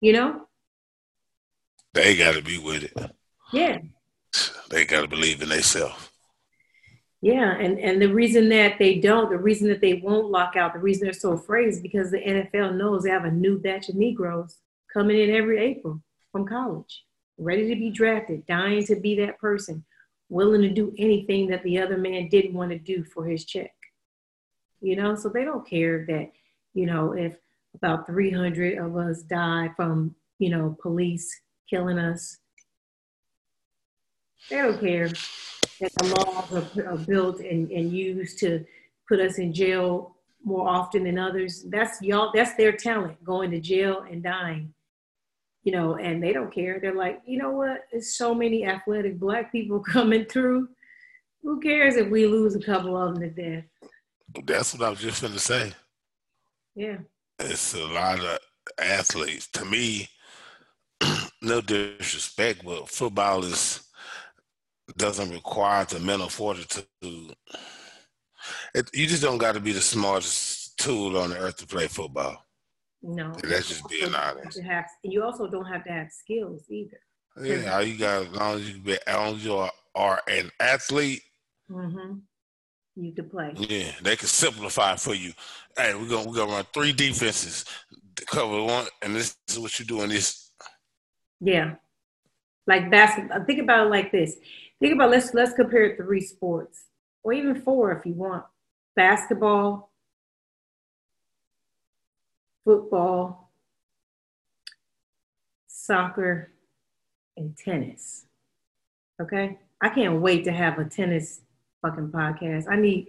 you 0.00 0.12
know. 0.12 0.48
They 1.94 2.16
got 2.16 2.34
to 2.34 2.42
be 2.42 2.58
with 2.58 2.82
it. 2.82 3.12
Yeah. 3.52 3.78
They 4.68 4.84
got 4.84 5.02
to 5.02 5.08
believe 5.08 5.40
in 5.42 5.48
themselves. 5.48 6.10
Yeah, 7.20 7.56
and 7.56 7.80
and 7.80 8.00
the 8.00 8.12
reason 8.12 8.48
that 8.50 8.78
they 8.78 8.96
don't, 8.96 9.28
the 9.28 9.38
reason 9.38 9.68
that 9.68 9.80
they 9.80 9.94
won't 9.94 10.30
lock 10.30 10.54
out, 10.54 10.72
the 10.72 10.78
reason 10.78 11.04
they're 11.04 11.12
so 11.12 11.32
afraid 11.32 11.68
is 11.68 11.80
because 11.80 12.12
the 12.12 12.18
NFL 12.20 12.76
knows 12.76 13.02
they 13.02 13.10
have 13.10 13.24
a 13.24 13.30
new 13.30 13.58
batch 13.58 13.88
of 13.88 13.96
Negroes 13.96 14.58
coming 14.92 15.18
in 15.18 15.30
every 15.30 15.58
April 15.58 16.00
from 16.30 16.46
college, 16.46 17.04
ready 17.38 17.68
to 17.68 17.76
be 17.76 17.90
drafted, 17.90 18.46
dying 18.46 18.84
to 18.86 18.96
be 18.96 19.16
that 19.16 19.38
person, 19.38 19.84
willing 20.28 20.62
to 20.62 20.68
do 20.68 20.92
anything 20.98 21.48
that 21.48 21.62
the 21.62 21.80
other 21.80 21.96
man 21.96 22.28
didn't 22.28 22.54
want 22.54 22.70
to 22.70 22.78
do 22.78 23.04
for 23.04 23.26
his 23.26 23.44
check. 23.44 23.72
You 24.80 24.96
know, 24.96 25.14
so 25.14 25.28
they 25.28 25.44
don't 25.44 25.68
care 25.68 26.04
that, 26.06 26.30
you 26.74 26.86
know, 26.86 27.12
if 27.12 27.36
about 27.74 28.06
300 28.06 28.78
of 28.78 28.96
us 28.96 29.22
die 29.22 29.70
from, 29.76 30.14
you 30.38 30.50
know, 30.50 30.76
police 30.80 31.40
killing 31.68 31.98
us. 31.98 32.38
They 34.50 34.56
don't 34.56 34.80
care 34.80 35.08
that 35.08 35.92
the 35.94 36.14
laws 36.16 36.52
are, 36.52 36.88
are 36.88 36.98
built 36.98 37.40
and, 37.40 37.70
and 37.70 37.92
used 37.92 38.38
to 38.40 38.64
put 39.08 39.20
us 39.20 39.38
in 39.38 39.52
jail 39.52 40.16
more 40.44 40.68
often 40.68 41.04
than 41.04 41.18
others. 41.18 41.64
That's 41.68 42.00
y'all, 42.02 42.30
that's 42.34 42.54
their 42.54 42.72
talent, 42.72 43.22
going 43.24 43.50
to 43.50 43.60
jail 43.60 44.04
and 44.10 44.22
dying. 44.22 44.72
You 45.64 45.72
know, 45.72 45.96
and 45.96 46.22
they 46.22 46.32
don't 46.32 46.54
care. 46.54 46.78
They're 46.80 46.94
like, 46.94 47.20
you 47.26 47.38
know 47.38 47.50
what? 47.50 47.80
There's 47.90 48.14
so 48.14 48.34
many 48.34 48.64
athletic 48.64 49.18
black 49.18 49.52
people 49.52 49.80
coming 49.92 50.24
through. 50.24 50.68
Who 51.42 51.60
cares 51.60 51.96
if 51.96 52.08
we 52.08 52.26
lose 52.26 52.54
a 52.54 52.60
couple 52.60 52.96
of 52.96 53.14
them 53.14 53.22
to 53.22 53.30
death? 53.30 53.64
That's 54.44 54.74
what 54.74 54.86
I 54.86 54.90
was 54.90 55.00
just 55.00 55.20
going 55.20 55.32
to 55.34 55.38
say. 55.38 55.72
Yeah. 56.74 56.98
It's 57.38 57.74
a 57.74 57.86
lot 57.86 58.20
of 58.20 58.38
athletes. 58.80 59.48
To 59.52 59.64
me, 59.64 60.08
no 61.42 61.60
disrespect, 61.60 62.64
but 62.64 62.88
football 62.88 63.44
is 63.44 63.80
doesn't 64.96 65.30
require 65.30 65.84
the 65.84 66.00
mental 66.00 66.28
fortitude. 66.28 66.86
It, 68.74 68.90
you 68.94 69.06
just 69.06 69.22
don't 69.22 69.38
got 69.38 69.52
to 69.54 69.60
be 69.60 69.72
the 69.72 69.80
smartest 69.80 70.78
tool 70.78 71.18
on 71.18 71.30
the 71.30 71.38
earth 71.38 71.56
to 71.58 71.66
play 71.66 71.88
football. 71.88 72.44
No, 73.02 73.32
that's 73.44 73.68
just 73.68 73.88
being 73.88 74.14
honest. 74.14 74.60
Have, 74.60 74.86
you 75.02 75.22
also 75.22 75.46
don't 75.48 75.66
have 75.66 75.84
to 75.84 75.90
have 75.90 76.08
skills 76.10 76.62
either. 76.68 76.98
Yeah, 77.40 77.74
all 77.74 77.82
you 77.82 77.96
got 77.96 78.26
as 78.26 78.32
long 78.32 78.56
as 78.56 78.70
you 78.70 78.80
be, 78.80 78.98
as 79.06 79.14
long 79.14 79.36
as 79.36 79.44
you 79.44 79.54
are, 79.54 79.70
are 79.94 80.22
an 80.28 80.50
athlete. 80.58 81.22
Mm-hmm. 81.70 82.14
You 82.96 83.12
can 83.12 83.30
play. 83.30 83.52
Yeah, 83.56 83.92
they 84.02 84.16
can 84.16 84.26
simplify 84.26 84.96
for 84.96 85.14
you. 85.14 85.32
Hey, 85.76 85.94
we're 85.94 86.08
gonna 86.08 86.28
we're 86.28 86.34
gonna 86.34 86.52
run 86.52 86.66
three 86.74 86.92
defenses 86.92 87.64
to 88.16 88.24
cover 88.26 88.64
one, 88.64 88.86
and 89.02 89.14
this 89.14 89.36
is 89.48 89.58
what 89.60 89.78
you 89.78 89.84
do 89.84 90.02
in 90.02 90.08
this. 90.08 90.50
Yeah, 91.40 91.74
like 92.66 92.90
basketball. 92.90 93.44
Think 93.44 93.60
about 93.60 93.86
it 93.86 93.90
like 93.90 94.10
this: 94.10 94.34
think 94.80 94.94
about 94.94 95.10
let's 95.10 95.32
let's 95.34 95.52
compare 95.52 95.96
three 95.96 96.20
sports 96.20 96.86
or 97.22 97.32
even 97.32 97.60
four 97.62 97.92
if 97.92 98.04
you 98.04 98.14
want 98.14 98.44
basketball 98.96 99.87
football 102.68 103.50
soccer 105.68 106.52
and 107.38 107.56
tennis. 107.56 108.26
Okay? 109.22 109.58
I 109.80 109.88
can't 109.88 110.20
wait 110.20 110.44
to 110.44 110.52
have 110.52 110.78
a 110.78 110.84
tennis 110.84 111.40
fucking 111.80 112.10
podcast. 112.10 112.66
I 112.70 112.76
need 112.76 113.08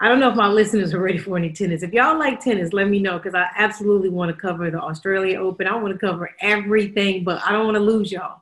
i 0.00 0.08
don't 0.08 0.18
know 0.18 0.30
if 0.30 0.34
my 0.34 0.48
listeners 0.48 0.94
are 0.94 1.00
ready 1.00 1.18
for 1.18 1.36
any 1.36 1.52
tennis. 1.52 1.82
If 1.82 1.92
y'all 1.92 2.18
like 2.18 2.40
tennis 2.40 2.72
let 2.72 2.88
me 2.88 2.98
know 2.98 3.18
because 3.18 3.34
i 3.34 3.46
absolutely 3.56 4.08
want 4.08 4.34
to 4.34 4.40
cover 4.40 4.70
the 4.70 4.80
australia 4.80 5.38
open. 5.38 5.66
I 5.66 5.76
want 5.76 5.92
to 5.92 6.06
cover 6.06 6.30
everything 6.40 7.24
but 7.24 7.42
i 7.44 7.52
don't 7.52 7.66
want 7.66 7.76
to 7.76 7.80
lose 7.80 8.10
y'all. 8.10 8.40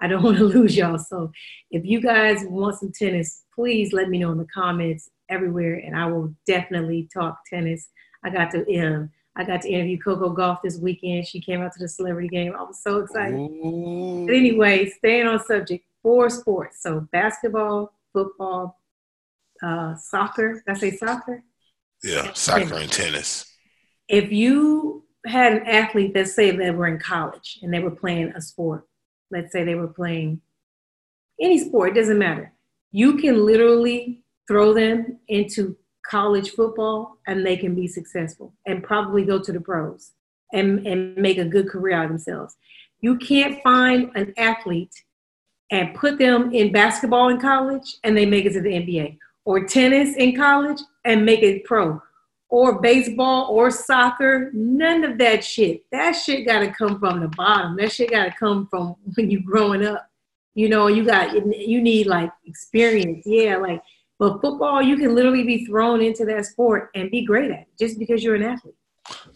I 0.00 0.08
don't 0.08 0.22
want 0.28 0.38
to 0.38 0.44
lose 0.44 0.74
y'all. 0.74 0.96
So 0.96 1.30
if 1.70 1.84
you 1.84 2.00
guys 2.00 2.38
want 2.44 2.78
some 2.78 2.92
tennis, 2.92 3.44
please 3.54 3.92
let 3.92 4.08
me 4.08 4.18
know 4.20 4.32
in 4.32 4.38
the 4.38 4.46
comments 4.46 5.10
everywhere, 5.28 5.74
and 5.74 5.94
I 5.94 6.06
will 6.06 6.34
definitely 6.46 7.10
talk 7.12 7.40
tennis. 7.44 7.88
I 8.24 8.30
got 8.30 8.50
to 8.52 8.60
um, 8.78 9.10
I 9.38 9.44
got 9.44 9.62
to 9.62 9.68
interview 9.70 9.98
Coco 9.98 10.34
Gauff 10.34 10.62
this 10.62 10.78
weekend. 10.78 11.26
She 11.26 11.40
came 11.40 11.62
out 11.62 11.72
to 11.72 11.78
the 11.78 11.88
celebrity 11.88 12.28
game. 12.28 12.54
I 12.58 12.62
was 12.62 12.82
so 12.82 12.98
excited. 12.98 13.38
Ooh. 13.38 14.24
But 14.26 14.34
anyway, 14.34 14.90
staying 14.90 15.28
on 15.28 15.42
subject, 15.44 15.84
four 16.02 16.28
sports. 16.28 16.82
So 16.82 17.06
basketball, 17.12 17.92
football, 18.12 18.80
uh, 19.62 19.94
soccer. 19.94 20.54
Did 20.54 20.62
I 20.68 20.74
say 20.74 20.96
soccer? 20.96 21.44
Yeah, 22.02 22.26
and 22.26 22.36
soccer 22.36 22.64
tennis. 22.64 22.82
and 22.82 22.92
tennis. 22.92 23.56
If 24.08 24.32
you 24.32 25.04
had 25.24 25.52
an 25.52 25.66
athlete 25.66 26.14
that 26.14 26.28
say 26.28 26.50
they 26.50 26.72
were 26.72 26.88
in 26.88 26.98
college 26.98 27.60
and 27.62 27.72
they 27.72 27.80
were 27.80 27.92
playing 27.92 28.32
a 28.34 28.40
sport, 28.40 28.88
let's 29.30 29.52
say 29.52 29.62
they 29.62 29.76
were 29.76 29.88
playing 29.88 30.40
any 31.40 31.58
sport, 31.58 31.90
it 31.90 32.00
doesn't 32.00 32.18
matter. 32.18 32.52
You 32.90 33.18
can 33.18 33.44
literally 33.44 34.24
throw 34.48 34.72
them 34.72 35.18
into 35.28 35.76
college 36.08 36.50
football 36.50 37.18
and 37.26 37.44
they 37.44 37.56
can 37.56 37.74
be 37.74 37.86
successful 37.86 38.52
and 38.66 38.82
probably 38.82 39.24
go 39.24 39.38
to 39.38 39.52
the 39.52 39.60
pros 39.60 40.12
and, 40.52 40.86
and 40.86 41.16
make 41.16 41.38
a 41.38 41.44
good 41.44 41.68
career 41.68 41.96
out 41.96 42.04
of 42.04 42.10
themselves. 42.10 42.56
You 43.00 43.16
can't 43.18 43.62
find 43.62 44.10
an 44.14 44.32
athlete 44.36 45.04
and 45.70 45.94
put 45.94 46.18
them 46.18 46.52
in 46.52 46.72
basketball 46.72 47.28
in 47.28 47.40
college 47.40 47.96
and 48.04 48.16
they 48.16 48.26
make 48.26 48.46
it 48.46 48.54
to 48.54 48.60
the 48.60 48.70
NBA 48.70 49.18
or 49.44 49.64
tennis 49.64 50.16
in 50.16 50.34
college 50.34 50.80
and 51.04 51.24
make 51.24 51.42
it 51.42 51.64
pro 51.64 52.00
or 52.48 52.80
baseball 52.80 53.48
or 53.50 53.70
soccer. 53.70 54.50
None 54.54 55.04
of 55.04 55.18
that 55.18 55.44
shit. 55.44 55.84
That 55.92 56.12
shit 56.12 56.46
got 56.46 56.60
to 56.60 56.72
come 56.72 56.98
from 56.98 57.20
the 57.20 57.28
bottom. 57.28 57.76
That 57.76 57.92
shit 57.92 58.10
got 58.10 58.24
to 58.24 58.34
come 58.38 58.66
from 58.68 58.96
when 59.14 59.30
you're 59.30 59.42
growing 59.42 59.84
up. 59.84 60.06
You 60.54 60.68
know, 60.68 60.88
you 60.88 61.04
got 61.04 61.34
you 61.34 61.80
need 61.80 62.08
like 62.08 62.32
experience. 62.44 63.24
Yeah, 63.24 63.58
like 63.58 63.80
but 64.18 64.40
football, 64.40 64.82
you 64.82 64.96
can 64.96 65.14
literally 65.14 65.44
be 65.44 65.64
thrown 65.64 66.00
into 66.00 66.24
that 66.26 66.46
sport 66.46 66.90
and 66.94 67.10
be 67.10 67.24
great 67.24 67.50
at 67.50 67.60
it 67.60 67.66
just 67.78 67.98
because 67.98 68.22
you're 68.22 68.34
an 68.34 68.42
athlete. 68.42 68.74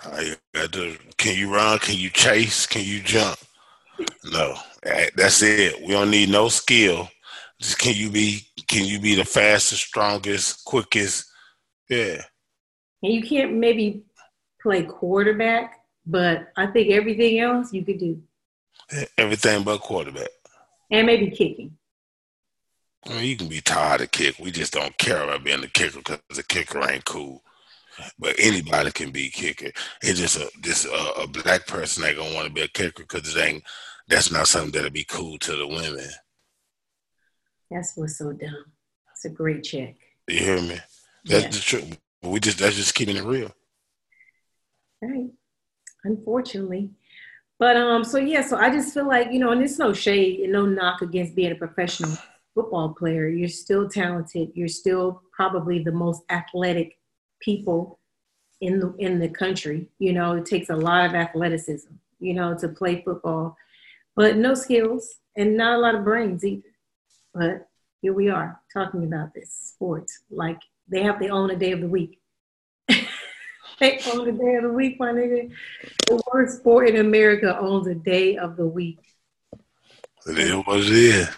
I 0.05 0.37
do. 0.71 0.97
can 1.17 1.37
you 1.37 1.55
run? 1.55 1.79
Can 1.79 1.97
you 1.97 2.11
chase? 2.11 2.67
Can 2.67 2.85
you 2.85 3.01
jump? 3.01 3.39
No, 4.25 4.55
that's 4.83 5.43
it. 5.43 5.81
We 5.81 5.93
don't 5.93 6.11
need 6.11 6.29
no 6.29 6.49
skill. 6.49 7.09
Just 7.61 7.79
can 7.79 7.95
you 7.95 8.11
be? 8.11 8.47
Can 8.67 8.85
you 8.85 9.01
be 9.01 9.15
the 9.15 9.25
fastest, 9.25 9.83
strongest, 9.83 10.65
quickest? 10.65 11.31
Yeah. 11.89 12.23
And 13.03 13.13
you 13.13 13.23
can't 13.23 13.55
maybe 13.55 14.03
play 14.61 14.83
quarterback, 14.83 15.81
but 16.07 16.49
I 16.57 16.67
think 16.67 16.91
everything 16.91 17.39
else 17.41 17.73
you 17.73 17.85
could 17.85 17.99
do. 17.99 18.21
Everything 19.17 19.63
but 19.63 19.81
quarterback. 19.81 20.29
And 20.91 21.07
maybe 21.07 21.31
kicking. 21.31 21.77
I 23.07 23.15
mean, 23.15 23.25
you 23.25 23.37
can 23.37 23.49
be 23.49 23.61
tired 23.61 24.01
of 24.01 24.11
kick. 24.11 24.39
We 24.39 24.51
just 24.51 24.73
don't 24.73 24.97
care 24.99 25.23
about 25.23 25.45
being 25.45 25.61
the 25.61 25.69
kicker 25.69 25.99
because 25.99 26.21
the 26.35 26.43
kicker 26.43 26.89
ain't 26.89 27.05
cool. 27.05 27.43
But 28.19 28.37
anybody 28.39 28.91
can 28.91 29.11
be 29.11 29.29
kicker. 29.29 29.71
It's 30.03 30.19
just 30.19 30.37
a 30.37 30.51
just 30.61 30.87
a, 30.87 31.23
a 31.23 31.27
black 31.27 31.67
person 31.67 32.05
ain't 32.05 32.17
gonna 32.17 32.35
want 32.35 32.47
to 32.47 32.53
be 32.53 32.63
a 32.63 32.69
kicker 32.69 33.03
because 33.03 33.35
it 33.35 33.41
ain't. 33.41 33.65
That's 34.09 34.33
not 34.33 34.49
something 34.49 34.73
that'll 34.73 34.91
be 34.91 35.05
cool 35.05 35.39
to 35.39 35.57
the 35.57 35.67
women. 35.67 36.09
That's 37.71 37.97
what's 37.97 38.19
so 38.19 38.33
dumb. 38.33 38.65
It's 39.13 39.25
a 39.25 39.31
great 39.31 39.63
check. 39.63 39.95
You 40.29 40.39
hear 40.39 40.61
me? 40.61 40.79
That's 41.25 41.45
yeah. 41.45 41.51
the 41.51 41.59
truth. 41.59 41.99
We 42.23 42.41
just 42.41 42.59
that's 42.59 42.77
just 42.77 42.95
keeping 42.95 43.17
it 43.17 43.25
real. 43.25 43.53
Right. 45.01 45.31
Unfortunately. 46.05 46.91
But 47.59 47.77
um, 47.77 48.05
so 48.05 48.19
yeah, 48.19 48.43
so 48.43 48.57
I 48.57 48.71
just 48.71 48.93
feel 48.93 49.07
like, 49.07 49.33
you 49.33 49.39
know, 49.39 49.53
and 49.53 49.63
it's 49.63 49.79
no 49.79 49.93
shade 49.93 50.41
and 50.41 50.53
no 50.53 50.67
knock 50.67 51.03
against 51.03 51.37
being 51.37 51.53
a 51.53 51.57
professional 51.57 52.17
football 52.55 52.95
player. 52.95 53.29
You're 53.29 53.49
still 53.49 53.89
talented. 53.89 54.53
You're 54.55 54.69
still 54.69 55.23
probably 55.33 55.83
the 55.83 55.93
most 55.93 56.23
athletic 56.31 56.99
people 57.41 57.99
in 58.61 58.79
the 58.79 58.95
in 58.99 59.19
the 59.19 59.29
country. 59.29 59.89
You 59.99 60.13
know, 60.13 60.37
it 60.37 60.47
takes 60.47 60.71
a 60.71 60.77
lot 60.77 61.07
of 61.07 61.15
athleticism, 61.15 61.93
you 62.21 62.35
know, 62.35 62.57
to 62.59 62.69
play 62.69 63.03
football, 63.03 63.57
but 64.15 64.37
no 64.37 64.55
skills 64.55 65.17
and 65.37 65.57
not 65.57 65.79
a 65.79 65.81
lot 65.81 65.95
of 65.95 66.05
brains 66.05 66.45
either. 66.45 66.63
But 67.35 67.69
here 68.01 68.13
we 68.13 68.29
are 68.29 68.61
talking 68.73 69.05
about 69.05 69.35
this 69.35 69.51
sports 69.53 70.21
like 70.31 70.61
they 70.89 71.03
have 71.03 71.19
their 71.19 71.33
own 71.33 71.51
a 71.51 71.57
day 71.57 71.73
of 71.73 71.81
the 71.81 71.89
week. 71.89 72.21
they 72.89 74.01
own 74.13 74.29
a 74.29 74.33
day 74.33 74.55
of 74.57 74.65
the 74.65 74.73
week, 74.73 74.99
my 74.99 75.13
nigga. 75.13 75.51
The 76.07 76.23
worst 76.33 76.59
sport 76.59 76.89
in 76.89 76.97
America 76.97 77.59
owns 77.59 77.87
a 77.87 77.95
day 77.95 78.37
of 78.37 78.57
the 78.57 78.67
week. 78.67 78.99
It 80.27 80.67
was 80.67 80.89
it. 80.91 81.29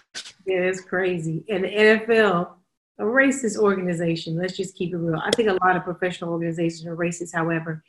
Yeah, 0.46 0.60
it's 0.60 0.80
crazy. 0.80 1.44
And 1.48 1.64
the 1.64 1.68
NFL, 1.68 2.50
a 2.98 3.02
racist 3.02 3.56
organization, 3.56 4.36
let's 4.36 4.56
just 4.56 4.76
keep 4.76 4.92
it 4.92 4.98
real. 4.98 5.20
I 5.22 5.30
think 5.30 5.48
a 5.48 5.64
lot 5.64 5.76
of 5.76 5.84
professional 5.84 6.30
organizations 6.30 6.86
are 6.86 6.96
racist, 6.96 7.34
however, 7.34 7.82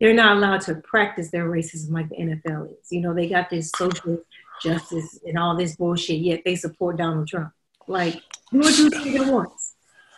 they're 0.00 0.14
not 0.14 0.36
allowed 0.36 0.60
to 0.62 0.76
practice 0.76 1.30
their 1.30 1.48
racism 1.48 1.92
like 1.92 2.08
the 2.10 2.16
NFL 2.16 2.70
is. 2.70 2.92
You 2.92 3.00
know, 3.00 3.14
they 3.14 3.28
got 3.28 3.48
this 3.48 3.70
social 3.76 4.20
justice 4.62 5.18
and 5.26 5.38
all 5.38 5.56
this 5.56 5.76
bullshit, 5.76 6.18
yet 6.18 6.42
they 6.44 6.54
support 6.54 6.98
Donald 6.98 7.28
Trump. 7.28 7.52
Like, 7.88 8.14
do 8.52 8.58
what 8.58 8.78
you 8.78 8.90
think 8.90 9.20
at 9.20 9.32
once. 9.32 9.74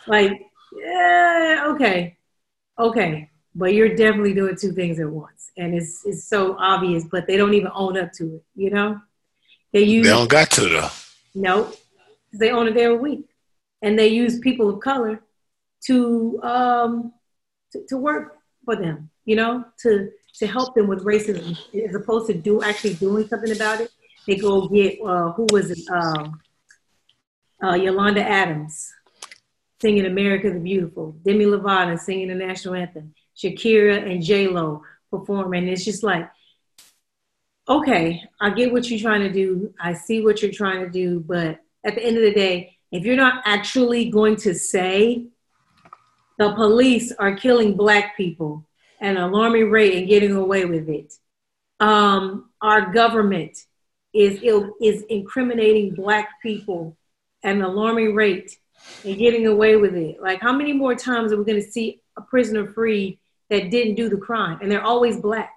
Like, 0.07 0.41
yeah, 0.73 1.65
okay, 1.67 2.17
okay, 2.77 3.29
but 3.55 3.73
you're 3.73 3.95
definitely 3.95 4.33
doing 4.33 4.55
two 4.59 4.71
things 4.73 4.99
at 4.99 5.09
once, 5.09 5.51
and 5.57 5.73
it's 5.73 6.05
it's 6.05 6.25
so 6.25 6.57
obvious, 6.57 7.05
but 7.05 7.27
they 7.27 7.37
don't 7.37 7.53
even 7.53 7.71
own 7.73 7.97
up 7.97 8.11
to 8.13 8.35
it. 8.35 8.43
You 8.55 8.71
know, 8.71 8.99
they 9.71 9.83
use 9.83 10.05
they 10.05 10.13
don't 10.13 10.29
got 10.29 10.51
to 10.51 10.61
though. 10.61 10.89
No, 11.35 11.71
they 12.33 12.51
own 12.51 12.67
a 12.67 12.73
day 12.73 12.85
a 12.85 12.95
week, 12.95 13.29
and 13.81 13.97
they 13.97 14.07
use 14.07 14.39
people 14.39 14.69
of 14.69 14.79
color 14.79 15.21
to 15.85 16.41
um 16.43 17.13
to, 17.71 17.85
to 17.87 17.97
work 17.97 18.37
for 18.65 18.75
them. 18.75 19.09
You 19.25 19.35
know, 19.35 19.65
to 19.83 20.09
to 20.35 20.47
help 20.47 20.75
them 20.75 20.87
with 20.87 21.03
racism 21.03 21.57
as 21.87 21.95
opposed 21.95 22.27
to 22.27 22.33
do 22.33 22.61
actually 22.63 22.95
doing 22.95 23.27
something 23.27 23.51
about 23.51 23.81
it. 23.81 23.91
They 24.27 24.35
go 24.35 24.67
get 24.67 24.99
uh, 25.01 25.31
who 25.33 25.47
was 25.51 25.71
it? 25.71 25.79
Um, 25.89 26.39
uh, 27.61 27.75
Yolanda 27.75 28.21
Adams 28.21 28.91
singing 29.81 30.05
America 30.05 30.51
the 30.51 30.59
Beautiful, 30.59 31.11
Demi 31.23 31.45
Lovato 31.45 31.97
singing 31.97 32.27
the 32.27 32.35
national 32.35 32.75
anthem, 32.75 33.13
Shakira 33.35 34.09
and 34.09 34.21
J 34.23 34.47
Lo 34.47 34.83
performing. 35.09 35.67
It's 35.67 35.85
just 35.85 36.03
like, 36.03 36.29
okay, 37.69 38.23
I 38.41 38.49
get 38.49 38.71
what 38.71 38.89
you're 38.89 38.99
trying 38.99 39.21
to 39.21 39.31
do. 39.31 39.73
I 39.79 39.93
see 39.93 40.23
what 40.23 40.41
you're 40.41 40.51
trying 40.51 40.81
to 40.81 40.89
do, 40.89 41.19
but 41.19 41.59
at 41.85 41.95
the 41.95 42.03
end 42.03 42.17
of 42.17 42.23
the 42.23 42.33
day, 42.33 42.77
if 42.91 43.05
you're 43.05 43.15
not 43.15 43.43
actually 43.45 44.09
going 44.09 44.35
to 44.37 44.55
say 44.55 45.25
the 46.39 46.53
police 46.53 47.11
are 47.19 47.35
killing 47.35 47.77
black 47.77 48.17
people 48.17 48.65
at 48.99 49.11
an 49.15 49.17
alarming 49.17 49.69
rate 49.69 49.95
and 49.95 50.07
getting 50.07 50.35
away 50.35 50.65
with 50.65 50.89
it, 50.89 51.13
um, 51.79 52.49
our 52.61 52.91
government 52.91 53.57
is 54.13 54.41
is 54.81 55.03
incriminating 55.03 55.93
black 55.93 56.41
people 56.41 56.97
at 57.43 57.55
an 57.55 57.61
alarming 57.61 58.15
rate 58.15 58.57
and 59.05 59.17
getting 59.17 59.45
away 59.45 59.75
with 59.75 59.95
it. 59.95 60.21
Like, 60.21 60.41
how 60.41 60.51
many 60.51 60.73
more 60.73 60.95
times 60.95 61.31
are 61.31 61.37
we 61.37 61.45
going 61.45 61.61
to 61.61 61.71
see 61.71 62.01
a 62.17 62.21
prisoner 62.21 62.67
free 62.67 63.19
that 63.49 63.69
didn't 63.69 63.95
do 63.95 64.09
the 64.09 64.17
crime? 64.17 64.59
And 64.61 64.71
they're 64.71 64.83
always 64.83 65.17
black, 65.17 65.53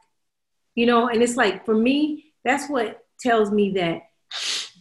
you 0.74 0.86
know? 0.86 1.08
And 1.08 1.22
it's 1.22 1.36
like, 1.36 1.64
for 1.64 1.74
me, 1.74 2.32
that's 2.44 2.68
what 2.68 3.04
tells 3.20 3.50
me 3.50 3.72
that 3.72 4.02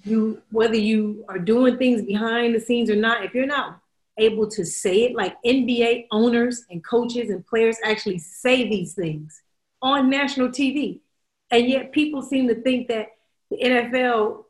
you, 0.03 0.41
whether 0.51 0.75
you 0.75 1.25
are 1.29 1.39
doing 1.39 1.77
things 1.77 2.01
behind 2.01 2.55
the 2.55 2.59
scenes 2.59 2.89
or 2.89 2.95
not, 2.95 3.23
if 3.23 3.33
you're 3.33 3.45
not 3.45 3.79
able 4.17 4.49
to 4.49 4.65
say 4.65 5.03
it, 5.03 5.15
like 5.15 5.35
NBA 5.45 6.07
owners 6.11 6.65
and 6.69 6.83
coaches 6.83 7.29
and 7.29 7.45
players 7.45 7.77
actually 7.83 8.19
say 8.19 8.69
these 8.69 8.93
things 8.93 9.41
on 9.81 10.09
national 10.09 10.49
TV. 10.49 11.01
And 11.49 11.67
yet 11.67 11.91
people 11.91 12.21
seem 12.21 12.47
to 12.47 12.55
think 12.55 12.87
that 12.87 13.07
the 13.49 13.57
NFL 13.57 14.45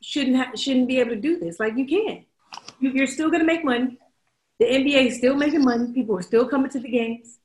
shouldn't 0.00 0.36
ha- 0.36 0.56
shouldn't 0.56 0.88
be 0.88 0.98
able 0.98 1.10
to 1.10 1.20
do 1.20 1.38
this. 1.38 1.60
Like 1.60 1.76
you 1.76 1.86
can 1.86 2.24
you're 2.80 3.06
still 3.06 3.28
going 3.30 3.40
to 3.40 3.46
make 3.46 3.64
money. 3.64 3.98
The 4.58 4.66
NBA 4.66 5.06
is 5.06 5.16
still 5.16 5.34
making 5.34 5.64
money. 5.64 5.92
People 5.92 6.16
are 6.18 6.22
still 6.22 6.46
coming 6.48 6.70
to 6.70 6.80
the 6.80 6.88
games. 6.88 7.38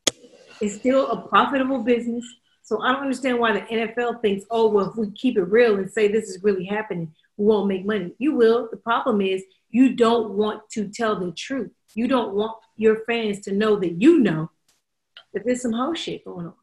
It's 0.59 0.75
still 0.75 1.07
a 1.11 1.27
profitable 1.27 1.83
business. 1.83 2.25
So 2.67 2.81
I 2.81 2.91
don't 2.91 3.03
understand 3.03 3.39
why 3.39 3.53
the 3.53 3.61
NFL 3.61 4.21
thinks, 4.21 4.45
oh, 4.51 4.67
well, 4.67 4.89
if 4.89 4.97
we 4.97 5.09
keep 5.11 5.37
it 5.37 5.43
real 5.43 5.77
and 5.77 5.89
say 5.89 6.09
this 6.09 6.27
is 6.27 6.43
really 6.43 6.65
happening, 6.65 7.13
we 7.37 7.45
won't 7.45 7.69
make 7.69 7.85
money. 7.85 8.11
You 8.17 8.35
will. 8.35 8.67
The 8.69 8.75
problem 8.75 9.21
is 9.21 9.41
you 9.69 9.95
don't 9.95 10.31
want 10.31 10.69
to 10.71 10.89
tell 10.89 11.17
the 11.17 11.31
truth. 11.31 11.71
You 11.95 12.09
don't 12.09 12.33
want 12.33 12.57
your 12.75 13.05
fans 13.05 13.39
to 13.45 13.53
know 13.53 13.77
that 13.77 14.01
you 14.01 14.19
know 14.19 14.51
that 15.33 15.45
there's 15.45 15.61
some 15.61 15.71
whole 15.71 15.93
shit 15.93 16.25
going 16.25 16.47
on. 16.47 16.53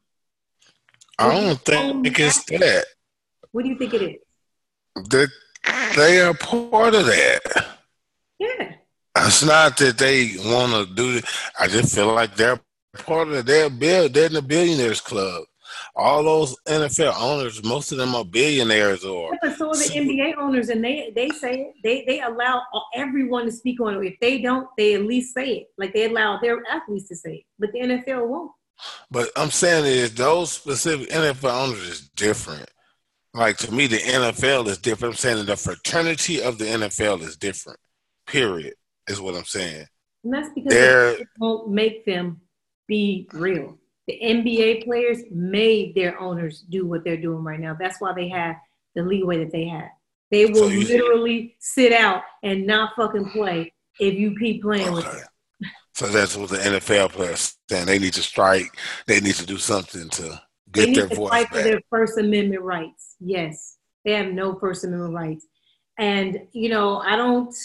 I 1.17 1.27
don't 1.31 1.59
think 1.65 2.19
it's 2.19 2.43
that. 2.45 2.85
What 3.51 3.63
do 3.63 3.69
you 3.69 3.77
think 3.79 3.95
it 3.95 4.03
is? 4.03 5.09
That 5.09 5.29
they 5.95 6.21
are 6.21 6.35
part 6.35 6.93
of 6.93 7.07
that. 7.07 7.65
Yeah. 8.37 8.75
It's 9.17 9.43
not 9.43 9.75
that 9.77 9.97
they 9.97 10.35
want 10.37 10.87
to 10.87 10.93
do 10.93 11.17
it. 11.17 11.25
I 11.59 11.65
just 11.65 11.95
feel 11.95 12.13
like 12.13 12.35
they're 12.35 12.59
part 12.93 13.29
of 13.29 13.43
their 13.47 13.71
bill. 13.71 14.07
They're 14.07 14.27
in 14.27 14.33
the 14.33 14.43
billionaires 14.43 15.01
club. 15.01 15.45
All 15.95 16.23
those 16.23 16.55
NFL 16.67 17.19
owners, 17.19 17.63
most 17.63 17.91
of 17.91 17.97
them 17.97 18.15
are 18.15 18.25
billionaires 18.25 19.03
or. 19.03 19.31
Yeah, 19.31 19.37
but 19.41 19.57
so 19.57 19.69
are 19.69 19.75
the 19.75 19.89
NBA 19.93 20.37
owners, 20.37 20.69
and 20.69 20.83
they 20.83 21.11
they 21.15 21.29
say 21.29 21.61
it. 21.61 21.73
They 21.83 22.03
they 22.05 22.21
allow 22.21 22.63
everyone 22.93 23.45
to 23.45 23.51
speak 23.51 23.79
on 23.81 23.95
it. 23.95 24.07
If 24.07 24.19
they 24.19 24.41
don't, 24.41 24.67
they 24.77 24.95
at 24.95 25.01
least 25.03 25.33
say 25.33 25.49
it. 25.57 25.67
Like 25.77 25.93
they 25.93 26.05
allow 26.05 26.39
their 26.39 26.61
athletes 26.69 27.07
to 27.09 27.15
say 27.15 27.35
it, 27.35 27.43
but 27.59 27.71
the 27.71 27.79
NFL 27.79 28.27
won't. 28.27 28.51
But 29.09 29.29
I'm 29.35 29.51
saying 29.51 29.85
is 29.85 30.13
those 30.13 30.51
specific 30.51 31.09
NFL 31.09 31.67
owners 31.67 31.87
is 31.87 32.09
different. 32.09 32.69
Like 33.33 33.57
to 33.57 33.71
me, 33.71 33.87
the 33.87 33.97
NFL 33.97 34.67
is 34.67 34.77
different. 34.77 35.13
I'm 35.13 35.17
saying 35.17 35.45
the 35.45 35.57
fraternity 35.57 36.41
of 36.41 36.57
the 36.57 36.65
NFL 36.65 37.21
is 37.21 37.37
different. 37.37 37.79
Period 38.27 38.73
is 39.07 39.21
what 39.21 39.35
I'm 39.35 39.45
saying. 39.45 39.85
And 40.23 40.33
that's 40.33 40.49
because 40.55 40.73
it 40.73 41.27
won't 41.37 41.69
make 41.69 42.05
them 42.05 42.41
be 42.87 43.27
real. 43.33 43.77
The 44.07 44.19
NBA 44.23 44.85
players 44.85 45.23
made 45.31 45.95
their 45.95 46.19
owners 46.19 46.61
do 46.69 46.85
what 46.85 47.03
they're 47.03 47.17
doing 47.17 47.43
right 47.43 47.59
now. 47.59 47.75
That's 47.79 47.99
why 47.99 48.13
they 48.13 48.29
have 48.29 48.55
the 48.93 49.03
leeway 49.03 49.39
that 49.39 49.51
they 49.51 49.67
have. 49.67 49.89
They 50.31 50.45
will 50.45 50.69
so 50.69 50.75
literally 50.75 51.55
sit 51.59 51.91
out 51.91 52.23
and 52.43 52.65
not 52.65 52.91
fucking 52.95 53.29
play 53.31 53.73
if 53.99 54.15
you 54.15 54.35
keep 54.37 54.61
playing 54.61 54.87
okay. 54.87 54.95
with 54.95 55.05
them. 55.05 55.25
So 55.93 56.07
that's 56.07 56.35
what 56.35 56.49
the 56.49 56.57
NFL 56.57 57.11
players 57.11 57.55
saying. 57.69 57.85
They 57.85 57.99
need 57.99 58.13
to 58.13 58.21
strike. 58.21 58.77
They 59.07 59.21
need 59.21 59.35
to 59.35 59.45
do 59.45 59.57
something 59.57 60.09
to 60.09 60.41
get 60.71 60.93
their 60.93 61.07
to 61.07 61.15
voice 61.15 61.29
fight 61.29 61.49
back. 61.49 61.51
for 61.51 61.63
their 61.63 61.79
First 61.89 62.17
Amendment 62.17 62.63
rights. 62.63 63.15
Yes, 63.21 63.77
they 64.03 64.11
have 64.11 64.33
no 64.33 64.59
First 64.59 64.83
Amendment 64.83 65.13
rights. 65.13 65.47
And 65.97 66.47
you 66.51 66.69
know, 66.69 66.97
I 66.97 67.15
don't. 67.15 67.55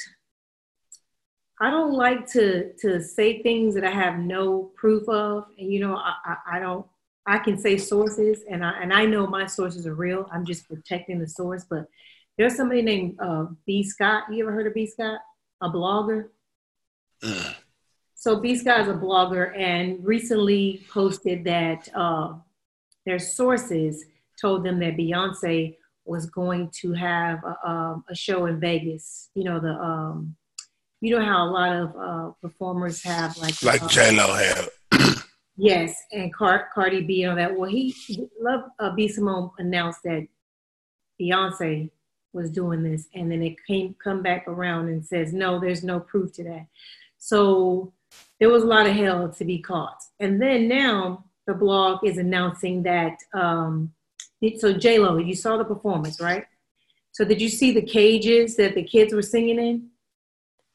I 1.60 1.70
don't 1.70 1.92
like 1.92 2.26
to 2.32 2.72
to 2.80 3.02
say 3.02 3.42
things 3.42 3.74
that 3.74 3.84
I 3.84 3.90
have 3.90 4.18
no 4.18 4.70
proof 4.76 5.06
of, 5.08 5.44
and 5.58 5.70
you 5.70 5.78
know, 5.80 5.94
I, 5.94 6.14
I, 6.24 6.56
I 6.56 6.58
don't. 6.58 6.86
I 7.26 7.38
can 7.38 7.58
say 7.58 7.76
sources, 7.76 8.42
and 8.48 8.64
I 8.64 8.80
and 8.80 8.92
I 8.92 9.04
know 9.04 9.26
my 9.26 9.46
sources 9.46 9.86
are 9.86 9.94
real. 9.94 10.26
I'm 10.32 10.46
just 10.46 10.66
protecting 10.66 11.18
the 11.18 11.28
source. 11.28 11.66
But 11.68 11.86
there's 12.38 12.56
somebody 12.56 12.80
named 12.80 13.20
uh, 13.20 13.46
B. 13.66 13.82
Scott. 13.82 14.24
You 14.32 14.44
ever 14.44 14.52
heard 14.52 14.66
of 14.66 14.74
B. 14.74 14.86
Scott? 14.86 15.20
A 15.60 15.68
blogger. 15.68 16.28
Mm. 17.22 17.54
So 18.14 18.40
B. 18.40 18.56
Scott 18.56 18.80
is 18.80 18.88
a 18.88 18.94
blogger, 18.94 19.54
and 19.56 20.02
recently 20.02 20.82
posted 20.90 21.44
that 21.44 21.90
uh, 21.94 22.36
their 23.04 23.18
sources 23.18 24.06
told 24.40 24.64
them 24.64 24.78
that 24.78 24.96
Beyonce 24.96 25.76
was 26.06 26.24
going 26.24 26.70
to 26.80 26.94
have 26.94 27.44
a, 27.44 27.68
um, 27.68 28.04
a 28.08 28.14
show 28.14 28.46
in 28.46 28.58
Vegas. 28.58 29.28
You 29.34 29.44
know 29.44 29.60
the 29.60 29.74
um, 29.74 30.36
you 31.00 31.16
know 31.16 31.24
how 31.24 31.48
a 31.48 31.50
lot 31.50 31.76
of 31.76 31.96
uh, 31.96 32.30
performers 32.42 33.02
have 33.02 33.36
like 33.38 33.62
Like 33.62 33.82
uh, 33.82 33.88
J 33.88 34.16
Lo 34.16 34.34
had. 34.34 34.68
Yes, 35.56 35.94
and 36.12 36.32
Car- 36.32 36.68
Cardi 36.74 37.02
B 37.02 37.22
and 37.22 37.30
all 37.32 37.36
that. 37.36 37.58
Well, 37.58 37.68
he 37.68 37.94
Love 38.40 38.64
uh, 38.78 38.94
B 38.94 39.08
Simone 39.08 39.50
announced 39.58 40.02
that 40.04 40.26
Beyonce 41.20 41.90
was 42.32 42.50
doing 42.50 42.82
this, 42.82 43.08
and 43.14 43.30
then 43.30 43.42
it 43.42 43.56
came 43.66 43.94
come 44.02 44.22
back 44.22 44.46
around 44.46 44.88
and 44.88 45.04
says 45.04 45.32
no, 45.32 45.58
there's 45.58 45.82
no 45.82 46.00
proof 46.00 46.32
to 46.34 46.44
that. 46.44 46.66
So 47.18 47.92
there 48.38 48.48
was 48.48 48.62
a 48.62 48.66
lot 48.66 48.86
of 48.86 48.94
hell 48.94 49.28
to 49.30 49.44
be 49.44 49.58
caught, 49.58 50.00
and 50.18 50.40
then 50.40 50.68
now 50.68 51.24
the 51.46 51.54
blog 51.54 52.04
is 52.04 52.18
announcing 52.18 52.82
that. 52.84 53.16
Um, 53.34 53.92
so 54.58 54.72
J 54.72 54.98
Lo, 54.98 55.18
you 55.18 55.34
saw 55.34 55.56
the 55.56 55.64
performance, 55.64 56.20
right? 56.20 56.46
So 57.12 57.24
did 57.24 57.42
you 57.42 57.48
see 57.48 57.72
the 57.72 57.82
cages 57.82 58.56
that 58.56 58.74
the 58.74 58.84
kids 58.84 59.12
were 59.12 59.22
singing 59.22 59.58
in? 59.58 59.90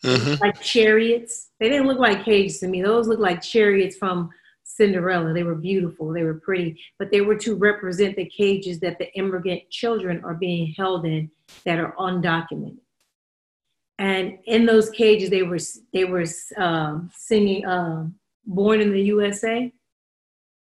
Hmm 0.06 0.34
like 0.42 0.62
chariots. 0.62 1.50
They 1.60 1.70
didn't 1.70 1.88
look 1.88 2.00
like 2.00 2.26
cages 2.26 2.60
to 2.60 2.68
me. 2.68 2.82
Those 2.82 3.08
looked 3.08 3.22
like 3.22 3.42
chariots 3.42 3.98
from 3.98 4.30
Cinderella. 4.64 5.34
They 5.34 5.44
were 5.44 5.56
beautiful. 5.56 6.12
They 6.12 6.24
were 6.24 6.36
pretty, 6.36 6.80
but 7.00 7.12
they 7.12 7.22
were 7.22 7.38
to 7.38 7.56
represent 7.56 8.16
the 8.16 8.26
cages 8.26 8.80
that 8.82 8.98
the 8.98 9.14
immigrant 9.16 9.70
children 9.70 10.22
are 10.24 10.34
being 10.34 10.74
held 10.76 11.06
in 11.06 11.32
that 11.66 11.80
are 11.80 11.96
undocumented. 11.98 12.80
And 13.98 14.40
in 14.46 14.66
those 14.66 14.90
cages, 14.90 15.30
they 15.30 15.44
were 15.44 15.60
they 15.94 16.04
were 16.06 16.26
um, 16.58 17.10
singing 17.16 17.66
um, 17.66 18.16
"Born 18.46 18.82
in 18.82 18.92
the 18.92 19.02
USA," 19.04 19.72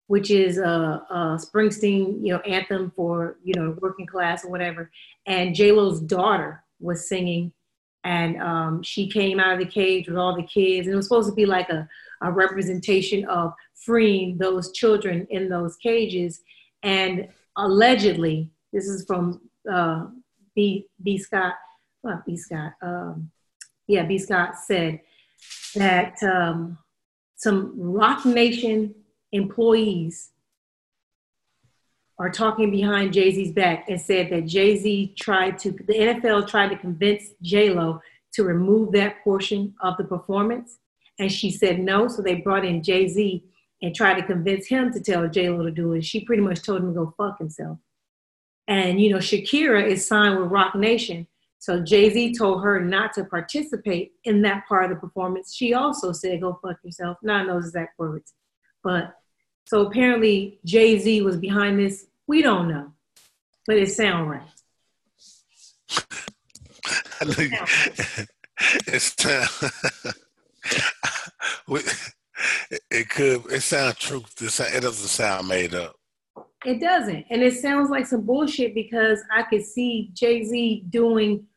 which 0.08 0.32
is 0.32 0.58
a, 0.58 1.04
a 1.10 1.40
Springsteen 1.40 2.26
you 2.26 2.34
know 2.34 2.40
anthem 2.40 2.92
for 2.96 3.38
you 3.44 3.54
know 3.54 3.78
working 3.80 4.08
class 4.08 4.44
or 4.44 4.50
whatever. 4.50 4.90
And 5.28 5.54
J 5.54 5.72
Lo's 5.72 6.00
daughter 6.00 6.64
was 6.80 7.08
singing 7.08 7.52
and 8.04 8.42
um, 8.42 8.84
she 8.84 9.10
came 9.10 9.40
out 9.40 9.54
of 9.54 9.60
the 9.60 9.66
cage 9.66 10.08
with 10.08 10.18
all 10.18 10.36
the 10.36 10.44
kids. 10.44 10.88
And 10.88 10.94
it 10.94 10.98
was 10.98 11.08
supposed 11.08 11.30
to 11.30 11.36
be 11.36 11.46
like 11.46 11.70
a, 11.70 11.88
a 12.22 12.32
representation 12.32 13.26
of 13.26 13.54
freeing 13.76 14.38
those 14.38 14.72
children 14.72 15.28
in 15.30 15.50
those 15.50 15.76
cages. 15.78 16.42
And 16.84 17.28
allegedly 17.60 18.50
this 18.72 18.88
is 18.88 19.06
from 19.06 19.42
uh, 19.72 20.06
b 20.56 20.88
b 21.04 21.18
scott 21.18 21.54
well, 22.02 22.24
b 22.26 22.38
scott 22.38 22.74
um, 22.82 23.30
yeah 23.88 24.04
b 24.04 24.18
scott 24.18 24.56
said 24.66 25.00
that 25.76 26.22
um, 26.24 26.78
some 27.36 27.74
Roc 27.78 28.26
Nation 28.26 28.96
employees 29.32 30.32
are 32.20 32.30
talking 32.30 32.70
behind 32.70 33.14
Jay-Z's 33.14 33.54
back 33.54 33.90
and 33.90 34.00
said 34.00 34.30
that 34.30 34.46
Jay-Z 34.46 35.16
tried 35.18 35.58
to, 35.60 35.72
the 35.72 35.94
NFL 35.94 36.48
tried 36.48 36.70
to 36.70 36.78
convince 36.78 37.24
J-Lo 37.42 38.02
to 38.34 38.44
remove 38.44 38.92
that 38.92 39.24
portion 39.24 39.74
of 39.82 39.96
the 39.98 40.04
performance. 40.04 40.78
And 41.18 41.32
she 41.32 41.50
said 41.50 41.80
no. 41.80 42.08
So 42.10 42.22
they 42.22 42.36
brought 42.36 42.66
in 42.66 42.84
Jay-Z 42.84 43.44
and 43.82 43.96
tried 43.96 44.16
to 44.16 44.26
convince 44.26 44.68
him 44.68 44.92
to 44.92 45.00
tell 45.00 45.28
J-Lo 45.30 45.64
to 45.64 45.72
do 45.72 45.94
it. 45.94 46.04
She 46.04 46.26
pretty 46.26 46.44
much 46.44 46.62
told 46.62 46.82
him 46.82 46.94
to 46.94 46.94
go 46.94 47.14
fuck 47.18 47.40
himself. 47.40 47.78
And, 48.68 49.00
you 49.02 49.10
know, 49.10 49.18
Shakira 49.18 49.88
is 49.88 50.06
signed 50.06 50.40
with 50.40 50.52
Roc 50.52 50.76
Nation. 50.76 51.26
So 51.58 51.82
Jay-Z 51.82 52.36
told 52.38 52.64
her 52.64 52.80
not 52.82 53.14
to 53.14 53.26
participate 53.26 54.12
in 54.26 54.42
that 54.44 54.68
part 54.68 54.84
of 54.86 54.90
the 54.90 54.96
performance. 54.96 55.56
She 55.56 55.74
also 55.74 56.12
said, 56.12 56.42
go 56.42 56.60
fuck 56.62 56.78
yourself. 56.84 57.18
Not 57.24 57.42
in 57.42 57.48
those 57.48 57.68
exact 57.68 57.98
words. 57.98 58.34
But 58.84 59.16
so 59.66 59.88
apparently 59.88 60.60
Jay-Z 60.66 61.22
was 61.22 61.38
behind 61.38 61.80
this. 61.80 62.06
We 62.30 62.42
don't 62.44 62.68
know, 62.68 62.94
but 63.66 63.78
it 63.78 63.92
sounds 63.92 64.30
right. 64.30 64.44
I 67.20 67.26
know 67.26 67.34
it's 68.86 69.16
we- 71.68 71.82
it 72.92 73.10
could 73.10 73.52
it 73.52 73.62
sounds 73.62 73.96
true. 73.96 74.24
It 74.40 74.82
doesn't 74.82 74.94
sound 74.94 75.48
made 75.48 75.74
up. 75.74 75.96
It 76.64 76.80
doesn't. 76.80 77.26
And 77.32 77.42
it 77.42 77.56
sounds 77.56 77.90
like 77.90 78.06
some 78.06 78.22
bullshit 78.22 78.76
because 78.76 79.20
I 79.36 79.42
could 79.42 79.66
see 79.66 80.12
Jay 80.14 80.44
Z 80.44 80.86
doing 80.88 81.48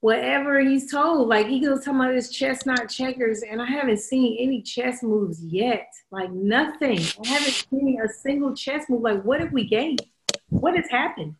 whatever 0.00 0.60
he's 0.60 0.90
told. 0.90 1.28
Like 1.28 1.46
he 1.46 1.60
goes 1.60 1.84
talking 1.84 2.00
about 2.00 2.14
his 2.14 2.30
chestnut 2.30 2.88
checkers, 2.88 3.42
and 3.42 3.60
I 3.60 3.66
haven't 3.66 4.00
seen 4.00 4.36
any 4.38 4.62
chess 4.62 5.02
moves 5.02 5.42
yet. 5.44 5.88
Like 6.10 6.30
nothing. 6.32 7.00
I 7.24 7.28
haven't 7.28 7.66
seen 7.70 8.00
a 8.02 8.08
single 8.08 8.54
chess 8.54 8.88
move. 8.88 9.02
Like 9.02 9.22
what 9.22 9.40
have 9.40 9.52
we 9.52 9.66
gained? 9.66 10.02
What 10.48 10.76
has 10.76 10.88
happened? 10.90 11.34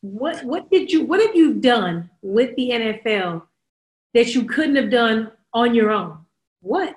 What 0.00 0.44
what 0.44 0.70
did 0.70 0.92
you 0.92 1.04
what 1.04 1.20
have 1.20 1.34
you 1.34 1.54
done 1.54 2.10
with 2.22 2.54
the 2.56 2.70
NFL 2.70 3.42
that 4.14 4.34
you 4.34 4.44
couldn't 4.44 4.76
have 4.76 4.90
done 4.90 5.30
on 5.52 5.74
your 5.74 5.90
own? 5.90 6.18
What? 6.60 6.96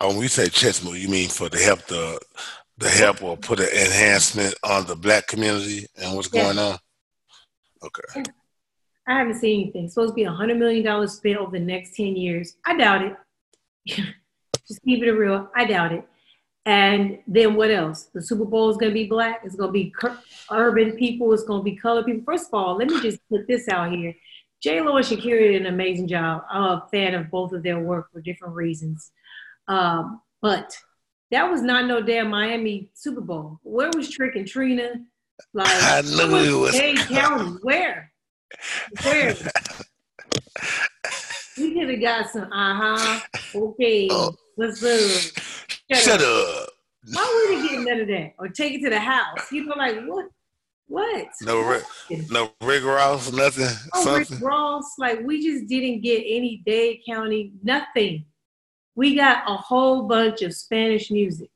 Oh, 0.00 0.08
when 0.08 0.18
we 0.18 0.28
say 0.28 0.48
chess 0.48 0.84
move, 0.84 0.96
you 0.98 1.08
mean 1.08 1.28
for 1.28 1.48
the 1.48 1.58
help 1.58 1.80
the 1.86 2.20
the 2.78 2.88
help 2.88 3.22
or 3.22 3.36
put 3.36 3.60
an 3.60 3.68
enhancement 3.68 4.52
on 4.64 4.84
the 4.86 4.96
black 4.96 5.28
community 5.28 5.86
and 5.96 6.16
what's 6.16 6.28
Yeah. 6.32 6.42
going 6.42 6.58
on? 6.58 6.78
Okay. 7.84 8.22
I 9.06 9.18
haven't 9.18 9.34
seen 9.34 9.62
anything. 9.62 9.84
It's 9.84 9.94
supposed 9.94 10.12
to 10.12 10.14
be 10.14 10.24
a 10.24 10.30
hundred 10.30 10.58
million 10.58 10.84
dollars 10.84 11.12
spent 11.12 11.36
over 11.36 11.58
the 11.58 11.64
next 11.64 11.94
ten 11.94 12.16
years. 12.16 12.56
I 12.64 12.76
doubt 12.76 13.02
it. 13.02 13.16
Just 14.66 14.82
keep 14.82 15.02
it 15.02 15.12
real. 15.12 15.50
I 15.54 15.66
doubt 15.66 15.92
it. 15.92 16.08
And 16.66 17.18
then 17.26 17.54
what 17.54 17.70
else? 17.70 18.04
The 18.14 18.22
Super 18.22 18.46
Bowl 18.46 18.70
is 18.70 18.78
going 18.78 18.90
to 18.90 18.94
be 18.94 19.06
black. 19.06 19.42
It's 19.44 19.56
going 19.56 19.68
to 19.68 19.72
be 19.72 19.90
cur- 19.90 20.18
urban 20.50 20.92
people. 20.92 21.32
It's 21.34 21.44
going 21.44 21.60
to 21.60 21.64
be 21.64 21.76
colored 21.76 22.06
people. 22.06 22.22
First 22.24 22.48
of 22.48 22.54
all, 22.54 22.78
let 22.78 22.88
me 22.88 23.02
just 23.02 23.20
put 23.28 23.46
this 23.46 23.68
out 23.68 23.92
here. 23.92 24.14
J 24.62 24.80
Lo 24.80 24.96
and 24.96 25.04
Shakira 25.04 25.52
did 25.52 25.60
an 25.60 25.66
amazing 25.66 26.08
job. 26.08 26.42
I'm 26.50 26.62
a 26.62 26.88
fan 26.90 27.14
of 27.14 27.30
both 27.30 27.52
of 27.52 27.62
their 27.62 27.80
work 27.80 28.10
for 28.10 28.22
different 28.22 28.54
reasons. 28.54 29.12
Um, 29.68 30.22
but 30.40 30.74
that 31.30 31.50
was 31.50 31.60
not 31.60 31.86
no 31.86 32.00
damn 32.00 32.30
Miami 32.30 32.88
Super 32.94 33.20
Bowl. 33.20 33.60
Where 33.62 33.90
was 33.94 34.08
Trick 34.08 34.36
and 34.36 34.46
Trina? 34.48 34.94
Like 35.52 35.66
I 35.68 35.98
it 36.00 36.52
was 36.54 36.72
Dade 36.72 36.98
County. 36.98 37.58
Where? 37.62 38.12
Where? 39.02 39.34
We 41.56 41.74
could 41.74 41.90
have 41.90 42.00
got 42.00 42.30
some 42.30 42.52
uh-huh. 42.52 43.20
Okay. 43.54 44.08
Oh. 44.10 44.34
What's 44.56 44.82
up? 44.82 45.42
Shut 45.92 46.20
up. 46.22 46.68
Why 47.12 47.46
would 47.50 47.62
he 47.62 47.68
get 47.76 47.84
none 47.84 48.00
of 48.00 48.08
that? 48.08 48.32
Or 48.38 48.48
take 48.48 48.74
it 48.74 48.82
to 48.82 48.90
the 48.90 48.98
house? 49.00 49.52
You 49.52 49.64
know, 49.64 49.74
like 49.76 50.00
what? 50.06 50.26
What? 50.86 51.28
No 51.42 51.60
Rick, 51.60 51.84
no 52.30 52.52
Rick 52.62 52.84
Ross, 52.84 53.32
nothing, 53.32 53.66
Oh, 53.94 54.16
Rick. 54.16 54.28
Ross, 54.40 54.84
like 54.98 55.20
we 55.24 55.42
just 55.42 55.66
didn't 55.66 56.02
get 56.02 56.22
any 56.26 56.62
Dade 56.64 57.00
County, 57.08 57.52
nothing. 57.62 58.24
We 58.94 59.16
got 59.16 59.42
a 59.50 59.56
whole 59.56 60.02
bunch 60.02 60.42
of 60.42 60.54
Spanish 60.54 61.10
music. 61.10 61.50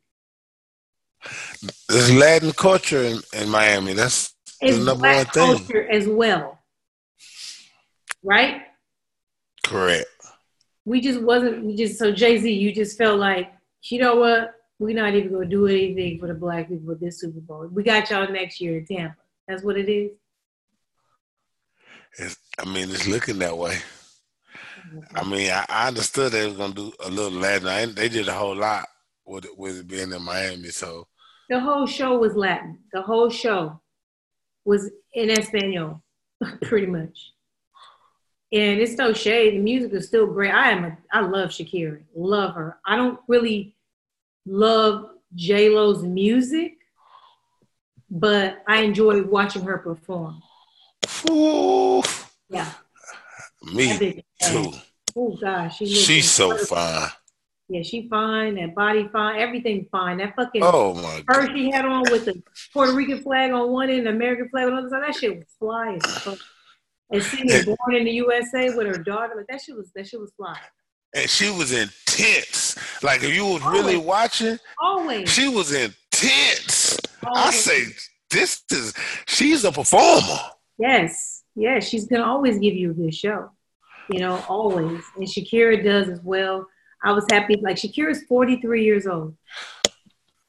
There's 1.89 2.13
Latin 2.15 2.53
culture 2.53 3.03
in, 3.03 3.21
in 3.33 3.49
Miami. 3.49 3.95
That's 3.95 4.35
the 4.61 4.79
number 4.79 5.09
one 5.09 5.25
thing. 5.27 5.57
culture 5.57 5.89
as 5.91 6.07
well. 6.07 6.59
Right? 8.23 8.63
Correct. 9.65 10.07
we 10.85 11.01
just 11.01 11.21
wasn't 11.21 11.65
we 11.65 11.77
just 11.77 11.99
so 11.99 12.11
Jay-Z, 12.13 12.51
you 12.51 12.73
just 12.73 12.97
felt 12.97 13.19
like, 13.19 13.53
you 13.85 13.99
know 14.01 14.17
what? 14.17 14.55
We're 14.79 14.95
not 14.95 15.15
even 15.15 15.33
gonna 15.33 15.47
do 15.47 15.67
anything 15.67 16.19
for 16.19 16.29
the 16.29 16.35
black 16.35 16.69
people 16.69 16.87
with 16.87 17.01
this 17.01 17.21
Super 17.21 17.41
Bowl. 17.41 17.69
We 17.71 17.83
got 17.83 18.09
y'all 18.11 18.31
next 18.31 18.61
year 18.61 18.79
in 18.79 18.87
Tampa. 18.87 19.17
That's 19.47 19.63
what 19.63 19.77
it 19.77 19.89
is. 19.91 20.13
It's, 22.19 22.37
I 22.59 22.65
mean, 22.65 22.91
it's 22.91 23.07
looking 23.07 23.39
that 23.41 23.57
way. 23.57 23.79
I 25.15 25.25
mean, 25.29 25.51
I, 25.51 25.67
I 25.69 25.89
understood 25.89 26.33
they 26.33 26.47
was 26.47 26.57
gonna 26.57 26.75
do 26.75 26.93
a 27.05 27.11
little 27.11 27.39
Latin. 27.39 27.69
I, 27.69 27.87
they 27.87 28.09
did 28.09 28.29
a 28.29 28.33
whole 28.33 28.57
lot 28.57 28.89
with 29.29 29.47
with 29.57 29.87
being 29.89 30.13
in 30.13 30.23
Miami. 30.23 30.69
So 30.69 31.07
The 31.49 31.61
whole 31.61 31.87
show 31.87 32.19
was 32.19 32.35
Latin. 32.35 32.79
The 32.93 33.03
whole 33.03 33.31
show 33.31 33.81
was 34.65 34.91
in 35.15 35.31
Espanol, 35.31 36.03
pretty 36.63 36.87
much. 36.87 37.33
And 38.51 38.81
it's 38.81 38.95
no 38.97 39.13
shade. 39.13 39.55
The 39.55 39.59
music 39.59 39.93
is 39.93 40.07
still 40.07 40.27
great. 40.27 40.53
I 40.53 40.71
am 40.71 40.85
a, 40.85 40.99
I 41.13 41.21
love 41.21 41.51
Shakira. 41.51 42.01
Love 42.15 42.55
her. 42.55 42.79
I 42.87 42.97
don't 42.97 43.21
really 43.29 43.77
love 44.47 45.11
J 45.35 45.69
Lo's 45.69 46.03
music, 46.03 46.77
but 48.11 48.63
I 48.67 48.81
enjoy 48.83 49.23
watching 49.23 49.63
her 49.63 49.79
perform. 49.79 50.43
Ooh, 51.31 52.03
Yeah. 52.49 52.73
Me 53.75 54.23
too. 54.43 54.73
Oh 55.17 55.37
gosh, 55.41 55.79
she 55.79 55.87
she's 55.87 56.31
so 56.31 56.57
fine. 56.57 57.09
Yeah, 57.69 57.83
she 57.83 58.09
fine. 58.09 58.55
That 58.55 58.75
body 58.75 59.09
fine. 59.13 59.39
Everything 59.39 59.87
fine. 59.93 60.19
That 60.19 60.35
fucking 60.35 60.63
oh 60.65 60.95
my 60.95 61.23
purse 61.27 61.51
she 61.55 61.71
had 61.71 61.85
on 61.85 62.03
with 62.11 62.25
the 62.25 62.43
Puerto 62.73 62.95
Rican 62.95 63.23
flag 63.23 63.53
on 63.53 63.71
one 63.71 63.91
end, 63.91 64.09
American 64.09 64.49
flag 64.49 64.67
on 64.67 64.73
the 64.73 64.79
other 64.79 64.89
side. 64.89 65.03
That 65.07 65.15
shit 65.15 65.37
was 65.37 65.45
fly 65.59 65.99
as 66.03 66.19
fuck. 66.19 66.39
And 67.11 67.23
her 67.23 67.65
born 67.65 67.97
in 67.97 68.05
the 68.05 68.13
USA 68.13 68.75
with 68.75 68.87
her 68.87 69.03
daughter, 69.03 69.35
like 69.37 69.47
that 69.49 69.61
shit 69.61 69.77
was 69.77 69.93
that 69.95 70.07
shit 70.07 70.19
was 70.19 70.33
fly. 70.37 70.59
And 71.15 71.29
she 71.29 71.51
was 71.51 71.73
intense. 71.73 72.77
Like 73.03 73.23
if 73.23 73.35
you 73.35 73.45
was 73.45 73.63
always. 73.63 73.83
really 73.83 73.97
watching, 73.99 74.59
always 74.81 75.31
she 75.31 75.49
was 75.49 75.73
intense. 75.73 76.99
Always. 77.23 77.47
I 77.47 77.51
say 77.51 77.85
this 78.31 78.63
is 78.71 78.95
she's 79.27 79.65
a 79.65 79.73
performer. 79.73 80.39
Yes, 80.79 81.43
yes, 81.55 81.87
she's 81.87 82.07
gonna 82.07 82.25
always 82.25 82.59
give 82.59 82.75
you 82.75 82.93
a 82.93 82.95
good 82.95 83.15
show. 83.15 83.51
You 84.11 84.21
know, 84.21 84.43
always. 84.49 85.03
And 85.17 85.27
Shakira 85.27 85.85
does 85.85 86.09
as 86.09 86.23
well. 86.23 86.67
I 87.03 87.13
was 87.13 87.25
happy. 87.31 87.57
Like 87.61 87.77
Shakira's 87.77 88.23
43 88.25 88.85
years 88.85 89.07
old. 89.07 89.37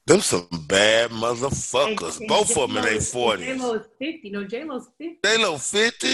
Them 0.06 0.22
some 0.22 0.48
bad 0.68 1.12
motherfuckers. 1.12 2.14
And, 2.14 2.22
and 2.22 2.28
Both 2.28 2.48
J-Lo 2.48 2.64
of 2.64 2.70
them 2.70 2.78
in 2.78 2.84
their 2.84 3.00
40s. 3.00 3.38
J 3.38 3.54
Lo 3.60 3.74
is 3.74 3.86
50. 4.00 4.30
No, 4.32 4.44
J 4.44 4.64
Lo's 4.64 4.88
50. 4.98 5.20
J 5.24 5.44
Lo 5.44 5.58
50? 5.58 6.08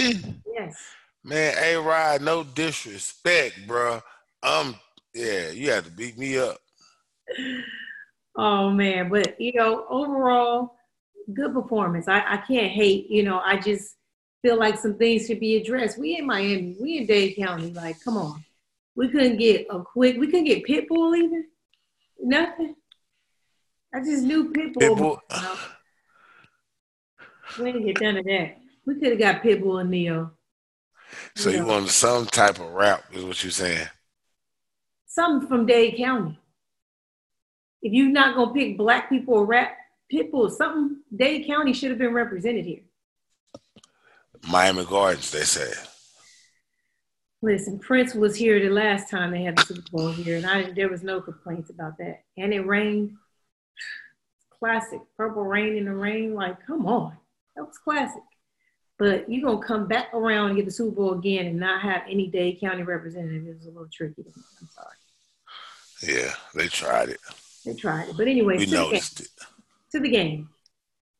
Yes. 0.54 0.76
Man, 1.24 1.56
A 1.58 1.78
Rod, 1.78 2.22
no 2.22 2.44
disrespect, 2.44 3.66
bro. 3.66 4.02
Um, 4.44 4.76
yeah, 5.14 5.50
you 5.50 5.72
have 5.72 5.86
to 5.86 5.92
beat 5.92 6.18
me 6.18 6.38
up. 6.38 6.58
Oh 8.36 8.70
man, 8.70 9.10
but 9.10 9.40
you 9.40 9.54
know, 9.54 9.86
overall, 9.90 10.76
good 11.34 11.54
performance. 11.54 12.08
I, 12.08 12.34
I 12.34 12.38
can't 12.38 12.72
hate, 12.72 13.10
you 13.10 13.24
know, 13.24 13.40
I 13.40 13.58
just 13.58 13.96
feel 14.42 14.60
like 14.60 14.78
some 14.78 14.98
things 14.98 15.26
should 15.26 15.40
be 15.40 15.56
addressed. 15.56 15.98
We 15.98 16.18
in 16.18 16.28
Miami, 16.28 16.76
we 16.80 16.98
in 16.98 17.06
Dade 17.06 17.38
County, 17.38 17.72
like, 17.72 18.00
come 18.04 18.18
on. 18.18 18.44
We 18.96 19.10
couldn't 19.10 19.38
get 19.38 19.68
a 19.70 19.82
quick, 19.82 20.18
we 20.18 20.28
couldn't 20.28 20.46
get 20.46 20.66
Pitbull 20.66 21.18
either. 21.18 21.44
Nothing. 22.20 22.76
I 23.94 24.00
just 24.00 24.24
knew 24.24 24.52
Pitbull. 24.52 25.20
Pitbull. 25.30 25.58
We 27.60 27.72
didn't 27.72 27.86
get 27.86 28.02
none 28.02 28.18
of 28.18 28.26
that. 28.26 28.58
We 28.86 28.96
could 28.96 29.12
have 29.12 29.20
got 29.20 29.42
Pitbull 29.42 29.82
and 29.82 29.90
Ne-Yo. 29.90 30.32
So 31.36 31.50
you, 31.50 31.60
know. 31.60 31.68
wanted 31.68 31.90
some 31.90 32.26
type 32.26 32.60
of 32.60 32.72
rap, 32.72 33.04
is 33.14 33.24
what 33.24 33.44
you're 33.44 33.52
saying? 33.52 33.88
Something 35.08 35.48
from 35.48 35.66
Dade 35.66 35.98
County. 35.98 36.40
If 37.82 37.94
you're 37.94 38.10
not 38.10 38.36
gonna 38.36 38.54
pick 38.54 38.78
black 38.78 39.10
people 39.10 39.36
or 39.36 39.46
rap, 39.46 39.78
Pitbull, 40.12 40.52
something 40.52 41.02
Dade 41.16 41.46
County 41.46 41.74
should 41.74 41.90
have 41.90 42.00
been 42.00 42.14
represented 42.14 42.66
here. 42.66 42.82
Miami 44.48 44.86
Gardens, 44.86 45.32
they 45.32 45.42
say. 45.42 45.72
Listen, 47.46 47.78
Prince 47.78 48.16
was 48.16 48.36
here 48.36 48.60
the 48.60 48.74
last 48.74 49.08
time 49.08 49.30
they 49.30 49.44
had 49.44 49.56
the 49.56 49.62
Super 49.62 49.92
Bowl 49.92 50.12
here, 50.12 50.38
and 50.38 50.48
I, 50.48 50.72
there 50.72 50.90
was 50.90 51.04
no 51.04 51.22
complaints 51.22 51.70
about 51.70 51.96
that. 52.00 52.24
And 52.38 52.52
it 52.52 52.66
rained. 52.66 53.16
Classic. 54.50 55.00
Purple 55.16 55.44
rain 55.44 55.78
in 55.78 55.86
the 55.86 55.94
rain. 55.94 56.34
Like, 56.34 56.66
come 56.66 56.88
on. 56.88 57.16
That 57.56 57.68
was 57.68 57.78
classic. 57.78 58.24
But 58.98 59.30
you're 59.30 59.48
going 59.48 59.62
to 59.62 59.68
come 59.68 59.88
back 59.88 60.12
around 60.12 60.48
and 60.48 60.56
get 60.56 60.66
the 60.66 60.72
Super 60.72 60.96
Bowl 60.96 61.14
again 61.14 61.46
and 61.46 61.60
not 61.60 61.84
have 61.84 62.02
any 62.10 62.28
Dade 62.28 62.60
County 62.60 62.82
representative. 62.82 63.46
It 63.46 63.58
was 63.58 63.68
a 63.68 63.70
little 63.70 63.90
tricky. 63.94 64.26
I'm 64.26 64.70
sorry. 64.74 66.18
Yeah, 66.18 66.32
they 66.56 66.68
tried 66.68 67.10
it. 67.10 67.20
They 67.64 67.76
tried 67.76 68.10
it. 68.10 68.18
But 68.18 68.28
anyway, 68.28 68.58
we 68.58 68.66
noticed 68.66 69.20
it. 69.20 69.30
To 69.92 70.00
the 70.00 70.10
game 70.10 70.50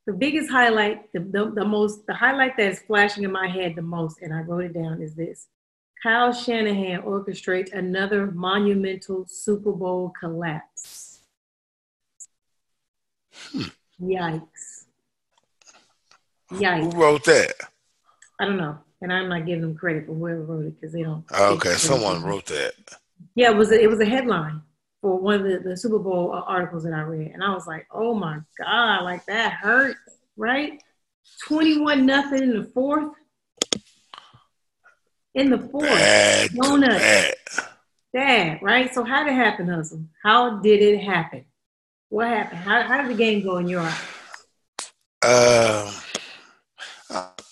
the 0.06 0.14
biggest 0.14 0.52
highlight, 0.52 1.12
the, 1.14 1.20
the, 1.20 1.52
the, 1.52 1.66
most, 1.66 2.06
the 2.06 2.14
highlight 2.14 2.56
that 2.58 2.72
is 2.72 2.80
flashing 2.82 3.24
in 3.24 3.32
my 3.32 3.48
head 3.48 3.76
the 3.76 3.82
most, 3.82 4.22
and 4.22 4.34
I 4.34 4.42
wrote 4.42 4.66
it 4.66 4.74
down, 4.74 5.02
is 5.02 5.16
this. 5.16 5.48
Kyle 6.06 6.32
Shanahan 6.32 7.02
orchestrates 7.02 7.74
another 7.74 8.28
monumental 8.28 9.26
Super 9.28 9.72
Bowl 9.72 10.14
collapse. 10.20 11.22
Hmm. 13.52 13.64
Yikes. 14.00 14.86
Yikes. 16.52 16.94
Who 16.94 17.02
wrote 17.02 17.24
that? 17.24 17.56
I 18.40 18.46
don't 18.46 18.58
know. 18.58 18.78
And 19.02 19.12
I'm 19.12 19.30
not 19.30 19.48
giving 19.48 19.62
them 19.62 19.76
credit 19.76 20.06
for 20.06 20.14
whoever 20.14 20.44
wrote 20.44 20.66
it 20.68 20.80
because 20.80 20.94
they 20.94 21.02
don't. 21.02 21.26
Okay, 21.32 21.74
someone 21.74 22.22
wrote 22.22 22.46
that. 22.46 22.76
Yeah, 23.34 23.50
it 23.50 23.58
was 23.58 23.72
a, 23.72 23.82
it 23.82 23.90
was 23.90 24.00
a 24.00 24.06
headline 24.06 24.62
for 25.02 25.18
one 25.18 25.42
of 25.42 25.44
the, 25.44 25.58
the 25.58 25.76
Super 25.76 25.98
Bowl 25.98 26.32
uh, 26.32 26.42
articles 26.42 26.84
that 26.84 26.94
I 26.94 27.02
read, 27.02 27.32
and 27.32 27.44
I 27.44 27.52
was 27.52 27.66
like, 27.66 27.88
"Oh 27.92 28.14
my 28.14 28.42
god, 28.60 29.04
like 29.04 29.26
that 29.26 29.54
hurt, 29.54 29.98
right? 30.38 30.80
Twenty-one 31.48 32.06
nothing 32.06 32.44
in 32.44 32.60
the 32.60 32.66
fourth. 32.76 33.12
In 35.36 35.50
the 35.50 35.60
fourth, 35.60 35.84
bad, 35.84 36.54
donuts, 36.54 36.98
bad. 36.98 37.36
bad, 38.14 38.62
right? 38.62 38.94
So 38.94 39.04
how 39.04 39.24
did 39.24 39.34
it 39.34 39.36
happen, 39.36 39.68
Hustle? 39.68 40.06
How 40.24 40.60
did 40.62 40.82
it 40.82 41.04
happen? 41.04 41.46
What 42.10 42.30
happened? 42.30 42.60
How, 42.62 42.82
how 42.84 43.02
did 43.02 43.12
the 43.12 43.18
game 43.18 43.44
go 43.44 43.58
in 43.58 43.68
your 43.68 43.82
eyes? 43.82 44.02
Uh, 45.22 45.92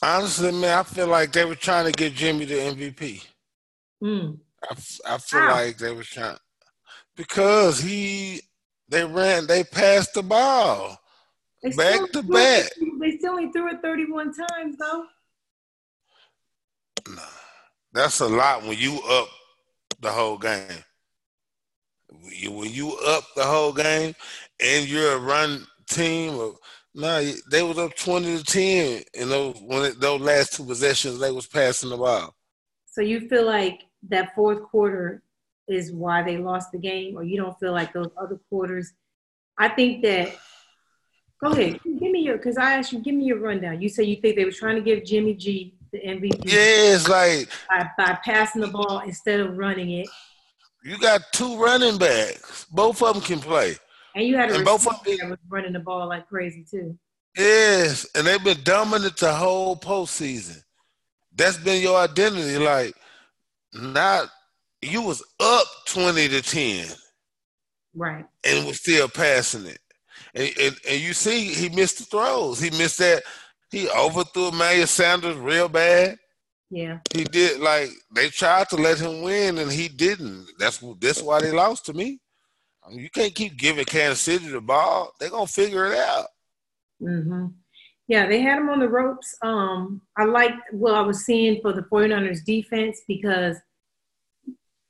honestly, 0.02 0.52
man, 0.52 0.80
I 0.80 0.84
feel 0.84 1.08
like 1.08 1.32
they 1.34 1.44
were 1.44 1.56
trying 1.56 1.86
to 1.86 1.92
get 1.92 2.14
Jimmy 2.14 2.46
the 2.46 2.56
MVP. 2.56 3.26
Mm. 4.04 4.38
I, 4.64 4.76
I 5.14 5.18
feel 5.18 5.40
how? 5.42 5.52
like 5.52 5.78
they 5.78 5.94
were 5.94 6.04
trying 6.04 6.38
because 7.16 7.80
he 7.80 8.42
they 8.90 9.06
ran 9.06 9.48
they 9.48 9.64
passed 9.64 10.14
the 10.14 10.24
ball 10.24 10.98
they 11.62 11.70
back 11.72 12.12
to 12.12 12.24
back. 12.24 12.70
They 13.00 13.18
still 13.18 13.32
only 13.32 13.52
threw 13.52 13.70
it 13.72 13.82
31 13.82 14.34
times 14.34 14.78
though. 14.78 15.06
No, 17.10 17.24
that's 17.94 18.20
a 18.20 18.28
lot 18.28 18.64
when 18.64 18.78
you 18.78 19.00
up 19.08 19.28
the 20.02 20.10
whole 20.10 20.38
game. 20.38 20.84
When 22.50 22.72
you 22.72 22.98
up 23.08 23.24
the 23.36 23.44
whole 23.44 23.74
game 23.74 24.14
and 24.60 24.88
you're 24.88 25.14
a 25.14 25.20
run 25.20 25.66
team, 25.90 26.54
nah, 26.94 27.22
they 27.50 27.64
was 27.64 27.78
up 27.78 27.96
20 27.96 28.38
to 28.38 28.44
10 28.44 29.04
in 29.14 29.30
those 29.30 29.60
when 29.62 29.84
it, 29.84 30.00
those 30.00 30.22
last 30.22 30.54
two 30.54 30.66
possessions 30.66 31.20
they 31.20 31.32
was 31.32 31.48
passing 31.48 31.90
the 31.90 31.98
ball. 31.98 32.36
So 32.86 33.02
you 33.02 33.28
feel 33.28 33.46
like 33.46 33.82
that 34.10 34.36
fourth 34.36 34.64
quarter 34.64 35.24
is 35.68 35.92
why 35.92 36.24
they 36.24 36.38
lost 36.38 36.72
the 36.72 36.78
game, 36.78 37.16
or 37.18 37.24
you 37.24 37.38
don't 37.38 37.58
feel 37.60 37.72
like 37.72 37.94
those 37.94 38.10
other 38.18 38.40
quarters. 38.50 38.94
I 39.58 39.70
think 39.70 40.04
that. 40.04 40.36
Go 41.44 41.52
ahead, 41.52 41.80
give 41.84 42.12
me 42.12 42.22
your 42.22 42.38
because 42.38 42.58
I 42.58 42.76
asked 42.76 42.94
you. 42.94 43.00
Give 43.00 43.16
me 43.16 43.26
your 43.26 43.40
rundown. 43.40 43.82
You 43.82 43.90
say 43.90 44.04
you 44.04 44.16
think 44.16 44.38
they 44.38 44.46
were 44.46 44.52
trying 44.52 44.76
to 44.76 44.82
give 44.82 45.04
Jimmy 45.04 45.34
G 45.34 45.76
the 45.94 46.00
MVP. 46.00 46.44
Yeah, 46.44 46.96
it's 46.96 47.08
like 47.08 47.50
by, 47.70 47.90
by 47.98 48.20
passing 48.26 48.62
the 48.62 48.68
ball 48.68 49.00
instead 49.00 49.40
of 49.40 49.58
running 49.58 49.92
it. 49.92 50.10
You 50.84 50.98
got 50.98 51.22
two 51.32 51.58
running 51.58 51.98
backs. 51.98 52.66
Both 52.70 53.02
of 53.02 53.14
them 53.14 53.24
can 53.24 53.40
play. 53.40 53.76
And 54.16 54.28
you 54.28 54.36
had 54.36 54.52
a 54.52 54.56
and 54.56 54.66
both 54.66 54.86
of 54.86 55.02
them 55.04 55.18
that 55.18 55.30
was 55.30 55.40
running 55.48 55.72
the 55.72 55.80
ball 55.80 56.08
like 56.10 56.28
crazy 56.28 56.66
too. 56.70 56.98
Yes, 57.38 58.06
and 58.14 58.28
they've 58.28 58.44
been 58.44 58.62
dominant 58.64 59.18
the 59.18 59.34
whole 59.34 59.78
postseason. 59.78 60.62
That's 61.36 61.58
been 61.58 61.82
your 61.82 61.98
identity. 61.98 62.58
Like, 62.58 62.94
not 63.74 64.30
you 64.84 65.02
was 65.02 65.24
up 65.40 65.66
20 65.88 66.28
to 66.30 66.42
10. 66.42 66.88
Right. 67.96 68.26
And 68.44 68.66
was 68.66 68.80
still 68.80 69.08
passing 69.08 69.66
it. 69.66 69.80
And, 70.36 70.52
and, 70.60 70.76
and 70.90 71.02
you 71.02 71.14
see, 71.14 71.46
he 71.46 71.70
missed 71.70 72.00
the 72.00 72.06
throws. 72.06 72.60
He 72.60 72.70
missed 72.72 73.00
that. 73.00 73.24
He 73.74 73.90
overthrew 73.90 74.50
Emmanuel 74.50 74.88
Sanders 74.88 75.38
real 75.38 75.68
bad. 75.68 76.18
Yeah. 76.70 77.00
He 77.14 77.24
did 77.24 77.60
like 77.60 77.90
they 78.16 78.30
tried 78.30 78.70
to 78.70 78.78
let 78.78 79.00
him 79.00 79.22
win 79.22 79.58
and 79.58 79.72
he 79.72 79.88
didn't. 79.88 80.48
That's 80.58 80.84
that's 81.00 81.22
why 81.22 81.42
they 81.42 81.52
lost 81.52 81.86
to 81.88 81.94
me. 81.94 82.20
I 82.86 82.90
mean, 82.90 83.00
you 83.00 83.10
can't 83.10 83.36
keep 83.36 83.58
giving 83.58 83.86
Kansas 83.86 84.22
City 84.22 84.48
the 84.48 84.62
ball. 84.62 85.12
They're 85.20 85.30
gonna 85.30 85.48
figure 85.48 85.88
it 85.92 85.98
out. 85.98 86.28
Mm-hmm. 87.02 87.48
Yeah, 88.08 88.28
they 88.28 88.42
had 88.42 88.60
him 88.60 88.70
on 88.70 88.80
the 88.80 88.90
ropes. 88.90 89.36
Um, 89.42 90.02
I 90.18 90.26
liked 90.26 90.58
what 90.72 90.96
I 90.96 91.02
was 91.02 91.26
seeing 91.26 91.62
for 91.62 91.74
the 91.74 91.84
49ers 91.84 92.46
defense 92.46 93.02
because– 93.08 93.58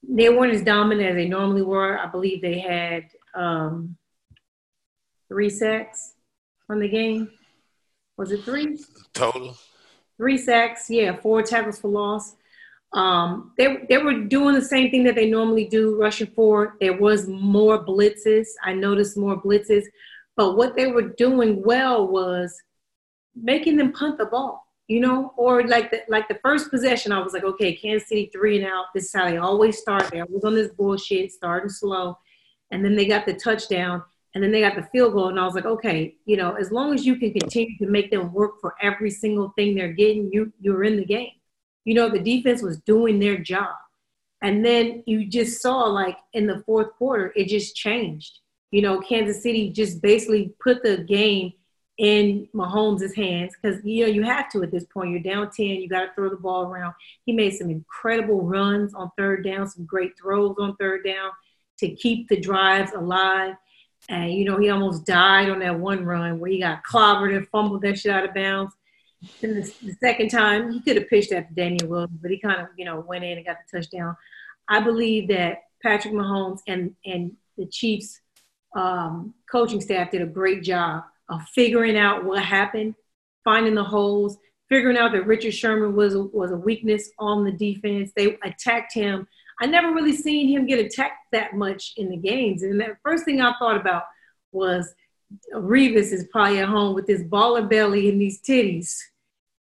they 0.07 0.29
weren't 0.29 0.53
as 0.53 0.63
dominant 0.63 1.09
as 1.09 1.15
they 1.15 1.27
normally 1.27 1.61
were. 1.61 1.97
I 1.97 2.07
believe 2.07 2.41
they 2.41 2.59
had 2.59 3.05
um, 3.36 3.97
three 5.27 5.49
sacks 5.49 6.13
on 6.69 6.79
the 6.79 6.88
game. 6.88 7.31
Was 8.24 8.32
it 8.32 8.45
three? 8.45 8.80
Total. 9.13 9.53
Three 10.15 10.38
sacks, 10.38 10.89
yeah, 10.89 11.13
four 11.17 11.43
tackles 11.43 11.78
for 11.78 11.89
loss. 11.89 12.38
Um, 12.93 13.51
they, 13.57 13.80
they 13.89 13.97
were 13.97 14.24
doing 14.24 14.55
the 14.55 14.61
same 14.61 14.89
thing 14.91 15.03
that 15.03 15.15
they 15.15 15.30
normally 15.30 15.65
do, 15.65 15.99
rushing 15.99 16.28
forward. 16.28 16.76
There 16.80 16.97
was 16.97 17.28
more 17.28 17.84
blitzes. 17.84 18.47
I 18.63 18.71
noticed 18.71 19.17
more 19.17 19.41
blitzes. 19.41 19.84
But 20.38 20.55
what 20.55 20.78
they 20.78 20.88
were 20.88 21.09
doing 21.09 21.61
well 21.63 22.07
was 22.07 22.55
making 23.36 23.76
them 23.76 23.91
punt 23.91 24.17
the 24.17 24.26
ball 24.28 24.65
you 24.88 24.99
know, 24.99 25.34
or 25.38 25.65
like 25.65 25.91
the 25.91 26.01
like 26.09 26.28
the 26.28 26.39
first 26.43 26.69
possession, 26.69 27.13
I 27.13 27.19
was 27.19 27.34
like, 27.34 27.45
okay, 27.45 27.74
Kansas 27.74 28.09
City 28.09 28.30
three 28.34 28.57
and 28.57 28.65
out. 28.65 28.86
This 28.93 29.05
is 29.05 29.13
how 29.13 29.30
they 29.30 29.38
always 29.38 29.78
start. 29.78 30.11
They 30.11 30.19
always 30.19 30.43
on 30.43 30.55
this 30.55 30.71
bullshit, 30.74 31.32
starting 31.32 31.69
slow, 31.69 32.17
and 32.69 32.84
then 32.84 32.95
they 32.95 33.05
got 33.05 33.26
the 33.26 33.34
touchdown, 33.34 34.03
and 34.34 34.43
then 34.43 34.51
they 34.51 34.61
got 34.61 34.75
the 34.75 34.88
field 34.91 35.13
goal, 35.13 35.29
and 35.29 35.39
I 35.39 35.45
was 35.45 35.53
like, 35.53 35.65
okay, 35.65 36.15
you 36.25 36.38
know, 36.38 36.53
as 36.53 36.71
long 36.71 36.93
as 36.93 37.05
you 37.05 37.17
can 37.17 37.34
continue 37.34 37.77
to 37.77 37.88
make 37.88 38.09
them 38.09 38.34
work 38.34 38.59
for 38.59 38.73
every 38.81 39.11
single 39.11 39.53
thing 39.55 39.75
they're 39.75 39.93
getting, 39.93 40.31
you 40.31 40.51
you're 40.59 40.84
in 40.84 40.97
the 40.97 41.05
game. 41.05 41.31
You 41.86 41.93
know, 41.93 42.09
the 42.09 42.19
defense 42.19 42.61
was 42.61 42.77
doing 42.79 43.19
their 43.19 43.38
job. 43.38 43.75
And 44.41 44.65
then 44.65 45.03
you 45.05 45.25
just 45.25 45.61
saw 45.61 45.84
like 45.84 46.17
in 46.34 46.47
the 46.47 46.63
fourth 46.65 46.93
quarter, 46.97 47.31
it 47.36 47.47
just 47.47 47.75
changed. 47.75 48.39
You 48.71 48.81
know, 48.81 48.99
Kansas 48.99 49.41
City 49.41 49.69
just 49.69 50.01
basically 50.01 50.53
put 50.59 50.84
the 50.84 50.97
game 50.97 51.53
in 51.97 52.47
Mahomes' 52.55 53.15
hands 53.15 53.53
because 53.61 53.79
you 53.84 54.03
know 54.03 54.11
you 54.11 54.23
have 54.23 54.49
to 54.51 54.63
at 54.63 54.71
this 54.71 54.86
point. 54.86 55.11
You're 55.11 55.19
down 55.19 55.51
10, 55.51 55.65
you 55.65 55.88
got 55.88 56.05
to 56.05 56.11
throw 56.15 56.29
the 56.29 56.38
ball 56.38 56.63
around. 56.63 56.93
He 57.25 57.34
made 57.34 57.51
some 57.51 57.69
incredible 57.69 58.41
runs 58.41 58.93
on 58.93 59.11
third 59.17 59.43
down, 59.43 59.69
some 59.69 59.86
great 59.86 60.17
throws 60.19 60.55
on 60.59 60.75
third 60.77 61.03
down 61.05 61.29
to 61.79 61.89
keep 61.95 62.27
the 62.29 62.39
drives 62.39 62.91
alive. 62.93 63.55
And 64.10 64.32
you 64.34 64.45
know, 64.45 64.58
he 64.58 64.70
almost 64.70 65.06
died 65.06 65.49
on 65.49 65.60
that 65.60 65.80
one 65.80 66.06
run 66.06 66.39
where 66.39 66.51
he 66.51 66.60
got 66.60 66.84
clobbered 66.84 67.36
and 67.36 67.47
fumbled 67.49 67.82
that 67.84 67.97
shit 67.97 68.12
out 68.12 68.26
of 68.26 68.34
bounds. 68.34 68.74
Then 69.39 69.56
the, 69.56 69.62
the 69.62 69.93
second 70.01 70.30
time, 70.30 70.72
he 70.72 70.82
could 70.82 70.97
have 70.97 71.08
pitched 71.08 71.30
that 71.30 71.47
to 71.47 71.56
Damien 71.56 71.89
Williams, 71.89 72.20
but 72.22 72.30
he 72.30 72.39
kind 72.39 72.62
of, 72.62 72.68
you 72.78 72.84
know, 72.84 72.99
went 72.99 73.24
in 73.24 73.38
and 73.38 73.45
got 73.45 73.58
the 73.72 73.78
touchdown. 73.78 74.18
I 74.68 74.82
believe 74.82 75.30
that 75.30 75.64
Patrick 75.82 76.14
Mahomes 76.14 76.60
and 76.68 76.95
and 77.06 77.34
the 77.58 77.66
Chiefs 77.66 78.20
um, 78.76 79.34
coaching 79.49 79.82
staff 79.82 80.12
did 80.12 80.22
a 80.22 80.26
great 80.26 80.64
job 80.64 81.04
of 81.30 81.41
figuring 81.49 81.97
out 81.97 82.26
what 82.26 82.43
happened, 82.43 82.95
finding 83.43 83.76
the 83.76 83.84
holes, 83.84 84.38
figuring 84.70 84.97
out 84.97 85.12
that 85.14 85.28
Richard 85.28 85.54
Sherman 85.54 85.95
was 85.95 86.16
was 86.16 86.51
a 86.51 86.58
weakness 86.58 87.10
on 87.20 87.43
the 87.45 87.51
defense. 87.51 88.12
They 88.16 88.38
attacked 88.43 88.93
him. 88.93 89.28
I 89.64 89.66
never 89.66 89.93
really 89.93 90.11
seen 90.11 90.49
him 90.49 90.66
get 90.68 90.86
attacked 90.86 91.32
that 91.32 91.55
much 91.55 91.93
in 91.95 92.09
the 92.09 92.18
games. 92.18 92.64
And 92.64 92.78
the 92.78 92.97
first 93.01 93.24
thing 93.24 93.39
I 93.39 93.53
thought 93.57 93.78
about 93.78 94.03
was 94.51 94.93
Revis 95.55 96.11
is 96.11 96.28
probably 96.34 96.59
at 96.59 96.68
home 96.68 96.93
with 96.93 97.07
this 97.07 97.24
baller 97.24 97.70
belly 97.70 98.09
and 98.09 98.20
these 98.20 98.41
titties, 98.41 98.99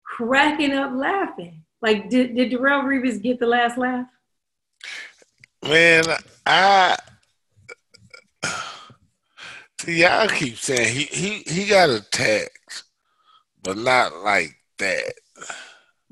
cracking 0.03 0.73
up 0.73 0.91
laughing. 0.95 1.63
Like, 1.83 2.09
did, 2.09 2.35
did 2.35 2.51
Darrelle 2.51 2.83
Revis 2.83 3.21
get 3.21 3.39
the 3.39 3.45
last 3.45 3.77
laugh? 3.77 4.07
Man, 5.63 6.03
I 6.47 6.97
see 9.79 10.01
y'all 10.01 10.27
keep 10.27 10.57
saying 10.57 10.95
he 10.95 11.03
he 11.03 11.43
he 11.45 11.67
got 11.67 11.91
attacked, 11.91 12.85
but 13.61 13.77
not 13.77 14.15
like 14.23 14.55
that. 14.79 15.13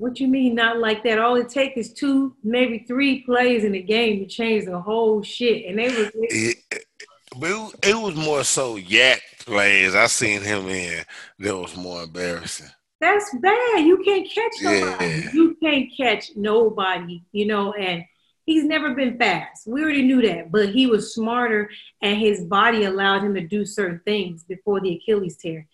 What 0.00 0.18
you 0.18 0.28
mean 0.28 0.54
not 0.54 0.78
like 0.78 1.04
that? 1.04 1.18
All 1.18 1.34
it 1.34 1.50
takes 1.50 1.76
is 1.76 1.92
two, 1.92 2.34
maybe 2.42 2.86
three 2.88 3.20
plays 3.20 3.64
in 3.64 3.72
the 3.72 3.82
game 3.82 4.20
to 4.20 4.26
change 4.26 4.64
the 4.64 4.80
whole 4.80 5.22
shit. 5.22 5.66
And 5.66 5.78
they 5.78 5.88
was 5.88 6.10
it, 6.14 6.56
it, 6.72 7.76
it 7.82 7.94
was 7.94 8.14
more 8.14 8.42
so 8.42 8.78
YAC 8.78 9.18
plays 9.44 9.94
I 9.94 10.06
seen 10.06 10.40
him 10.40 10.68
in 10.70 11.04
that 11.40 11.54
was 11.54 11.76
more 11.76 12.04
embarrassing. 12.04 12.70
That's 12.98 13.30
bad. 13.42 13.84
You 13.84 14.02
can't 14.02 14.26
catch 14.26 14.52
nobody. 14.62 15.04
Yeah. 15.04 15.30
You 15.34 15.56
can't 15.62 15.90
catch 15.94 16.30
nobody, 16.34 17.22
you 17.32 17.44
know, 17.44 17.74
and 17.74 18.02
he's 18.46 18.64
never 18.64 18.94
been 18.94 19.18
fast. 19.18 19.66
We 19.66 19.82
already 19.82 20.02
knew 20.02 20.22
that, 20.22 20.50
but 20.50 20.70
he 20.70 20.86
was 20.86 21.14
smarter 21.14 21.68
and 22.00 22.18
his 22.18 22.42
body 22.44 22.84
allowed 22.84 23.22
him 23.22 23.34
to 23.34 23.46
do 23.46 23.66
certain 23.66 24.00
things 24.06 24.44
before 24.44 24.80
the 24.80 24.96
Achilles 24.96 25.36
tear. 25.36 25.66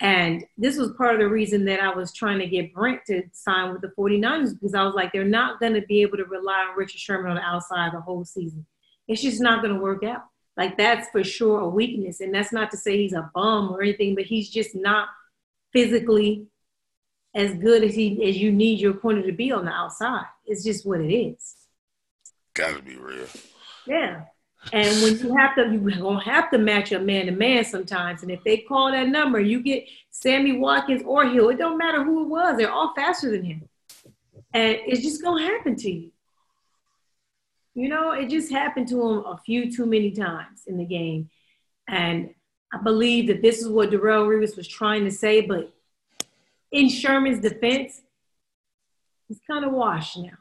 And 0.00 0.44
this 0.56 0.78
was 0.78 0.92
part 0.92 1.14
of 1.14 1.20
the 1.20 1.28
reason 1.28 1.66
that 1.66 1.80
I 1.80 1.94
was 1.94 2.12
trying 2.12 2.38
to 2.38 2.46
get 2.46 2.72
Brent 2.72 3.00
to 3.08 3.22
sign 3.32 3.72
with 3.72 3.82
the 3.82 3.92
49ers 3.98 4.54
because 4.54 4.74
I 4.74 4.82
was 4.84 4.94
like, 4.94 5.12
they're 5.12 5.24
not 5.24 5.60
going 5.60 5.74
to 5.74 5.82
be 5.82 6.00
able 6.00 6.16
to 6.16 6.24
rely 6.24 6.66
on 6.70 6.76
Richard 6.76 7.00
Sherman 7.00 7.32
on 7.32 7.36
the 7.36 7.42
outside 7.42 7.92
the 7.92 8.00
whole 8.00 8.24
season. 8.24 8.64
It's 9.06 9.20
just 9.20 9.42
not 9.42 9.62
going 9.62 9.74
to 9.74 9.80
work 9.80 10.02
out. 10.02 10.24
Like, 10.56 10.78
that's 10.78 11.08
for 11.10 11.22
sure 11.22 11.60
a 11.60 11.68
weakness. 11.68 12.20
And 12.20 12.34
that's 12.34 12.52
not 12.52 12.70
to 12.70 12.78
say 12.78 12.96
he's 12.96 13.12
a 13.12 13.30
bum 13.34 13.70
or 13.70 13.82
anything, 13.82 14.14
but 14.14 14.24
he's 14.24 14.48
just 14.48 14.74
not 14.74 15.08
physically 15.72 16.46
as 17.34 17.52
good 17.54 17.84
as 17.84 17.94
he 17.94 18.28
as 18.28 18.36
you 18.36 18.50
need 18.50 18.80
your 18.80 18.94
corner 18.94 19.22
to 19.22 19.32
be 19.32 19.52
on 19.52 19.64
the 19.64 19.70
outside. 19.70 20.24
It's 20.46 20.64
just 20.64 20.86
what 20.86 21.00
it 21.00 21.14
is. 21.14 21.56
Gotta 22.54 22.82
be 22.82 22.96
real. 22.96 23.26
Yeah. 23.86 24.22
And 24.72 25.02
when 25.02 25.18
you 25.18 25.34
have 25.36 25.54
to, 25.56 25.62
you're 25.72 26.00
gonna 26.02 26.22
have 26.22 26.50
to 26.50 26.58
match 26.58 26.92
up 26.92 27.02
man 27.02 27.26
to 27.26 27.32
man 27.32 27.64
sometimes. 27.64 28.22
And 28.22 28.30
if 28.30 28.44
they 28.44 28.58
call 28.58 28.92
that 28.92 29.08
number, 29.08 29.40
you 29.40 29.62
get 29.62 29.86
Sammy 30.10 30.52
Watkins 30.52 31.02
or 31.04 31.26
Hill. 31.26 31.48
It 31.48 31.58
don't 31.58 31.78
matter 31.78 32.04
who 32.04 32.22
it 32.22 32.28
was; 32.28 32.56
they're 32.56 32.70
all 32.70 32.92
faster 32.94 33.30
than 33.30 33.42
him, 33.42 33.68
and 34.52 34.78
it's 34.86 35.02
just 35.02 35.22
gonna 35.22 35.42
happen 35.42 35.76
to 35.76 35.90
you. 35.90 36.10
You 37.74 37.88
know, 37.88 38.12
it 38.12 38.28
just 38.28 38.52
happened 38.52 38.88
to 38.88 39.00
him 39.00 39.18
a 39.24 39.38
few 39.44 39.72
too 39.72 39.86
many 39.86 40.10
times 40.10 40.64
in 40.66 40.76
the 40.76 40.84
game, 40.84 41.30
and 41.88 42.34
I 42.72 42.78
believe 42.78 43.28
that 43.28 43.42
this 43.42 43.60
is 43.60 43.68
what 43.68 43.90
Darrelle 43.90 44.28
Revis 44.28 44.56
was 44.56 44.68
trying 44.68 45.04
to 45.04 45.10
say. 45.10 45.40
But 45.40 45.72
in 46.70 46.90
Sherman's 46.90 47.40
defense, 47.40 48.02
he's 49.26 49.40
kind 49.50 49.64
of 49.64 49.72
washed 49.72 50.18
now, 50.18 50.38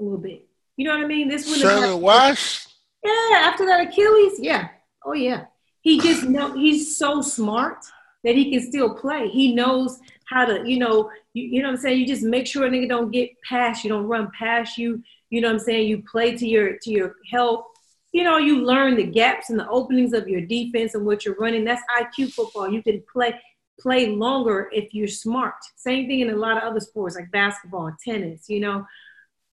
a 0.00 0.02
little 0.02 0.18
bit. 0.18 0.48
You 0.76 0.86
know 0.86 0.96
what 0.96 1.04
I 1.04 1.06
mean? 1.06 1.28
This 1.28 1.48
would 1.48 1.60
Sherman 1.60 2.00
Wash. 2.00 2.66
Yeah, 3.04 3.38
after 3.42 3.66
that 3.66 3.88
Achilles, 3.88 4.38
yeah. 4.38 4.68
Oh 5.04 5.12
yeah. 5.12 5.46
He 5.80 6.00
just 6.00 6.24
know 6.28 6.52
he's 6.54 6.96
so 6.96 7.20
smart 7.20 7.84
that 8.24 8.34
he 8.34 8.50
can 8.50 8.60
still 8.60 8.94
play. 8.94 9.28
He 9.28 9.54
knows 9.54 9.98
how 10.26 10.44
to, 10.44 10.62
you 10.68 10.78
know, 10.78 11.10
you, 11.34 11.44
you 11.44 11.62
know 11.62 11.68
what 11.68 11.76
I'm 11.76 11.80
saying? 11.80 11.98
You 11.98 12.06
just 12.06 12.22
make 12.22 12.46
sure 12.46 12.66
a 12.66 12.70
nigga 12.70 12.88
don't 12.88 13.10
get 13.10 13.30
past 13.48 13.82
you, 13.82 13.90
don't 13.90 14.06
run 14.06 14.30
past 14.38 14.78
you. 14.78 15.02
You 15.30 15.40
know 15.40 15.48
what 15.48 15.54
I'm 15.54 15.60
saying? 15.60 15.88
You 15.88 16.02
play 16.02 16.36
to 16.36 16.46
your 16.46 16.78
to 16.78 16.90
your 16.90 17.16
health. 17.30 17.64
You 18.12 18.24
know, 18.24 18.36
you 18.36 18.64
learn 18.64 18.96
the 18.96 19.04
gaps 19.04 19.48
and 19.48 19.58
the 19.58 19.68
openings 19.68 20.12
of 20.12 20.28
your 20.28 20.42
defense 20.42 20.94
and 20.94 21.06
what 21.06 21.24
you're 21.24 21.36
running. 21.36 21.64
That's 21.64 21.82
IQ 21.98 22.32
football. 22.32 22.70
You 22.70 22.82
can 22.82 23.02
play 23.10 23.40
play 23.80 24.08
longer 24.08 24.68
if 24.72 24.94
you're 24.94 25.08
smart. 25.08 25.54
Same 25.76 26.06
thing 26.06 26.20
in 26.20 26.30
a 26.30 26.36
lot 26.36 26.56
of 26.56 26.62
other 26.62 26.80
sports 26.80 27.16
like 27.16 27.30
basketball, 27.30 27.90
tennis, 28.04 28.48
you 28.48 28.60
know, 28.60 28.86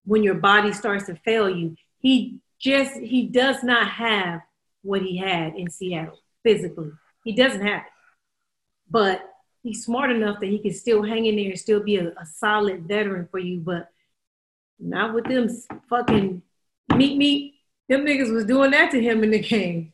when 0.04 0.22
your 0.22 0.34
body 0.34 0.72
starts 0.72 1.06
to 1.06 1.14
fail 1.16 1.48
you. 1.48 1.74
He 1.98 2.38
just 2.60 2.94
he 2.96 3.26
does 3.26 3.62
not 3.62 3.88
have 3.88 4.40
what 4.82 5.02
he 5.02 5.16
had 5.16 5.54
in 5.54 5.70
Seattle 5.70 6.18
physically. 6.42 6.90
He 7.24 7.32
doesn't 7.32 7.64
have 7.64 7.82
it. 7.82 7.92
But 8.90 9.22
he's 9.62 9.84
smart 9.84 10.10
enough 10.10 10.40
that 10.40 10.48
he 10.48 10.58
can 10.58 10.72
still 10.72 11.02
hang 11.02 11.26
in 11.26 11.36
there 11.36 11.50
and 11.50 11.58
still 11.58 11.82
be 11.82 11.96
a, 11.96 12.08
a 12.08 12.26
solid 12.26 12.86
veteran 12.86 13.28
for 13.30 13.38
you. 13.38 13.60
But 13.60 13.88
not 14.78 15.14
with 15.14 15.24
them 15.24 15.48
fucking 15.88 16.42
meet 16.94 17.16
meet. 17.16 17.54
Them 17.88 18.04
niggas 18.06 18.32
was 18.32 18.44
doing 18.44 18.70
that 18.70 18.90
to 18.92 19.02
him 19.02 19.24
in 19.24 19.30
the 19.30 19.40
game. 19.40 19.92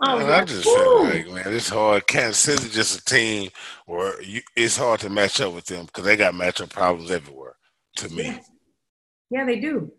Oh, 0.00 0.18
I, 0.18 0.18
Man, 0.18 0.32
I 0.32 0.44
just 0.44 0.64
feel 0.64 1.04
like, 1.04 1.30
man, 1.30 1.54
it's 1.54 1.68
hard. 1.68 2.06
Kansas 2.06 2.38
City 2.38 2.68
just 2.68 3.00
a 3.00 3.04
team 3.04 3.50
where 3.86 4.20
you, 4.20 4.42
it's 4.56 4.76
hard 4.76 5.00
to 5.00 5.08
match 5.08 5.40
up 5.40 5.54
with 5.54 5.66
them 5.66 5.86
because 5.86 6.04
they 6.04 6.16
got 6.16 6.34
matchup 6.34 6.70
problems 6.70 7.10
everywhere. 7.10 7.54
To 7.98 8.08
me. 8.12 8.40
Yeah, 9.30 9.44
they 9.44 9.60
do. 9.60 9.92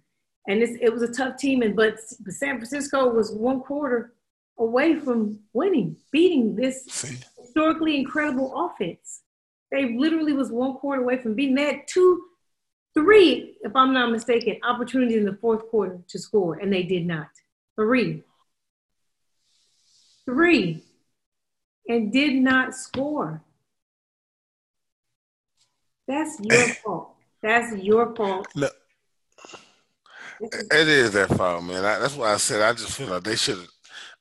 And 0.47 0.61
it 0.61 0.93
was 0.93 1.01
a 1.01 1.11
tough 1.11 1.37
team, 1.37 1.61
and 1.63 1.75
but 1.75 1.99
San 1.99 2.57
Francisco 2.57 3.09
was 3.09 3.31
one 3.31 3.61
quarter 3.61 4.13
away 4.59 4.99
from 4.99 5.39
winning, 5.53 5.97
beating 6.11 6.55
this 6.55 6.85
see, 6.85 7.17
historically 7.41 7.97
incredible 7.97 8.53
offense. 8.55 9.21
They 9.71 9.95
literally 9.97 10.33
was 10.33 10.51
one 10.51 10.75
quarter 10.75 11.01
away 11.01 11.17
from 11.17 11.33
beating. 11.33 11.55
They 11.55 11.63
had 11.65 11.87
two, 11.87 12.21
three, 12.93 13.57
if 13.61 13.75
I'm 13.75 13.93
not 13.93 14.11
mistaken, 14.11 14.57
opportunities 14.63 15.17
in 15.17 15.25
the 15.25 15.37
fourth 15.41 15.67
quarter 15.69 15.99
to 16.07 16.19
score, 16.19 16.55
and 16.59 16.71
they 16.71 16.83
did 16.83 17.07
not. 17.07 17.27
Three. 17.75 18.23
Three. 20.25 20.83
And 21.87 22.11
did 22.13 22.35
not 22.35 22.75
score. 22.75 23.43
That's 26.07 26.39
your 26.39 26.67
fault. 26.85 27.15
That's 27.41 27.75
your 27.83 28.15
fault. 28.15 28.47
is- 28.55 28.69
it 30.41 30.87
is 30.87 31.11
their 31.11 31.27
fault, 31.27 31.63
man. 31.63 31.85
I, 31.85 31.99
that's 31.99 32.15
why 32.15 32.33
I 32.33 32.37
said 32.37 32.61
I 32.61 32.73
just 32.73 32.91
feel 32.91 33.07
like 33.07 33.23
they 33.23 33.35
should 33.35 33.65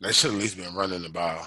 they 0.00 0.12
should 0.12 0.32
at 0.32 0.38
least 0.38 0.56
been 0.56 0.74
running 0.74 1.02
the 1.02 1.08
ball 1.08 1.46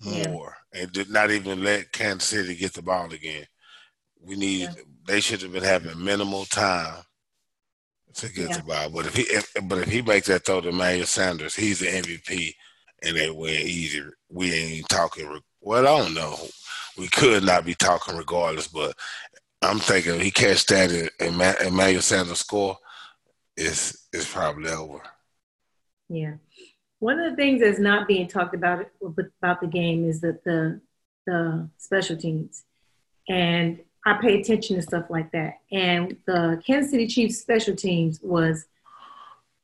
Yeah. 0.00 0.30
more 0.30 0.56
and 0.72 0.92
did 0.92 1.10
not 1.10 1.30
even 1.30 1.62
let 1.64 1.92
Kansas 1.92 2.28
City 2.28 2.54
get 2.54 2.72
the 2.74 2.82
ball 2.82 3.12
again. 3.12 3.46
We 4.20 4.36
need 4.36 4.62
Yeah. 4.62 4.74
they 5.06 5.20
should 5.20 5.42
have 5.42 5.52
been 5.52 5.62
having 5.62 6.02
minimal 6.02 6.44
time 6.46 7.02
to 8.14 8.28
get 8.32 8.50
Yeah. 8.50 8.56
the 8.58 8.62
ball. 8.64 8.90
But 8.90 9.06
if 9.06 9.16
he 9.16 9.22
if, 9.22 9.52
but 9.64 9.78
if 9.78 9.88
he 9.88 10.02
makes 10.02 10.26
that 10.28 10.44
throw 10.44 10.60
to 10.60 10.68
Emmanuel 10.68 11.06
Sanders, 11.06 11.54
he's 11.54 11.80
the 11.80 11.86
MVP 11.86 12.54
and 13.02 13.16
they 13.16 13.30
win 13.30 13.54
easy. 13.66 14.02
We 14.30 14.52
ain't 14.52 14.88
talking. 14.88 15.40
Well, 15.60 15.86
I 15.86 16.02
don't 16.02 16.14
know. 16.14 16.36
We 16.96 17.08
could 17.08 17.42
not 17.44 17.64
be 17.66 17.74
talking 17.74 18.16
regardless, 18.16 18.68
but 18.68 18.96
I'm 19.62 19.78
thinking 19.78 20.14
if 20.14 20.22
he 20.22 20.30
catch 20.30 20.64
that 20.66 20.90
and 20.90 21.10
Emma- 21.20 21.56
Emmanuel 21.64 22.00
Sanders 22.02 22.38
score, 22.40 22.78
it's 23.56 24.08
it's 24.12 24.30
probably 24.32 24.70
over. 24.70 25.00
Yeah. 26.08 26.34
One 26.98 27.18
of 27.18 27.30
the 27.30 27.36
things 27.36 27.60
that's 27.60 27.78
not 27.78 28.08
being 28.08 28.28
talked 28.28 28.54
about 28.54 28.86
about 29.02 29.60
the 29.60 29.66
game 29.66 30.08
is 30.08 30.20
that 30.20 30.44
the 30.44 30.80
the 31.26 31.68
special 31.78 32.16
teams, 32.16 32.64
and 33.28 33.80
I 34.04 34.18
pay 34.20 34.40
attention 34.40 34.76
to 34.76 34.82
stuff 34.82 35.06
like 35.10 35.32
that. 35.32 35.60
And 35.72 36.16
the 36.26 36.62
Kansas 36.64 36.92
City 36.92 37.06
Chiefs 37.06 37.38
special 37.38 37.74
teams 37.74 38.20
was 38.22 38.66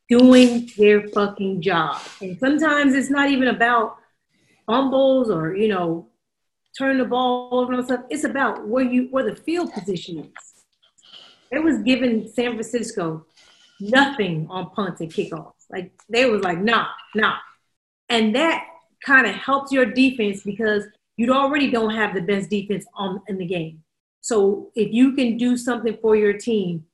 doing 0.09 0.71
their 0.77 1.09
fucking 1.09 1.63
job. 1.63 2.01
And 2.21 2.39
sometimes 2.39 2.95
it's 2.95 3.09
not 3.09 3.31
even 3.31 3.49
about 3.49 3.97
fumbles 4.67 5.31
or 5.31 5.55
you 5.57 5.69
know 5.69 6.09
turning 6.77 6.99
the 6.99 7.05
ball 7.05 7.49
over 7.53 7.73
and 7.73 7.85
stuff. 7.85 8.05
It's 8.11 8.25
about 8.25 8.67
where 8.67 8.85
you 8.85 9.09
where 9.11 9.25
the 9.25 9.37
field 9.37 9.73
position 9.73 10.19
is. 10.19 10.65
It 11.51 11.63
was 11.63 11.79
giving 11.83 12.29
San 12.29 12.53
Francisco 12.53 13.27
nothing 13.91 14.47
on 14.51 14.71
punts 14.71 15.01
and 15.01 15.13
kickoffs. 15.13 15.53
Like 15.71 15.93
they 16.09 16.27
was 16.27 16.43
like, 16.43 16.59
nah, 16.59 16.87
nah. 17.15 17.37
And 18.09 18.35
that 18.35 18.67
kind 19.05 19.27
of 19.27 19.35
helps 19.35 19.73
your 19.73 19.87
defense 19.87 20.43
because 20.43 20.85
you 21.17 21.33
already 21.33 21.71
don't 21.71 21.95
have 21.95 22.15
the 22.15 22.21
best 22.21 22.51
defense 22.51 22.85
on 22.95 23.21
in 23.29 23.39
the 23.39 23.47
game. 23.47 23.83
So 24.21 24.71
if 24.75 24.93
you 24.93 25.13
can 25.13 25.37
do 25.37 25.57
something 25.57 25.97
for 26.01 26.15
your 26.15 26.35
team, 26.35 26.85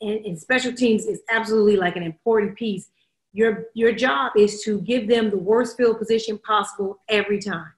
and, 0.00 0.24
and 0.26 0.38
special 0.38 0.72
teams 0.72 1.06
is 1.06 1.22
absolutely 1.30 1.76
like 1.76 1.96
an 1.96 2.02
important 2.02 2.56
piece. 2.56 2.88
Your 3.32 3.66
your 3.74 3.92
job 3.92 4.32
is 4.36 4.62
to 4.64 4.80
give 4.82 5.08
them 5.08 5.30
the 5.30 5.38
worst 5.38 5.76
field 5.76 5.98
position 5.98 6.38
possible 6.38 7.00
every 7.08 7.38
time. 7.40 7.72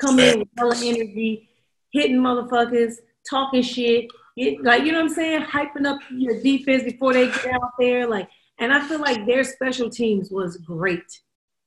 Come 0.00 0.18
in 0.20 0.40
with 0.40 0.48
hella 0.56 0.76
energy, 0.76 1.48
hitting 1.92 2.18
motherfuckers, 2.18 2.94
talking 3.28 3.62
shit, 3.62 4.06
like 4.36 4.84
you 4.84 4.92
know 4.92 5.02
what 5.02 5.10
I'm 5.10 5.14
saying, 5.14 5.42
hyping 5.42 5.86
up 5.86 5.98
your 6.10 6.40
defense 6.42 6.84
before 6.84 7.12
they 7.12 7.26
get 7.26 7.54
out 7.54 7.72
there. 7.78 8.06
Like, 8.06 8.28
and 8.58 8.72
I 8.72 8.86
feel 8.86 9.00
like 9.00 9.26
their 9.26 9.44
special 9.44 9.90
teams 9.90 10.30
was 10.30 10.56
great. 10.58 11.04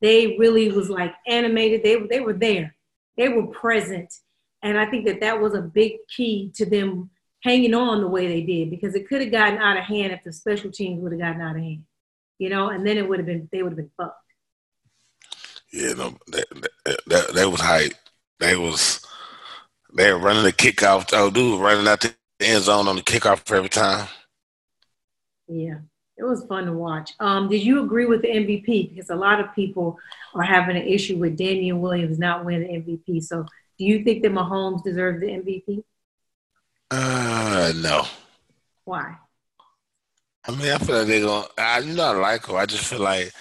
They 0.02 0.38
really 0.38 0.70
was 0.72 0.90
like 0.90 1.14
animated. 1.28 1.84
They 1.84 1.98
they 2.10 2.20
were 2.20 2.34
there. 2.34 2.76
They 3.18 3.30
were 3.30 3.48
present, 3.48 4.14
and 4.62 4.78
I 4.78 4.86
think 4.86 5.06
that 5.06 5.22
that 5.22 5.42
was 5.42 5.54
a 5.54 5.62
big 5.62 5.94
key 6.16 6.52
to 6.56 6.66
them 6.66 7.10
hanging 7.44 7.74
on 7.74 8.02
the 8.02 8.08
way 8.08 8.28
they 8.28 8.42
did 8.42 8.70
because 8.70 8.96
it 8.96 9.08
could 9.08 9.22
have 9.22 9.32
gotten 9.32 9.60
out 9.60 9.78
of 9.78 9.84
hand 9.84 10.14
if 10.14 10.24
the 10.24 10.32
special 10.32 10.72
teams 10.72 11.02
would 11.02 11.12
have 11.12 11.22
gotten 11.22 11.42
out 11.42 11.56
of 11.56 11.62
hand, 11.62 11.84
you 12.40 12.50
know, 12.50 12.70
and 12.70 12.88
then 12.88 12.98
it 12.98 13.08
would 13.08 13.20
have 13.20 13.26
been 13.26 13.50
they 13.52 13.62
would 13.62 13.74
have 13.74 13.78
been 13.78 13.92
fucked. 13.98 14.18
Yeah, 15.72 15.94
no, 15.94 16.18
that 16.28 16.46
that, 16.86 17.00
that, 17.08 17.34
that 17.34 17.50
was 17.50 17.62
hype. 17.62 17.94
They 18.40 18.56
was 18.56 19.06
they 19.94 20.12
were 20.12 20.20
running 20.20 20.44
the 20.44 20.54
kickoff. 20.54 21.10
Oh, 21.14 21.30
dude, 21.30 21.60
running 21.60 21.88
out 21.88 22.02
the 22.40 22.48
end 22.48 22.64
zone 22.64 22.88
on 22.88 22.96
the 22.96 23.02
kickoff 23.02 23.52
every 23.52 23.70
time. 23.70 24.08
Yeah, 25.48 25.80
it 26.18 26.24
was 26.24 26.46
fun 26.46 26.66
to 26.66 26.74
watch. 26.74 27.12
Um, 27.20 27.50
did 27.50 27.64
you 27.64 27.84
agree 27.84 28.06
with 28.06 28.22
the 28.22 28.30
MVP? 28.30 28.90
Because 28.90 29.10
a 29.10 29.16
lot 29.16 29.40
of 29.40 29.54
people 29.54 29.98
are 30.36 30.44
having 30.44 30.76
an 30.76 30.88
issue 30.88 31.18
with 31.18 31.38
Damien 31.38 31.82
Williams 31.82 32.20
not 32.20 32.46
winning 32.46 32.84
the 32.86 32.94
MVP. 32.94 33.24
So, 33.24 33.46
do 33.78 33.86
you 33.86 34.04
think 34.04 34.24
that 34.24 34.32
Mahomes 34.32 34.84
deserves 34.84 35.20
the 35.22 35.28
MVP? 35.28 35.84
Uh, 36.92 37.74
no. 37.76 38.06
Why? 38.86 39.16
I 40.46 40.52
mean, 40.52 40.72
I 40.72 40.78
feel 40.78 40.98
like 40.98 41.08
they're 41.08 41.22
going. 41.22 41.48
I 41.58 41.80
you 41.80 41.94
know 41.94 42.04
I 42.04 42.12
like 42.12 42.46
her. 42.48 42.58
I 42.58 42.66
just 42.66 42.86
feel 42.86 43.00
like 43.00 43.32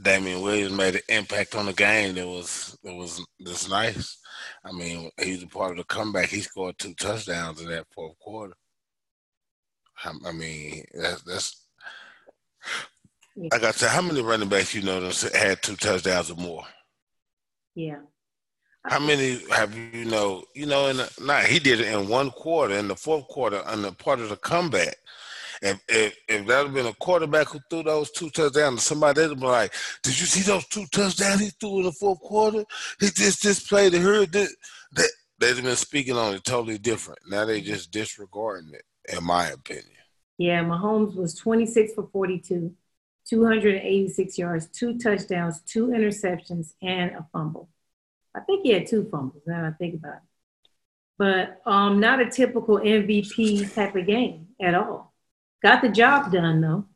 Damien 0.00 0.42
Williams 0.42 0.72
made 0.72 0.96
an 0.96 1.00
impact 1.08 1.54
on 1.54 1.66
the 1.66 1.72
game 1.72 2.14
that 2.14 2.26
was 2.26 2.76
that 2.84 2.94
was 2.94 3.24
that's 3.40 3.68
nice. 3.68 4.18
I 4.64 4.72
mean, 4.72 5.10
he's 5.22 5.42
a 5.42 5.46
part 5.46 5.72
of 5.72 5.78
the 5.78 5.84
comeback. 5.84 6.28
He 6.28 6.40
scored 6.40 6.78
two 6.78 6.94
touchdowns 6.94 7.60
in 7.60 7.68
that 7.70 7.86
fourth 7.94 8.18
quarter. 8.18 8.54
I, 10.04 10.12
I 10.26 10.32
mean, 10.32 10.84
that's 10.94 11.22
that's. 11.22 11.66
Like 13.36 13.62
I 13.62 13.70
said, 13.70 13.90
how 13.90 14.02
many 14.02 14.20
running 14.20 14.48
backs 14.48 14.74
you 14.74 14.82
know 14.82 15.00
that 15.00 15.34
had 15.34 15.62
two 15.62 15.76
touchdowns 15.76 16.30
or 16.30 16.36
more? 16.36 16.64
Yeah. 17.74 18.00
How 18.86 18.98
many 18.98 19.40
have 19.50 19.74
you 19.74 20.04
know? 20.04 20.44
You 20.54 20.66
know, 20.66 20.88
in 20.88 20.98
the, 20.98 21.10
nah, 21.20 21.40
he 21.40 21.58
did 21.58 21.80
it 21.80 21.86
in 21.86 22.08
one 22.08 22.30
quarter, 22.30 22.74
in 22.74 22.88
the 22.88 22.96
fourth 22.96 23.26
quarter, 23.28 23.62
on 23.66 23.82
the 23.82 23.92
part 23.92 24.20
of 24.20 24.28
the 24.28 24.36
comeback. 24.36 24.96
If 25.62 25.80
if, 25.88 26.16
if 26.28 26.46
that 26.46 26.66
had 26.66 26.74
been 26.74 26.86
a 26.86 26.94
quarterback 26.94 27.48
who 27.48 27.60
threw 27.68 27.82
those 27.82 28.10
two 28.10 28.30
touchdowns, 28.30 28.82
somebody 28.82 29.26
they'd 29.26 29.38
be 29.38 29.46
like, 29.46 29.72
"Did 30.02 30.18
you 30.18 30.26
see 30.26 30.40
those 30.40 30.66
two 30.68 30.86
touchdowns 30.86 31.40
he 31.40 31.50
threw 31.50 31.78
in 31.78 31.84
the 31.84 31.92
fourth 31.92 32.20
quarter? 32.20 32.64
He 32.98 33.08
just 33.10 33.42
just 33.42 33.68
played. 33.68 33.92
Heard. 33.92 34.32
That 34.32 34.48
they'd 35.38 35.56
have 35.56 35.64
been 35.64 35.76
speaking 35.76 36.16
on 36.16 36.34
it 36.34 36.44
totally 36.44 36.78
different. 36.78 37.20
Now 37.28 37.44
they 37.44 37.60
just 37.60 37.90
disregarding 37.90 38.74
it, 38.74 38.84
in 39.14 39.24
my 39.24 39.48
opinion. 39.48 39.86
Yeah, 40.38 40.64
Mahomes 40.64 41.16
was 41.16 41.34
26 41.34 41.94
for 41.94 42.08
42, 42.12 42.74
286 43.28 44.38
yards, 44.38 44.66
two 44.68 44.96
touchdowns, 44.98 45.60
two 45.62 45.88
interceptions, 45.88 46.72
and 46.80 47.10
a 47.10 47.26
fumble. 47.32 47.68
I 48.34 48.40
think 48.40 48.62
he 48.62 48.72
had 48.72 48.86
two 48.86 49.08
fumbles 49.10 49.42
now 49.46 49.66
I 49.66 49.72
think 49.72 49.96
about 49.96 50.14
it. 50.14 50.22
But 51.18 51.60
um, 51.70 52.00
not 52.00 52.20
a 52.20 52.30
typical 52.30 52.78
MVP 52.78 53.74
type 53.74 53.96
of 53.96 54.06
game 54.06 54.48
at 54.58 54.74
all. 54.74 55.09
Got 55.62 55.82
the 55.82 55.88
job 55.88 56.32
done 56.32 56.60
though. 56.60 56.86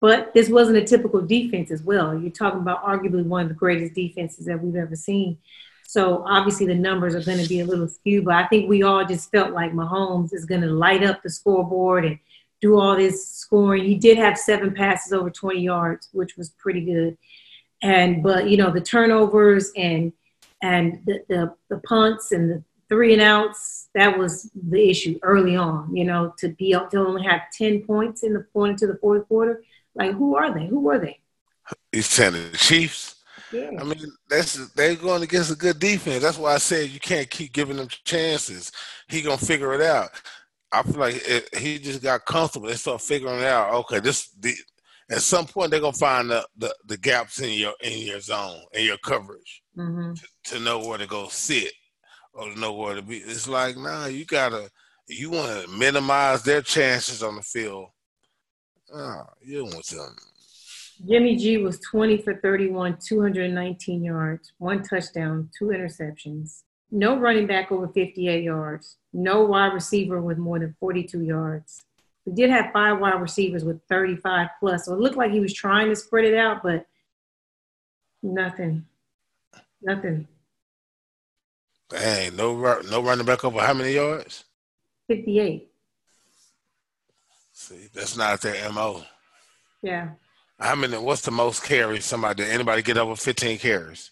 But 0.00 0.34
this 0.34 0.48
wasn't 0.48 0.78
a 0.78 0.84
typical 0.84 1.22
defense 1.22 1.70
as 1.70 1.82
well. 1.82 2.18
You're 2.18 2.32
talking 2.32 2.60
about 2.60 2.82
arguably 2.84 3.24
one 3.24 3.42
of 3.42 3.48
the 3.48 3.54
greatest 3.54 3.94
defenses 3.94 4.46
that 4.46 4.60
we've 4.60 4.74
ever 4.74 4.96
seen. 4.96 5.38
So 5.86 6.24
obviously 6.26 6.66
the 6.66 6.74
numbers 6.74 7.14
are 7.14 7.22
going 7.22 7.40
to 7.40 7.48
be 7.48 7.60
a 7.60 7.66
little 7.66 7.86
skewed, 7.86 8.24
but 8.24 8.34
I 8.34 8.46
think 8.48 8.68
we 8.68 8.82
all 8.82 9.04
just 9.04 9.30
felt 9.30 9.52
like 9.52 9.72
Mahomes 9.72 10.32
is 10.32 10.44
going 10.44 10.62
to 10.62 10.70
light 10.70 11.04
up 11.04 11.22
the 11.22 11.30
scoreboard 11.30 12.04
and 12.04 12.18
do 12.60 12.80
all 12.80 12.96
this 12.96 13.28
scoring. 13.28 13.84
He 13.84 13.96
did 13.96 14.16
have 14.16 14.38
seven 14.38 14.72
passes 14.72 15.12
over 15.12 15.30
20 15.30 15.60
yards, 15.60 16.08
which 16.12 16.36
was 16.36 16.50
pretty 16.50 16.80
good. 16.80 17.18
And 17.82 18.22
but 18.22 18.48
you 18.48 18.56
know 18.56 18.70
the 18.70 18.80
turnovers 18.80 19.70
and 19.76 20.12
and 20.62 21.00
the, 21.04 21.22
the, 21.28 21.54
the 21.68 21.78
punts 21.78 22.32
and 22.32 22.50
the 22.50 22.64
three 22.92 23.14
and 23.14 23.22
outs, 23.22 23.88
that 23.94 24.18
was 24.18 24.50
the 24.54 24.90
issue 24.90 25.18
early 25.22 25.56
on, 25.56 25.96
you 25.96 26.04
know, 26.04 26.34
to 26.36 26.48
be 26.50 26.72
to 26.72 26.98
only 26.98 27.22
have 27.22 27.40
10 27.56 27.84
points 27.84 28.22
in 28.22 28.34
the 28.34 28.40
point 28.52 28.72
into 28.72 28.86
the 28.86 28.98
fourth 28.98 29.26
quarter. 29.28 29.64
Like, 29.94 30.12
who 30.12 30.36
are 30.36 30.52
they? 30.52 30.66
Who 30.66 30.78
were 30.80 30.98
they? 30.98 31.18
He's 31.90 32.06
saying 32.06 32.34
the 32.34 32.56
Chiefs. 32.58 33.16
Yeah. 33.50 33.70
I 33.78 33.84
mean, 33.84 33.96
that's 34.28 34.68
they're 34.74 34.94
going 34.94 35.22
against 35.22 35.52
a 35.52 35.56
good 35.56 35.78
defense. 35.78 36.22
That's 36.22 36.38
why 36.38 36.54
I 36.54 36.58
said 36.58 36.90
you 36.90 37.00
can't 37.00 37.28
keep 37.28 37.52
giving 37.52 37.76
them 37.76 37.88
chances. 37.88 38.72
He 39.08 39.22
gonna 39.22 39.38
figure 39.38 39.74
it 39.74 39.82
out. 39.82 40.10
I 40.70 40.82
feel 40.82 41.00
like 41.00 41.22
it, 41.26 41.54
he 41.54 41.78
just 41.78 42.02
got 42.02 42.24
comfortable. 42.24 42.68
They 42.68 42.74
start 42.74 43.02
figuring 43.02 43.44
out. 43.44 43.74
Okay, 43.74 44.00
this 44.00 44.30
the, 44.40 44.54
at 45.10 45.20
some 45.20 45.46
point 45.46 45.70
they're 45.70 45.80
gonna 45.80 45.92
find 45.92 46.30
the, 46.30 46.46
the, 46.56 46.74
the 46.86 46.96
gaps 46.96 47.40
in 47.40 47.52
your 47.52 47.74
in 47.82 48.06
your 48.06 48.20
zone 48.20 48.62
in 48.72 48.86
your 48.86 48.98
coverage 48.98 49.62
mm-hmm. 49.76 50.14
to, 50.14 50.26
to, 50.44 50.60
know 50.60 50.78
where 50.78 50.98
to 50.98 51.06
go 51.06 51.28
sit 51.28 51.72
or 52.32 52.54
know 52.54 52.94
to 52.94 53.02
be. 53.02 53.18
It's 53.18 53.48
like 53.48 53.76
nah, 53.76 54.06
you 54.06 54.24
gotta 54.24 54.70
you 55.08 55.30
want 55.30 55.64
to 55.64 55.68
minimize 55.68 56.42
their 56.42 56.62
chances 56.62 57.22
on 57.22 57.36
the 57.36 57.42
field. 57.42 57.88
Ah, 58.94 59.26
you 59.40 59.64
want 59.64 59.86
them. 59.86 60.16
Jimmy 61.06 61.36
G 61.36 61.58
was 61.58 61.80
20 61.80 62.18
for 62.18 62.34
31, 62.36 62.98
219 63.04 64.04
yards, 64.04 64.52
one 64.58 64.82
touchdown, 64.82 65.50
two 65.58 65.66
interceptions. 65.66 66.62
No 66.90 67.18
running 67.18 67.46
back 67.46 67.72
over 67.72 67.88
58 67.88 68.44
yards. 68.44 68.98
No 69.12 69.42
wide 69.44 69.72
receiver 69.72 70.20
with 70.20 70.38
more 70.38 70.58
than 70.58 70.76
42 70.78 71.22
yards. 71.22 71.82
We 72.26 72.34
did 72.34 72.50
have 72.50 72.70
five 72.72 73.00
wide 73.00 73.20
receivers 73.20 73.64
with 73.64 73.80
35 73.88 74.48
plus. 74.60 74.84
So 74.84 74.92
it 74.92 75.00
looked 75.00 75.16
like 75.16 75.32
he 75.32 75.40
was 75.40 75.54
trying 75.54 75.88
to 75.88 75.96
spread 75.96 76.26
it 76.26 76.36
out, 76.36 76.62
but 76.62 76.86
nothing. 78.22 78.84
Nothing. 79.80 80.28
Hey, 81.92 82.30
no 82.34 82.80
no 82.90 83.02
running 83.02 83.26
back 83.26 83.44
over 83.44 83.60
how 83.60 83.74
many 83.74 83.92
yards? 83.92 84.44
58. 85.08 85.68
See, 87.52 87.88
that's 87.94 88.16
not 88.16 88.40
their 88.40 88.70
MO. 88.72 89.02
Yeah. 89.82 90.10
How 90.58 90.74
many 90.74 90.96
what's 90.96 91.22
the 91.22 91.30
most 91.30 91.64
carries 91.64 92.04
somebody 92.04 92.44
did 92.44 92.52
anybody 92.52 92.82
get 92.82 92.96
over 92.96 93.16
15 93.16 93.58
carries? 93.58 94.10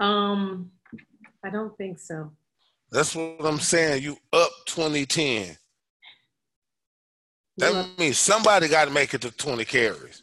Um 0.00 0.70
I 1.44 1.50
don't 1.50 1.76
think 1.76 1.98
so. 1.98 2.32
That's 2.90 3.14
what 3.14 3.44
I'm 3.44 3.60
saying. 3.60 4.02
You 4.02 4.16
up 4.32 4.50
2010. 4.66 5.56
That 7.58 7.72
yeah. 7.72 7.86
means 7.98 8.18
somebody 8.18 8.68
got 8.68 8.86
to 8.86 8.90
make 8.90 9.12
it 9.14 9.20
to 9.22 9.30
20 9.30 9.64
carries. 9.64 10.22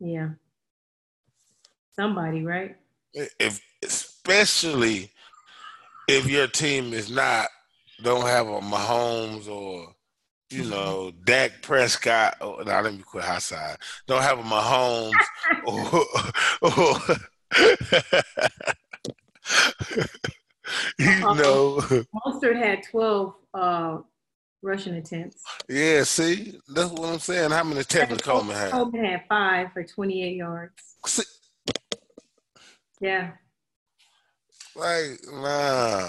Yeah. 0.00 0.30
Somebody, 1.94 2.44
right? 2.44 2.76
If 3.12 3.60
especially 4.24 5.10
if 6.08 6.28
your 6.28 6.46
team 6.46 6.92
is 6.92 7.10
not 7.10 7.48
don't 8.02 8.26
have 8.26 8.48
a 8.48 8.60
Mahomes 8.60 9.48
or 9.48 9.94
you 10.50 10.62
mm-hmm. 10.62 10.70
know 10.70 11.12
Dak 11.24 11.62
Prescott 11.62 12.36
or 12.40 12.64
now 12.64 12.80
let 12.80 12.94
me 12.94 13.02
quit 13.02 13.24
high 13.24 13.38
side. 13.38 13.76
Don't 14.06 14.22
have 14.22 14.38
a 14.38 14.42
Mahomes 14.42 15.12
or, 15.66 16.06
or 16.62 16.96
you 20.98 21.20
know 21.20 21.76
Mostert 22.26 22.56
had 22.56 22.82
12 22.90 23.34
uh, 23.54 23.98
rushing 24.62 24.94
attempts. 24.94 25.42
Yeah, 25.68 26.02
see, 26.04 26.58
that's 26.68 26.90
what 26.90 27.08
I'm 27.08 27.18
saying. 27.18 27.50
How 27.50 27.64
many 27.64 27.80
attempts 27.80 28.22
Coleman 28.22 28.56
had? 28.56 28.70
Coleman 28.72 29.04
had 29.04 29.24
five 29.28 29.72
for 29.72 29.84
28 29.84 30.36
yards. 30.36 30.96
See? 31.06 31.22
Yeah. 33.00 33.32
Like, 34.74 35.20
nah. 35.30 36.08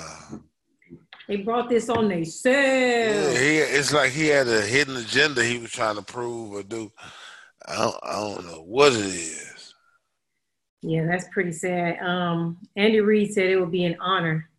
They 1.27 1.37
brought 1.37 1.69
this 1.69 1.89
on 1.89 2.09
themselves. 2.09 2.45
Yeah, 2.45 3.39
he, 3.39 3.57
it's 3.57 3.93
like 3.93 4.11
he 4.11 4.27
had 4.27 4.47
a 4.47 4.61
hidden 4.61 4.97
agenda 4.97 5.43
he 5.43 5.57
was 5.57 5.71
trying 5.71 5.95
to 5.95 6.01
prove 6.01 6.51
or 6.51 6.63
do. 6.63 6.91
I 7.65 7.77
don't, 7.77 7.95
I 8.03 8.13
don't 8.13 8.45
know 8.45 8.63
what 8.63 8.93
it 8.93 8.99
is. 8.99 9.73
Yeah, 10.81 11.05
that's 11.05 11.25
pretty 11.31 11.53
sad. 11.53 11.99
Um, 11.99 12.57
Andy 12.75 12.99
Reid 12.99 13.33
said 13.33 13.45
it 13.45 13.59
would 13.59 13.71
be 13.71 13.85
an 13.85 13.95
honor 14.01 14.49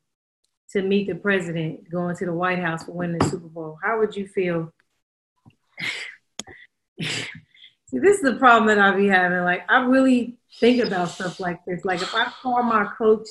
to 0.71 0.81
meet 0.83 1.07
the 1.07 1.15
president 1.15 1.91
going 1.91 2.17
to 2.17 2.25
the 2.25 2.33
White 2.33 2.59
House 2.59 2.85
for 2.85 2.93
winning 2.93 3.19
the 3.19 3.29
Super 3.29 3.49
Bowl. 3.49 3.79
How 3.83 3.99
would 3.99 4.17
you 4.17 4.27
feel 4.27 4.73
See, 7.01 7.99
this 8.01 8.17
is 8.17 8.23
the 8.23 8.37
problem 8.37 8.67
that 8.67 8.79
I 8.79 8.97
be 8.97 9.07
having. 9.07 9.43
Like, 9.43 9.71
I 9.71 9.85
really 9.85 10.37
think 10.59 10.83
about 10.83 11.11
stuff 11.11 11.39
like 11.41 11.65
this. 11.65 11.85
Like, 11.85 12.03
if 12.03 12.15
I 12.15 12.25
call 12.25 12.63
my 12.63 12.87
coach 12.99 13.27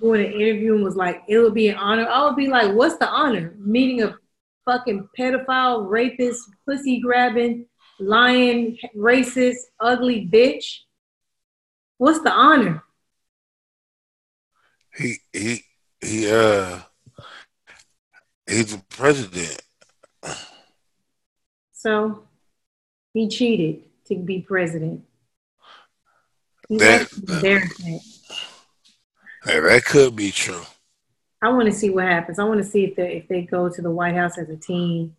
doing 0.00 0.24
an 0.24 0.32
interview 0.32 0.74
and 0.74 0.84
was 0.84 0.96
like, 0.96 1.22
it 1.28 1.38
would 1.38 1.54
be 1.54 1.68
an 1.68 1.76
honor, 1.76 2.06
I 2.08 2.24
would 2.24 2.36
be 2.36 2.48
like, 2.48 2.74
what's 2.74 2.96
the 2.98 3.08
honor? 3.08 3.54
Meeting 3.58 4.02
a 4.02 4.16
fucking 4.64 5.08
pedophile, 5.18 5.88
rapist, 5.88 6.48
pussy 6.66 7.00
grabbing, 7.00 7.66
lying, 7.98 8.78
racist, 8.96 9.56
ugly 9.80 10.28
bitch? 10.30 10.80
What's 11.96 12.20
the 12.20 12.30
honor? 12.32 12.82
He 14.96 15.16
he 15.32 15.64
he 16.00 16.30
uh 16.30 16.80
he's 18.48 18.74
the 18.76 18.82
president. 18.88 19.62
So 21.72 22.24
he 23.14 23.28
cheated 23.28 23.84
to 24.06 24.16
be 24.16 24.40
president. 24.40 25.04
He 26.68 26.78
That- 26.78 27.12
embarrassment. 27.12 28.02
Hey, 29.48 29.60
that 29.60 29.84
could 29.86 30.14
be 30.14 30.30
true. 30.30 30.60
I 31.40 31.48
want 31.48 31.70
to 31.70 31.72
see 31.72 31.88
what 31.88 32.04
happens. 32.04 32.38
I 32.38 32.44
want 32.44 32.62
to 32.62 32.68
see 32.68 32.84
if 32.84 32.96
they 32.96 33.16
if 33.16 33.28
they 33.28 33.40
go 33.40 33.70
to 33.70 33.80
the 33.80 33.90
White 33.90 34.14
House 34.14 34.36
as 34.36 34.50
a 34.50 34.56
team. 34.56 35.16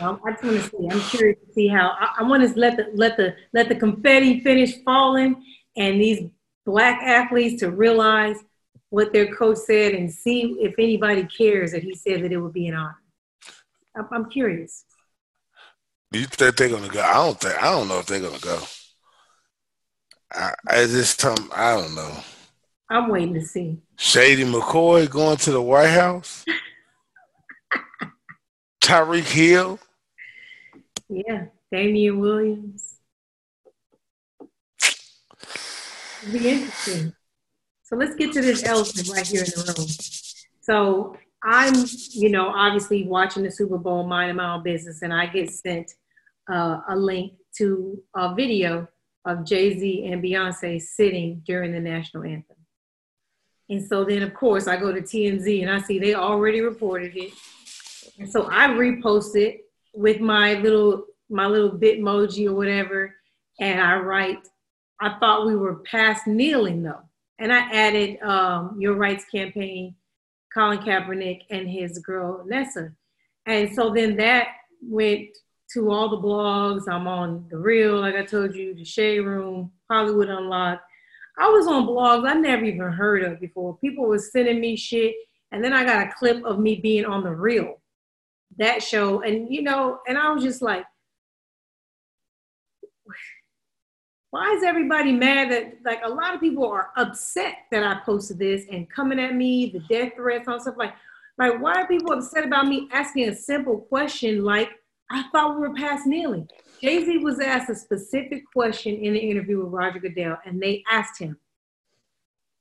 Um, 0.00 0.20
I 0.24 0.30
just 0.30 0.44
want 0.44 0.56
to 0.58 0.62
see. 0.62 0.88
I'm 0.88 1.00
curious 1.00 1.38
to 1.44 1.52
see 1.54 1.66
how. 1.66 1.96
I, 1.98 2.18
I 2.18 2.22
want 2.22 2.48
to 2.48 2.56
let 2.56 2.76
the 2.76 2.86
let 2.94 3.16
the 3.16 3.34
let 3.52 3.68
the 3.68 3.74
confetti 3.74 4.38
finish 4.42 4.80
falling, 4.84 5.42
and 5.76 6.00
these 6.00 6.30
black 6.64 7.02
athletes 7.02 7.58
to 7.60 7.72
realize 7.72 8.36
what 8.90 9.12
their 9.12 9.34
coach 9.34 9.58
said, 9.58 9.92
and 9.92 10.12
see 10.12 10.56
if 10.60 10.74
anybody 10.78 11.24
cares 11.24 11.72
that 11.72 11.82
he 11.82 11.96
said 11.96 12.22
that 12.22 12.30
it 12.30 12.36
would 12.36 12.52
be 12.52 12.68
an 12.68 12.76
honor. 12.76 13.02
I'm, 13.96 14.06
I'm 14.12 14.30
curious. 14.30 14.84
Do 16.12 16.20
you 16.20 16.26
think 16.26 16.54
they're 16.54 16.68
gonna 16.68 16.86
go? 16.86 17.00
I 17.00 17.14
don't 17.14 17.40
think. 17.40 17.60
I 17.60 17.72
don't 17.72 17.88
know 17.88 17.98
if 17.98 18.06
they're 18.06 18.20
gonna 18.20 18.38
go. 18.38 18.60
I, 20.32 20.54
I 20.68 20.84
just 20.84 21.18
time. 21.18 21.50
I 21.52 21.74
don't 21.74 21.96
know. 21.96 22.22
I'm 22.90 23.08
waiting 23.08 23.34
to 23.34 23.42
see. 23.42 23.78
Shady 23.96 24.44
McCoy 24.44 25.10
going 25.10 25.36
to 25.38 25.52
the 25.52 25.62
White 25.62 25.90
House. 25.90 26.44
Tyreek 28.80 29.24
Hill. 29.24 29.78
Yeah, 31.08 31.46
Damien 31.70 32.18
Williams. 32.18 32.96
It'll 36.22 36.32
be 36.32 36.48
interesting. 36.48 37.12
So 37.84 37.96
let's 37.96 38.14
get 38.14 38.32
to 38.32 38.42
this 38.42 38.64
elephant 38.64 39.08
right 39.08 39.26
here 39.26 39.40
in 39.40 39.46
the 39.46 39.74
room. 39.76 39.88
So 40.60 41.16
I'm, 41.42 41.74
you 42.10 42.28
know, 42.28 42.48
obviously 42.48 43.04
watching 43.04 43.42
the 43.42 43.50
Super 43.50 43.78
Bowl, 43.78 44.06
minding 44.06 44.36
my 44.36 44.54
own 44.54 44.62
business, 44.62 45.02
and 45.02 45.12
I 45.12 45.26
get 45.26 45.50
sent 45.50 45.92
uh, 46.50 46.80
a 46.88 46.96
link 46.96 47.32
to 47.56 48.02
a 48.14 48.34
video 48.34 48.88
of 49.24 49.46
Jay 49.46 49.78
Z 49.78 50.08
and 50.10 50.22
Beyonce 50.22 50.80
sitting 50.80 51.42
during 51.46 51.72
the 51.72 51.80
national 51.80 52.24
anthem. 52.24 52.57
And 53.70 53.86
so 53.86 54.04
then, 54.04 54.22
of 54.22 54.34
course, 54.34 54.66
I 54.66 54.76
go 54.76 54.92
to 54.92 55.00
TMZ 55.00 55.62
and 55.62 55.70
I 55.70 55.80
see 55.80 55.98
they 55.98 56.14
already 56.14 56.60
reported 56.60 57.16
it. 57.16 57.32
And 58.18 58.28
so 58.28 58.48
I 58.50 58.68
repost 58.68 59.36
it 59.36 59.64
with 59.94 60.20
my 60.20 60.54
little 60.54 61.04
my 61.30 61.46
little 61.46 61.70
bitmoji 61.70 62.46
or 62.46 62.54
whatever, 62.54 63.14
and 63.60 63.80
I 63.80 63.96
write, 63.96 64.48
I 65.00 65.18
thought 65.18 65.46
we 65.46 65.56
were 65.56 65.76
past 65.76 66.26
kneeling 66.26 66.82
though. 66.82 67.02
And 67.38 67.52
I 67.52 67.58
added 67.70 68.20
um, 68.22 68.76
Your 68.78 68.94
Rights 68.94 69.24
Campaign, 69.32 69.94
Colin 70.52 70.78
Kaepernick, 70.78 71.42
and 71.50 71.68
his 71.68 71.98
girl 71.98 72.44
Nessa. 72.46 72.92
And 73.46 73.74
so 73.74 73.92
then 73.92 74.16
that 74.16 74.48
went 74.82 75.28
to 75.74 75.90
all 75.90 76.08
the 76.08 76.16
blogs. 76.16 76.88
I'm 76.88 77.06
on 77.06 77.46
The 77.50 77.58
Real, 77.58 78.00
like 78.00 78.16
I 78.16 78.24
told 78.24 78.54
you, 78.54 78.74
The 78.74 78.84
Shade 78.84 79.20
Room, 79.20 79.70
Hollywood 79.90 80.28
Unlocked. 80.28 80.82
I 81.38 81.48
was 81.48 81.66
on 81.66 81.86
blogs 81.86 82.28
I 82.28 82.34
never 82.34 82.64
even 82.64 82.92
heard 82.92 83.22
of 83.22 83.40
before. 83.40 83.76
People 83.78 84.06
were 84.06 84.18
sending 84.18 84.60
me 84.60 84.76
shit. 84.76 85.14
And 85.52 85.64
then 85.64 85.72
I 85.72 85.84
got 85.84 86.06
a 86.06 86.12
clip 86.18 86.44
of 86.44 86.58
me 86.58 86.76
being 86.76 87.06
on 87.06 87.22
The 87.22 87.30
Real, 87.30 87.80
that 88.58 88.82
show. 88.82 89.22
And, 89.22 89.52
you 89.52 89.62
know, 89.62 90.00
and 90.06 90.18
I 90.18 90.30
was 90.32 90.42
just 90.42 90.60
like, 90.60 90.84
why 94.30 94.52
is 94.52 94.62
everybody 94.62 95.12
mad 95.12 95.50
that 95.50 95.78
like 95.84 96.00
a 96.04 96.08
lot 96.08 96.34
of 96.34 96.40
people 96.40 96.66
are 96.66 96.90
upset 96.96 97.54
that 97.70 97.82
I 97.82 98.00
posted 98.04 98.38
this 98.38 98.66
and 98.70 98.90
coming 98.90 99.18
at 99.18 99.34
me, 99.34 99.70
the 99.70 99.80
death 99.88 100.12
threats 100.16 100.48
and 100.48 100.60
stuff 100.60 100.74
like 100.76 100.92
like 101.38 101.62
why 101.62 101.72
are 101.74 101.88
people 101.88 102.12
upset 102.12 102.44
about 102.44 102.66
me 102.66 102.88
asking 102.92 103.28
a 103.28 103.34
simple 103.34 103.78
question 103.78 104.44
like 104.44 104.70
I 105.10 105.24
thought 105.32 105.54
we 105.54 105.66
were 105.66 105.74
past 105.74 106.06
kneeling? 106.06 106.48
Jay-Z 106.80 107.18
was 107.18 107.40
asked 107.40 107.70
a 107.70 107.74
specific 107.74 108.44
question 108.52 108.94
in 108.94 109.14
the 109.14 109.18
interview 109.18 109.62
with 109.62 109.72
Roger 109.72 109.98
Goodell, 109.98 110.38
and 110.44 110.60
they 110.60 110.84
asked 110.90 111.20
him, 111.20 111.38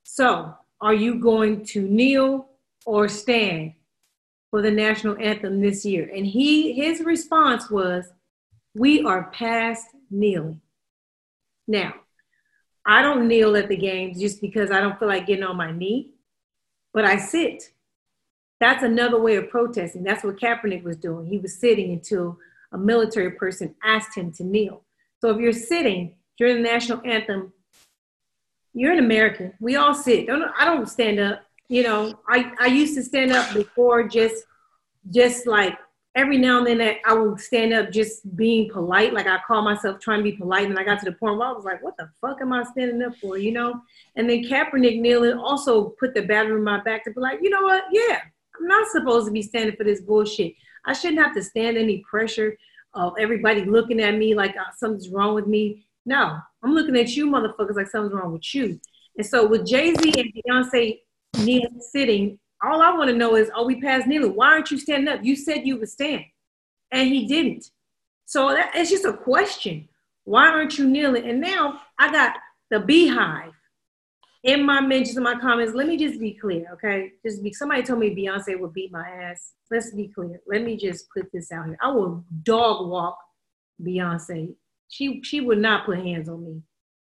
So 0.04 0.56
are 0.82 0.94
you 0.94 1.20
going 1.20 1.66
to 1.66 1.82
kneel 1.82 2.50
or 2.86 3.08
stand 3.08 3.74
for 4.50 4.62
the 4.62 4.72
national 4.72 5.18
anthem 5.18 5.62
this 5.62 5.86
year? 5.86 6.10
And 6.14 6.26
he 6.26 6.74
his 6.74 7.02
response 7.02 7.70
was, 7.70 8.06
We 8.74 9.04
are 9.04 9.30
past 9.32 9.88
kneeling. 10.10 10.62
Now, 11.68 11.94
I 12.86 13.02
don't 13.02 13.28
kneel 13.28 13.56
at 13.58 13.68
the 13.68 13.76
games 13.76 14.20
just 14.20 14.42
because 14.42 14.72
I 14.72 14.80
don't 14.80 14.98
feel 14.98 15.10
like 15.10 15.28
getting 15.28 15.44
on 15.44 15.58
my 15.58 15.72
knee, 15.72 16.12
but 16.94 17.06
I 17.06 17.18
sit. 17.18 17.72
That's 18.60 18.82
another 18.82 19.20
way 19.20 19.36
of 19.36 19.50
protesting. 19.50 20.04
That's 20.04 20.24
what 20.24 20.40
Kaepernick 20.40 20.84
was 20.84 20.98
doing. 20.98 21.28
He 21.28 21.38
was 21.38 21.60
sitting 21.60 21.92
until 21.92 22.40
a 22.74 22.78
military 22.78 23.32
person 23.32 23.76
asked 23.84 24.16
him 24.16 24.32
to 24.34 24.44
kneel. 24.44 24.84
So 25.20 25.30
if 25.32 25.38
you're 25.38 25.54
sitting 25.54 26.16
during 26.38 26.58
the 26.58 26.70
national 26.70 27.02
anthem, 27.06 27.54
you're 28.74 28.92
an 28.92 29.00
American. 29.00 29.54
We 29.60 29.76
all 29.76 29.94
sit. 29.94 30.28
Don't, 30.28 30.44
I 30.58 30.66
don't 30.66 30.88
stand 30.88 31.20
up. 31.20 31.42
You 31.70 31.84
know, 31.84 32.20
I, 32.30 32.52
I 32.60 32.68
used 32.68 32.96
to 32.96 33.04
stand 33.04 33.32
up 33.32 33.54
before 33.54 34.08
just 34.08 34.44
just 35.10 35.48
like 35.48 35.78
every 36.18 36.38
now 36.38 36.66
and 36.66 36.80
then 36.80 36.96
I 37.06 37.14
will 37.14 37.38
stand 37.38 37.74
up 37.74 37.92
just 37.92 38.36
being 38.36 38.70
polite. 38.70 39.14
Like 39.14 39.28
I 39.28 39.38
call 39.48 39.62
myself 39.62 40.00
trying 40.00 40.20
to 40.20 40.24
be 40.24 40.32
polite. 40.32 40.68
And 40.68 40.78
I 40.78 40.84
got 40.84 41.00
to 41.00 41.06
the 41.06 41.16
point 41.16 41.38
where 41.38 41.48
I 41.48 41.52
was 41.52 41.64
like, 41.64 41.84
what 41.84 41.96
the 41.96 42.10
fuck 42.20 42.42
am 42.42 42.52
I 42.52 42.64
standing 42.64 43.04
up 43.04 43.16
for? 43.18 43.38
You 43.38 43.52
know? 43.52 43.82
And 44.16 44.28
then 44.28 44.44
Kaepernick 44.44 45.00
kneeling 45.00 45.38
also 45.38 45.90
put 46.00 46.16
the 46.16 46.24
battery 46.24 46.56
in 46.56 46.64
my 46.64 46.82
back 46.82 47.04
to 47.04 47.12
be 47.12 47.20
like, 47.20 47.40
you 47.44 47.52
know 47.52 47.62
what? 47.62 47.84
Yeah, 47.92 48.20
I'm 48.60 48.68
not 48.68 48.88
supposed 48.90 49.28
to 49.28 49.32
be 49.32 49.44
standing 49.44 49.76
for 49.76 49.84
this 49.84 50.02
bullshit. 50.02 50.54
I 50.86 50.94
shouldn't 50.94 51.22
have 51.22 51.36
to 51.36 51.44
stand 51.44 51.78
any 51.78 52.04
pressure 52.10 52.58
of 52.94 53.14
everybody 53.20 53.66
looking 53.66 54.02
at 54.02 54.16
me 54.16 54.34
like 54.34 54.56
uh, 54.58 54.72
something's 54.76 55.10
wrong 55.10 55.36
with 55.36 55.48
me. 55.48 55.86
No, 56.06 56.38
I'm 56.64 56.74
looking 56.74 56.98
at 56.98 57.16
you 57.16 57.28
motherfuckers 57.28 57.76
like 57.76 57.88
something's 57.88 58.14
wrong 58.14 58.32
with 58.32 58.54
you. 58.56 58.80
And 59.18 59.26
so 59.26 59.48
with 59.48 59.66
Jay-Z 59.66 60.14
and 60.18 60.34
Beyonce 60.34 61.00
kneel, 61.44 61.70
sitting, 61.80 62.40
all 62.64 62.82
I 62.82 62.92
want 62.92 63.10
to 63.10 63.16
know 63.16 63.36
is, 63.36 63.50
are 63.50 63.66
we 63.66 63.82
past 63.82 64.08
kneeling? 64.08 64.36
Why 64.36 64.48
aren't 64.48 64.72
you 64.72 64.80
standing 64.80 65.14
up? 65.14 65.24
You 65.24 65.36
said 65.36 65.66
you 65.68 65.78
would 65.78 65.90
stand, 65.90 66.24
and 66.92 67.08
he 67.08 67.28
didn't. 67.28 67.70
So 68.26 68.50
that, 68.50 68.72
it's 68.76 68.90
just 68.90 69.06
a 69.06 69.14
question. 69.14 69.88
Why 70.24 70.48
aren't 70.48 70.78
you 70.78 70.88
kneeling? 70.88 71.30
And 71.30 71.40
now 71.40 71.82
I 72.00 72.12
got 72.12 72.36
the 72.70 72.78
Beyhive 72.78 73.52
in 74.48 74.66
my 74.66 74.80
mentions 74.80 75.18
in 75.18 75.24
my 75.24 75.38
comments. 75.38 75.76
Let 75.76 75.88
me 75.88 75.98
just 75.98 76.20
be 76.20 76.34
clear, 76.34 76.66
okay? 76.74 77.12
Just 77.24 77.44
be 77.44 77.54
somebody 77.54 77.84
told 77.84 78.00
me 78.00 78.16
Beyonce 78.16 78.60
would 78.60 78.74
beat 78.74 78.92
my 78.92 79.08
ass. 79.08 79.54
Let's 79.70 79.94
be 79.94 80.08
clear. 80.08 80.40
Let 80.48 80.64
me 80.64 80.78
just 80.78 81.08
put 81.16 81.30
this 81.32 81.52
out 81.52 81.68
here. 81.68 81.78
I 81.82 81.92
will 81.92 82.24
dog 82.44 82.90
walk 82.90 83.18
Beyonce. 83.86 84.56
She 84.90 85.22
she 85.22 85.42
would 85.42 85.60
not 85.60 85.86
put 85.86 86.00
hands 86.00 86.30
on 86.30 86.44
me. 86.44 86.62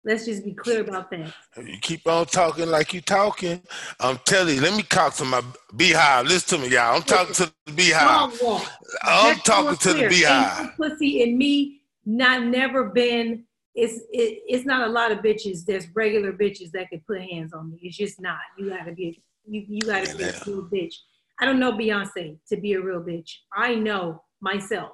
Let's 0.05 0.24
just 0.24 0.45
be 0.45 0.55
clear 0.55 0.81
about 0.81 1.11
that. 1.11 1.33
You 1.57 1.78
keep 1.81 2.07
on 2.09 2.26
talking 2.26 2.68
like 2.68 2.95
you 2.95 3.01
talking. 3.01 3.62
I'm 4.01 4.18
telling 4.24 4.57
you. 4.57 4.61
Let 4.61 4.74
me 4.74 4.83
talk 4.83 5.14
to 5.16 5.24
my 5.24 5.43
Beyhive. 5.74 6.24
Listen 6.24 6.59
to 6.59 6.66
me, 6.66 6.74
y'all. 6.74 6.97
I'm 6.97 7.03
talking 7.03 7.35
to 7.35 7.53
the 7.66 7.72
Beyhive. 7.72 8.01
Dog 8.01 8.33
walk. 8.43 8.70
I'm 9.03 9.37
talking 9.41 9.76
to 9.76 9.93
the 9.93 10.03
Beyhive. 10.05 10.61
ain't 10.61 10.76
pussy 10.76 11.22
in 11.22 11.39
me, 11.39 11.83
not 12.07 12.45
never 12.45 12.85
been. 12.85 13.45
It's 13.81 13.95
it, 14.11 14.43
it's 14.47 14.66
not 14.66 14.87
a 14.87 14.91
lot 14.91 15.11
of 15.11 15.18
bitches. 15.18 15.64
There's 15.64 15.87
regular 15.95 16.33
bitches 16.33 16.70
that 16.72 16.91
could 16.91 17.07
put 17.07 17.22
hands 17.22 17.55
on 17.55 17.70
me. 17.70 17.78
It's 17.83 17.97
just 17.97 18.20
not. 18.20 18.39
You 18.59 18.68
gotta 18.68 18.93
be 18.93 19.22
you 19.47 19.64
you 19.68 19.81
gotta 19.87 20.14
be 20.16 20.24
a 20.24 20.43
real 20.47 20.68
bitch. 20.72 20.95
I 21.41 21.47
don't 21.47 21.59
know 21.59 21.72
Beyonce 21.72 22.37
to 22.49 22.57
be 22.59 22.74
a 22.74 22.81
real 22.81 23.01
bitch. 23.01 23.31
I 23.57 23.74
know 23.74 24.22
myself, 24.43 24.93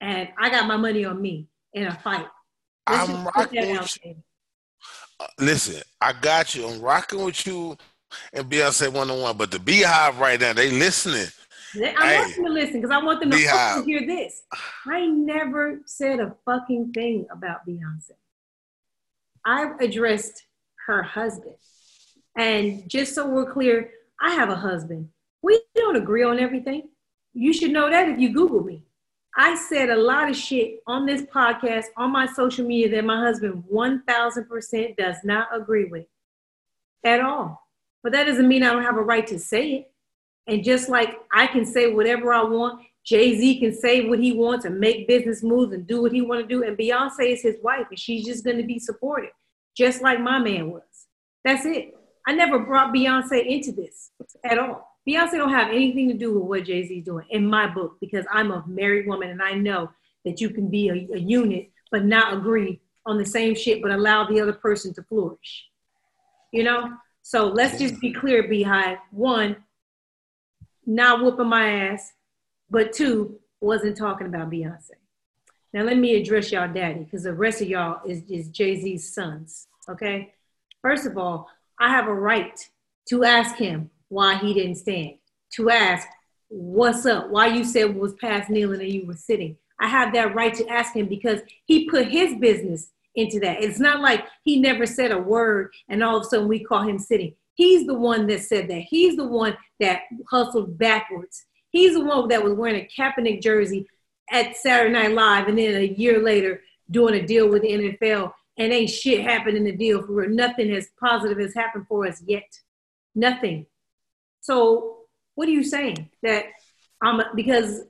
and 0.00 0.28
I 0.40 0.50
got 0.50 0.66
my 0.66 0.76
money 0.76 1.04
on 1.04 1.22
me 1.22 1.46
in 1.74 1.86
a 1.86 1.94
fight. 2.00 2.26
Let's 2.90 3.08
I'm 3.08 3.26
rocking 3.26 3.70
with 3.70 3.96
you. 4.04 4.14
there. 4.14 4.22
Uh, 5.20 5.26
listen, 5.38 5.82
I 6.00 6.12
got 6.12 6.54
you. 6.54 6.66
I'm 6.66 6.80
rocking 6.80 7.24
with 7.24 7.46
you 7.46 7.76
and 8.32 8.50
Beyonce 8.50 8.92
one 8.92 9.10
on 9.10 9.20
one. 9.20 9.36
But 9.36 9.50
the 9.50 9.58
Beyhive 9.58 10.18
right 10.18 10.40
now, 10.40 10.52
they 10.52 10.70
listening. 10.70 11.26
I 11.74 12.18
want 12.18 12.34
them 12.34 12.44
to 12.44 12.52
listen 12.52 12.80
because 12.80 12.90
I 12.90 13.02
want 13.02 13.20
them 13.20 13.30
to 13.30 13.36
Beyhive. 13.36 13.84
hear 13.84 14.06
this. 14.06 14.42
I 14.86 15.06
never 15.06 15.80
said 15.86 16.20
a 16.20 16.34
fucking 16.44 16.92
thing 16.92 17.26
about 17.30 17.66
Beyonce. 17.66 18.12
I've 19.44 19.80
addressed 19.80 20.44
her 20.86 21.02
husband. 21.02 21.56
And 22.36 22.88
just 22.88 23.14
so 23.14 23.28
we're 23.28 23.50
clear, 23.50 23.90
I 24.20 24.34
have 24.34 24.50
a 24.50 24.56
husband. 24.56 25.08
We 25.42 25.60
don't 25.74 25.96
agree 25.96 26.22
on 26.22 26.38
everything. 26.38 26.88
You 27.32 27.52
should 27.52 27.70
know 27.70 27.90
that 27.90 28.08
if 28.08 28.18
you 28.18 28.32
Google 28.32 28.62
me. 28.62 28.84
I 29.36 29.54
said 29.54 29.90
a 29.90 29.96
lot 29.96 30.30
of 30.30 30.36
shit 30.36 30.80
on 30.86 31.04
this 31.04 31.22
podcast, 31.22 31.86
on 31.96 32.10
my 32.10 32.26
social 32.26 32.66
media 32.66 32.90
that 32.90 33.04
my 33.04 33.20
husband 33.20 33.64
1000% 33.70 34.96
does 34.96 35.16
not 35.24 35.48
agree 35.54 35.84
with 35.84 36.06
at 37.04 37.20
all. 37.20 37.62
But 38.02 38.12
that 38.12 38.24
doesn't 38.24 38.48
mean 38.48 38.62
I 38.62 38.72
don't 38.72 38.82
have 38.84 38.96
a 38.96 39.02
right 39.02 39.26
to 39.26 39.38
say 39.38 39.72
it. 39.72 39.92
And 40.46 40.62
just 40.62 40.88
like 40.88 41.18
I 41.32 41.46
can 41.46 41.64
say 41.64 41.92
whatever 41.92 42.32
I 42.32 42.42
want, 42.44 42.82
Jay 43.04 43.38
Z 43.38 43.60
can 43.60 43.72
say 43.72 44.08
what 44.08 44.18
he 44.18 44.32
wants 44.32 44.64
and 44.64 44.80
make 44.80 45.06
business 45.06 45.42
moves 45.42 45.72
and 45.72 45.86
do 45.86 46.02
what 46.02 46.12
he 46.12 46.22
want 46.22 46.40
to 46.40 46.46
do. 46.46 46.64
And 46.64 46.76
Beyonce 46.76 47.32
is 47.32 47.42
his 47.42 47.56
wife, 47.62 47.86
and 47.90 47.98
she's 47.98 48.24
just 48.24 48.44
going 48.44 48.56
to 48.56 48.64
be 48.64 48.78
supported, 48.78 49.30
just 49.76 50.02
like 50.02 50.20
my 50.20 50.38
man 50.38 50.70
was. 50.70 50.82
That's 51.44 51.64
it. 51.64 51.94
I 52.26 52.32
never 52.32 52.58
brought 52.58 52.92
Beyonce 52.92 53.46
into 53.46 53.70
this 53.70 54.10
at 54.44 54.58
all. 54.58 54.96
Beyonce 55.08 55.32
don't 55.32 55.52
have 55.52 55.68
anything 55.68 56.08
to 56.08 56.14
do 56.14 56.34
with 56.34 56.42
what 56.42 56.64
Jay 56.64 56.84
Z's 56.84 57.04
doing 57.04 57.26
in 57.30 57.46
my 57.46 57.68
book 57.68 57.96
because 58.00 58.26
I'm 58.32 58.50
a 58.50 58.64
married 58.66 59.06
woman 59.06 59.30
and 59.30 59.40
I 59.40 59.52
know 59.52 59.90
that 60.24 60.40
you 60.40 60.50
can 60.50 60.68
be 60.68 60.88
a, 60.88 61.14
a 61.14 61.18
unit 61.20 61.70
but 61.92 62.04
not 62.04 62.36
agree 62.36 62.80
on 63.06 63.16
the 63.16 63.24
same 63.24 63.54
shit, 63.54 63.80
but 63.80 63.92
allow 63.92 64.26
the 64.26 64.40
other 64.40 64.52
person 64.52 64.92
to 64.94 65.02
flourish. 65.04 65.66
You 66.52 66.64
know. 66.64 66.92
So 67.22 67.46
let's 67.48 67.78
just 67.78 68.00
be 68.00 68.12
clear, 68.12 68.44
Beyhive. 68.44 68.98
One, 69.10 69.56
not 70.86 71.22
whooping 71.22 71.48
my 71.48 71.68
ass, 71.68 72.12
but 72.70 72.92
two, 72.92 73.38
wasn't 73.60 73.96
talking 73.96 74.26
about 74.26 74.50
Beyonce. 74.50 74.90
Now 75.72 75.82
let 75.82 75.98
me 75.98 76.14
address 76.14 76.52
y'all 76.52 76.72
daddy, 76.72 77.00
because 77.00 77.24
the 77.24 77.34
rest 77.34 77.60
of 77.60 77.68
y'all 77.68 78.00
is, 78.06 78.22
is 78.28 78.48
Jay-Z's 78.48 79.12
sons. 79.12 79.66
Okay. 79.88 80.32
First 80.82 81.06
of 81.06 81.18
all, 81.18 81.48
I 81.78 81.90
have 81.90 82.06
a 82.06 82.14
right 82.14 82.58
to 83.08 83.24
ask 83.24 83.56
him 83.56 83.90
why 84.08 84.36
he 84.36 84.54
didn't 84.54 84.76
stand, 84.76 85.14
to 85.54 85.70
ask, 85.70 86.06
what's 86.48 87.06
up? 87.06 87.28
Why 87.28 87.48
you 87.48 87.64
said 87.64 87.96
was 87.96 88.14
past 88.14 88.48
kneeling 88.48 88.80
and 88.80 88.92
you 88.92 89.06
were 89.06 89.14
sitting. 89.14 89.56
I 89.80 89.88
have 89.88 90.12
that 90.14 90.34
right 90.34 90.54
to 90.54 90.66
ask 90.68 90.94
him 90.94 91.06
because 91.06 91.40
he 91.64 91.90
put 91.90 92.06
his 92.06 92.36
business 92.36 92.90
into 93.14 93.40
that. 93.40 93.62
It's 93.62 93.80
not 93.80 94.00
like 94.00 94.24
he 94.44 94.60
never 94.60 94.86
said 94.86 95.10
a 95.10 95.18
word 95.18 95.72
and 95.88 96.02
all 96.02 96.16
of 96.16 96.22
a 96.22 96.28
sudden 96.28 96.48
we 96.48 96.62
call 96.62 96.82
him 96.82 96.98
sitting. 96.98 97.34
He's 97.56 97.86
the 97.86 97.94
one 97.94 98.26
that 98.28 98.42
said 98.42 98.68
that. 98.68 98.82
He's 98.82 99.16
the 99.16 99.26
one 99.26 99.56
that 99.80 100.02
hustled 100.30 100.78
backwards. 100.78 101.46
He's 101.70 101.94
the 101.94 102.04
one 102.04 102.28
that 102.28 102.44
was 102.44 102.52
wearing 102.52 102.82
a 102.82 102.88
Kaepernick 103.02 103.42
jersey 103.42 103.86
at 104.30 104.56
Saturday 104.56 104.92
Night 104.92 105.12
Live 105.12 105.48
and 105.48 105.58
then 105.58 105.74
a 105.74 105.86
year 105.86 106.22
later 106.22 106.60
doing 106.90 107.14
a 107.14 107.26
deal 107.26 107.48
with 107.48 107.62
the 107.62 107.68
NFL 107.68 108.32
and 108.58 108.72
ain't 108.72 108.90
shit 108.90 109.22
happened 109.22 109.56
in 109.56 109.64
the 109.64 109.72
deal 109.72 110.02
for 110.02 110.12
real. 110.12 110.30
Nothing 110.30 110.70
as 110.70 110.88
positive 111.00 111.38
has 111.38 111.54
happened 111.54 111.86
for 111.88 112.06
us 112.06 112.22
yet. 112.26 112.60
Nothing. 113.14 113.66
So 114.40 114.96
what 115.34 115.48
are 115.48 115.52
you 115.52 115.64
saying? 115.64 116.10
That 116.22 116.44
I'm 117.02 117.22
because 117.34 117.82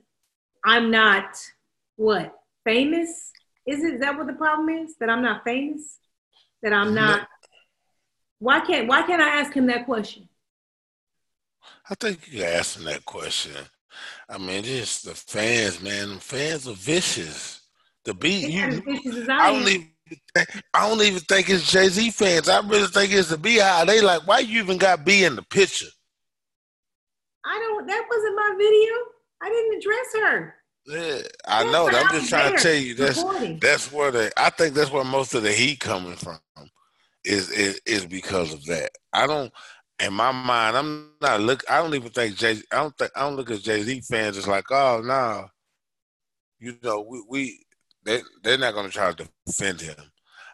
I'm 0.65 0.91
not 0.91 1.37
what 1.97 2.33
famous? 2.63 3.31
Is 3.65 3.83
it 3.83 3.95
is 3.95 3.99
that 3.99 4.17
what 4.17 4.27
the 4.27 4.33
problem 4.33 4.69
is? 4.69 4.95
That 4.99 5.09
I'm 5.09 5.21
not 5.21 5.43
famous? 5.43 5.97
That 6.63 6.73
I'm 6.73 6.93
not 6.93 7.27
why 8.39 8.59
can't 8.59 8.87
why 8.87 9.03
can't 9.03 9.21
I 9.21 9.39
ask 9.39 9.53
him 9.53 9.65
that 9.67 9.85
question? 9.85 10.27
I 11.89 11.95
think 11.95 12.19
you're 12.31 12.45
asking 12.45 12.85
that 12.85 13.05
question. 13.05 13.53
I 14.29 14.37
mean, 14.37 14.63
just 14.63 15.05
the 15.05 15.15
fans, 15.15 15.81
man. 15.81 16.15
The 16.15 16.19
fans 16.19 16.67
are 16.67 16.73
vicious. 16.73 17.61
The 18.05 18.13
beat, 18.13 18.49
you, 18.49 18.61
I, 19.29 19.47
I 19.47 19.51
don't 19.51 19.67
even. 19.67 19.91
Think, 20.33 20.63
I 20.73 20.87
don't 20.87 21.01
even 21.01 21.19
think 21.19 21.49
it's 21.49 21.69
Jay 21.69 21.89
Z 21.89 22.11
fans. 22.11 22.47
I 22.47 22.65
really 22.65 22.87
think 22.87 23.11
it's 23.11 23.29
the 23.29 23.35
Beyhive. 23.35 23.87
They 23.87 23.99
like, 23.99 24.25
why 24.25 24.39
you 24.39 24.61
even 24.61 24.77
got 24.77 25.03
B 25.03 25.25
in 25.25 25.35
the 25.35 25.41
picture? 25.43 25.87
I 27.45 27.57
don't. 27.59 27.85
That 27.85 28.05
wasn't 28.09 28.35
my 28.35 28.55
video. 28.57 28.93
I 29.41 29.49
didn't 29.49 29.77
address 29.77 30.07
her. 30.21 30.55
Yeah, 30.85 31.27
I 31.45 31.63
that's 31.63 31.73
know. 31.73 31.89
I'm 31.89 32.11
just 32.11 32.29
trying 32.29 32.55
to 32.55 32.63
tell 32.63 32.73
you 32.73 32.95
that's 32.95 33.17
recording. 33.17 33.59
that's 33.59 33.91
where 33.91 34.11
the 34.11 34.31
I 34.37 34.49
think 34.51 34.73
that's 34.73 34.91
where 34.91 35.03
most 35.03 35.33
of 35.33 35.43
the 35.43 35.51
heat 35.51 35.81
coming 35.81 36.15
from 36.15 36.39
is 37.27 37.49
is, 37.51 37.81
is 37.85 38.05
because 38.05 38.53
of 38.53 38.65
that. 38.65 38.91
I 39.13 39.27
don't 39.27 39.51
in 39.99 40.13
my 40.13 40.31
mind, 40.31 40.77
I'm 40.77 41.11
not 41.21 41.41
look. 41.41 41.63
I 41.69 41.81
don't 41.81 41.95
even 41.95 42.11
think 42.11 42.35
Jay. 42.35 42.57
I 42.71 42.77
don't 42.77 42.95
think 42.97 43.11
I 43.15 43.21
don't 43.21 43.35
look 43.35 43.49
at 43.51 43.61
Jay 43.61 43.81
Z 43.81 44.01
fans 44.01 44.37
as 44.37 44.47
like, 44.47 44.65
oh 44.71 45.01
no, 45.01 45.07
nah. 45.07 45.47
you 46.59 46.77
know, 46.83 47.01
we 47.01 47.23
we 47.27 47.65
they 48.03 48.21
they're 48.43 48.57
not 48.57 48.73
gonna 48.73 48.89
try 48.89 49.11
to 49.11 49.29
defend 49.45 49.81
him. 49.81 49.95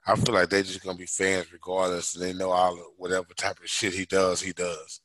I 0.07 0.15
feel 0.15 0.33
like 0.33 0.49
they're 0.49 0.63
just 0.63 0.83
gonna 0.83 0.97
be 0.97 1.05
fans 1.05 1.51
regardless. 1.51 2.15
and 2.15 2.23
They 2.23 2.33
know 2.33 2.51
all 2.51 2.73
of 2.73 2.85
whatever 2.97 3.33
type 3.35 3.59
of 3.59 3.69
shit 3.69 3.93
he 3.93 4.05
does, 4.05 4.41
he 4.41 4.53
does. 4.53 5.01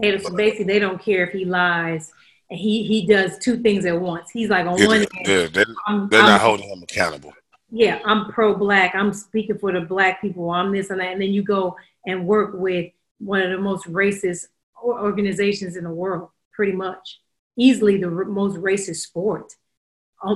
They, 0.00 0.16
basically, 0.34 0.64
they 0.64 0.78
don't 0.78 1.02
care 1.02 1.26
if 1.26 1.32
he 1.32 1.44
lies. 1.44 2.12
And 2.48 2.58
he 2.58 2.84
he 2.84 3.06
does 3.06 3.38
two 3.38 3.60
things 3.60 3.84
at 3.86 4.00
once. 4.00 4.30
He's 4.30 4.50
like 4.50 4.66
on 4.66 4.78
yeah, 4.78 4.86
one 4.86 4.96
hand, 4.98 5.08
they're, 5.24 5.48
they're, 5.48 5.64
they're 6.10 6.22
not 6.22 6.40
holding 6.40 6.68
him 6.68 6.82
accountable 6.82 7.32
yeah, 7.74 8.00
I'm 8.04 8.30
pro 8.30 8.54
black. 8.54 8.94
I'm 8.94 9.14
speaking 9.14 9.56
for 9.56 9.72
the 9.72 9.80
black 9.80 10.20
people. 10.20 10.50
I'm 10.50 10.72
this 10.72 10.90
and 10.90 11.00
that. 11.00 11.12
And 11.12 11.22
then 11.22 11.32
you 11.32 11.42
go 11.42 11.76
and 12.06 12.26
work 12.26 12.50
with 12.52 12.92
one 13.18 13.40
of 13.40 13.50
the 13.50 13.56
most 13.56 13.86
racist 13.86 14.48
organizations 14.82 15.76
in 15.76 15.84
the 15.84 15.90
world, 15.90 16.28
pretty 16.52 16.72
much. 16.72 17.20
Easily 17.56 17.96
the 17.96 18.10
most 18.10 18.56
racist 18.58 18.96
sport 18.96 19.54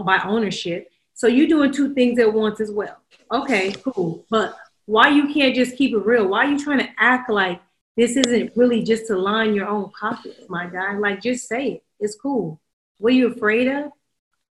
by 0.05 0.19
ownership. 0.25 0.89
So 1.13 1.27
you're 1.27 1.47
doing 1.47 1.73
two 1.73 1.93
things 1.95 2.19
at 2.19 2.33
once 2.33 2.59
as 2.61 2.71
well. 2.71 2.97
Okay, 3.31 3.73
cool. 3.85 4.25
But 4.31 4.57
why 4.87 5.09
you 5.09 5.33
can't 5.33 5.55
just 5.55 5.77
keep 5.77 5.93
it 5.93 6.07
real? 6.07 6.29
Why 6.29 6.47
are 6.47 6.51
you 6.51 6.59
trying 6.59 6.79
to 6.79 6.89
act 6.99 7.29
like 7.29 7.61
this 7.99 8.17
isn't 8.17 8.53
really 8.57 8.83
just 8.83 9.09
to 9.09 9.19
line 9.19 9.55
your 9.55 9.67
own 9.67 9.91
pockets, 9.91 10.41
my 10.49 10.67
guy? 10.67 10.97
Like 10.97 11.21
just 11.21 11.49
say 11.49 11.69
it. 11.69 11.85
It's 12.01 12.17
cool. 12.17 12.61
What 12.97 13.13
are 13.13 13.17
you 13.17 13.29
afraid 13.29 13.69
of? 13.69 13.93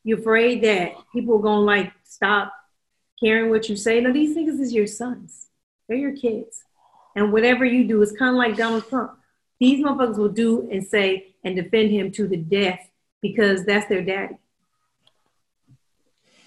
You're 0.02 0.18
afraid 0.18 0.62
that 0.64 0.92
people 1.14 1.36
are 1.36 1.42
gonna 1.42 1.62
like 1.62 1.90
stop 2.04 2.52
caring 3.20 3.50
what 3.50 3.68
you 3.68 3.76
say. 3.76 4.00
Now, 4.00 4.12
these 4.12 4.36
niggas 4.36 4.60
is 4.60 4.72
your 4.72 4.86
sons. 4.86 5.46
They're 5.88 5.96
your 5.96 6.16
kids. 6.16 6.62
And 7.16 7.32
whatever 7.32 7.64
you 7.64 7.86
do, 7.86 8.02
it's 8.02 8.12
kind 8.12 8.30
of 8.30 8.36
like 8.36 8.56
Donald 8.56 8.88
Trump. 8.88 9.12
These 9.60 9.84
motherfuckers 9.84 10.18
will 10.18 10.28
do 10.28 10.68
and 10.70 10.84
say 10.84 11.34
and 11.44 11.54
defend 11.54 11.90
him 11.90 12.10
to 12.12 12.26
the 12.26 12.36
death 12.36 12.88
because 13.22 13.64
that's 13.64 13.88
their 13.88 14.02
daddy. 14.02 14.36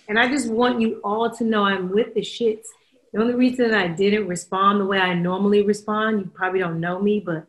And 0.07 0.19
I 0.19 0.27
just 0.27 0.49
want 0.49 0.81
you 0.81 1.01
all 1.03 1.29
to 1.31 1.43
know 1.43 1.63
I'm 1.63 1.91
with 1.91 2.13
the 2.13 2.21
shits. 2.21 2.67
The 3.13 3.21
only 3.21 3.33
reason 3.33 3.73
I 3.73 3.87
didn't 3.87 4.27
respond 4.27 4.79
the 4.79 4.85
way 4.85 4.99
I 4.99 5.13
normally 5.13 5.63
respond, 5.63 6.19
you 6.19 6.31
probably 6.33 6.59
don't 6.59 6.79
know 6.79 7.01
me, 7.01 7.19
but 7.19 7.47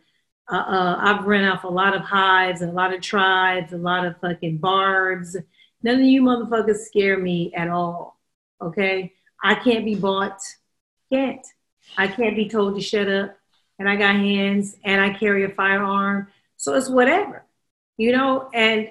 uh, 0.51 0.57
uh, 0.57 0.99
I've 1.01 1.27
run 1.27 1.45
off 1.45 1.65
a 1.65 1.69
lot 1.69 1.95
of 1.95 2.03
hives, 2.03 2.63
a 2.63 2.67
lot 2.67 2.95
of 2.95 3.01
tribes, 3.01 3.73
a 3.73 3.79
lot 3.79 4.07
of 4.07 4.19
fucking 4.21 4.59
bards. 4.59 5.37
None 5.83 5.97
of 5.97 6.01
you 6.01 6.23
motherfuckers 6.23 6.79
scare 6.87 7.19
me 7.19 7.53
at 7.55 7.69
all. 7.69 8.18
Okay, 8.61 9.13
I 9.43 9.55
can't 9.55 9.85
be 9.85 9.95
bought. 9.95 10.41
Can't. 11.13 11.47
I 11.97 12.09
can't 12.09 12.37
be 12.37 12.49
told 12.49 12.75
to 12.75 12.81
shut 12.81 13.09
up. 13.09 13.37
And 13.79 13.89
I 13.89 13.97
got 13.97 14.17
hands 14.17 14.77
and 14.85 15.01
I 15.01 15.17
carry 15.17 15.45
a 15.45 15.49
firearm. 15.49 16.29
So 16.57 16.75
it's 16.75 16.89
whatever, 16.89 17.45
you 17.97 18.13
know. 18.13 18.51
And 18.53 18.91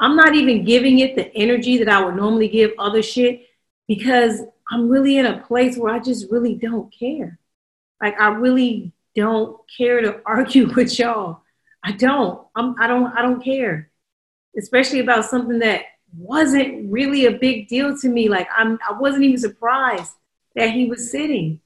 I'm 0.00 0.16
not 0.16 0.34
even 0.34 0.64
giving 0.64 0.98
it 0.98 1.14
the 1.14 1.34
energy 1.36 1.78
that 1.78 1.88
I 1.88 2.04
would 2.04 2.16
normally 2.16 2.48
give 2.48 2.72
other 2.78 3.02
shit 3.02 3.46
because 3.86 4.42
I'm 4.70 4.88
really 4.88 5.16
in 5.18 5.26
a 5.26 5.38
place 5.38 5.76
where 5.76 5.94
I 5.94 6.00
just 6.00 6.30
really 6.30 6.54
don't 6.54 6.92
care. 6.92 7.38
Like 8.02 8.20
I 8.20 8.28
really 8.28 8.92
don't 9.14 9.58
care 9.76 10.00
to 10.00 10.20
argue 10.26 10.72
with 10.74 10.98
y'all. 10.98 11.42
I 11.82 11.92
don't. 11.92 12.44
I'm, 12.56 12.74
I 12.80 12.88
don't. 12.88 13.06
I 13.16 13.22
don't 13.22 13.42
care, 13.42 13.90
especially 14.58 14.98
about 14.98 15.24
something 15.24 15.60
that 15.60 15.82
wasn't 16.16 16.90
really 16.90 17.26
a 17.26 17.32
big 17.32 17.68
deal 17.68 17.96
to 17.98 18.08
me. 18.08 18.28
Like 18.28 18.48
I'm, 18.56 18.78
I 18.88 18.98
wasn't 18.98 19.24
even 19.24 19.38
surprised 19.38 20.12
that 20.54 20.70
he 20.70 20.86
was 20.86 21.10
sitting. 21.10 21.60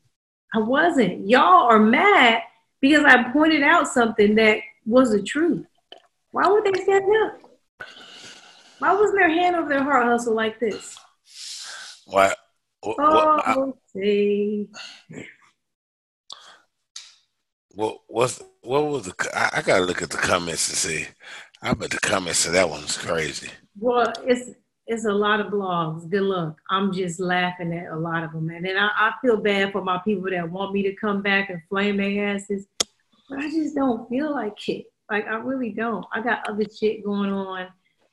I 0.54 0.58
wasn't. 0.58 1.28
Y'all 1.28 1.70
are 1.70 1.78
mad 1.78 2.42
because 2.80 3.04
I 3.04 3.30
pointed 3.32 3.62
out 3.62 3.86
something 3.86 4.34
that 4.36 4.58
was 4.84 5.12
the 5.12 5.22
truth. 5.22 5.66
Why 6.32 6.48
would 6.48 6.64
they 6.64 6.82
stand 6.82 7.04
up? 7.24 7.86
Why 8.78 8.94
wasn't 8.94 9.18
their 9.18 9.28
hand 9.30 9.56
over 9.56 9.68
their 9.68 9.82
heart 9.82 10.06
hustle 10.06 10.34
like 10.34 10.58
this? 10.58 10.96
What? 12.06 12.36
what, 12.82 12.98
what 12.98 13.46
oh, 13.46 13.76
I, 13.92 14.66
what 17.72 18.00
what's 18.08 18.42
what 18.62 18.86
was 18.86 19.06
the? 19.06 19.14
I, 19.34 19.58
I, 19.58 19.62
gotta 19.62 19.84
look 19.84 20.02
at 20.02 20.10
the 20.10 20.16
comments 20.16 20.68
to 20.70 20.76
see. 20.76 21.06
I 21.62 21.74
bet 21.74 21.90
the 21.90 21.98
comments 21.98 22.44
to 22.44 22.50
that 22.52 22.68
one's 22.68 22.96
crazy. 22.96 23.50
Well, 23.78 24.12
it's 24.26 24.50
it's 24.86 25.04
a 25.04 25.12
lot 25.12 25.40
of 25.40 25.52
blogs. 25.52 26.08
Good 26.10 26.22
luck. 26.22 26.60
I'm 26.68 26.92
just 26.92 27.20
laughing 27.20 27.72
at 27.72 27.92
a 27.92 27.96
lot 27.96 28.24
of 28.24 28.32
them, 28.32 28.50
and 28.50 28.64
then 28.64 28.76
I, 28.76 28.88
I 28.96 29.12
feel 29.22 29.36
bad 29.36 29.72
for 29.72 29.82
my 29.82 29.98
people 30.04 30.30
that 30.30 30.50
want 30.50 30.72
me 30.72 30.82
to 30.82 30.94
come 30.94 31.22
back 31.22 31.50
and 31.50 31.62
flame 31.68 31.98
their 31.98 32.34
asses, 32.34 32.66
but 33.28 33.38
I 33.38 33.50
just 33.50 33.74
don't 33.74 34.08
feel 34.08 34.32
like 34.32 34.68
it. 34.68 34.86
Like 35.10 35.26
I 35.26 35.36
really 35.36 35.70
don't. 35.70 36.04
I 36.12 36.20
got 36.20 36.48
other 36.48 36.64
shit 36.64 37.04
going 37.04 37.30
on. 37.30 37.68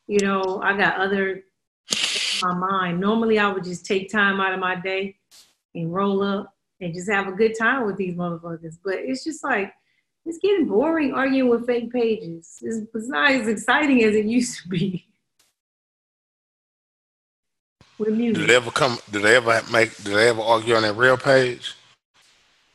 You 0.08 0.20
know, 0.26 0.62
I 0.64 0.78
got 0.78 0.98
other 0.98 1.44
my 2.42 2.54
mind. 2.54 3.00
Normally, 3.00 3.40
I 3.40 3.52
would 3.52 3.64
just 3.64 3.86
take 3.86 4.12
time 4.12 4.40
out 4.40 4.54
of 4.54 4.60
my 4.60 4.76
day 4.76 5.16
and 5.74 5.94
roll 5.94 6.22
up 6.24 6.54
and 6.82 6.94
just 6.94 7.10
have 7.10 7.28
a 7.28 7.32
good 7.32 7.54
time 7.58 7.86
with 7.86 7.98
these 7.98 8.16
motherfuckers. 8.16 8.78
But 8.84 8.96
it's 8.98 9.24
just 9.24 9.44
like 9.44 9.74
it's 10.26 10.40
getting 10.40 10.68
boring 10.68 11.14
arguing 11.14 11.50
with 11.50 11.66
fake 11.66 11.92
pages. 11.92 12.58
It's, 12.62 12.86
it's 12.94 13.08
not 13.08 13.32
as 13.32 13.48
exciting 13.48 14.04
as 14.04 14.16
it 14.16 14.26
used 14.26 14.62
to 14.64 14.70
be. 14.70 15.07
Music. 18.00 18.36
Do 18.36 18.48
they 18.48 18.56
ever 18.56 18.72
come? 18.72 18.98
Do 19.12 19.20
they 19.20 19.36
ever 19.36 19.62
make? 19.72 19.96
Do 20.04 20.14
they 20.14 20.30
ever 20.30 20.42
argue 20.42 20.76
on 20.76 20.84
their 20.84 20.94
real 20.94 21.18
page? 21.18 21.76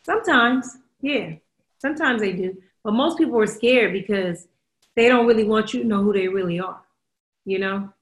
Sometimes, 0.05 0.79
yeah. 1.01 1.35
Sometimes 1.79 2.21
they 2.21 2.33
do. 2.33 2.57
But 2.85 2.95
most 2.95 3.19
people 3.19 3.39
are 3.39 3.47
scared 3.47 3.93
because 3.93 4.47
they 4.95 5.09
don't 5.09 5.27
really 5.27 5.45
want 5.45 5.73
you 5.73 5.83
to 5.83 5.87
know 5.87 6.03
who 6.03 6.13
they 6.13 6.29
really 6.29 6.61
are. 6.61 6.81
You 7.45 7.59
know? 7.59 7.93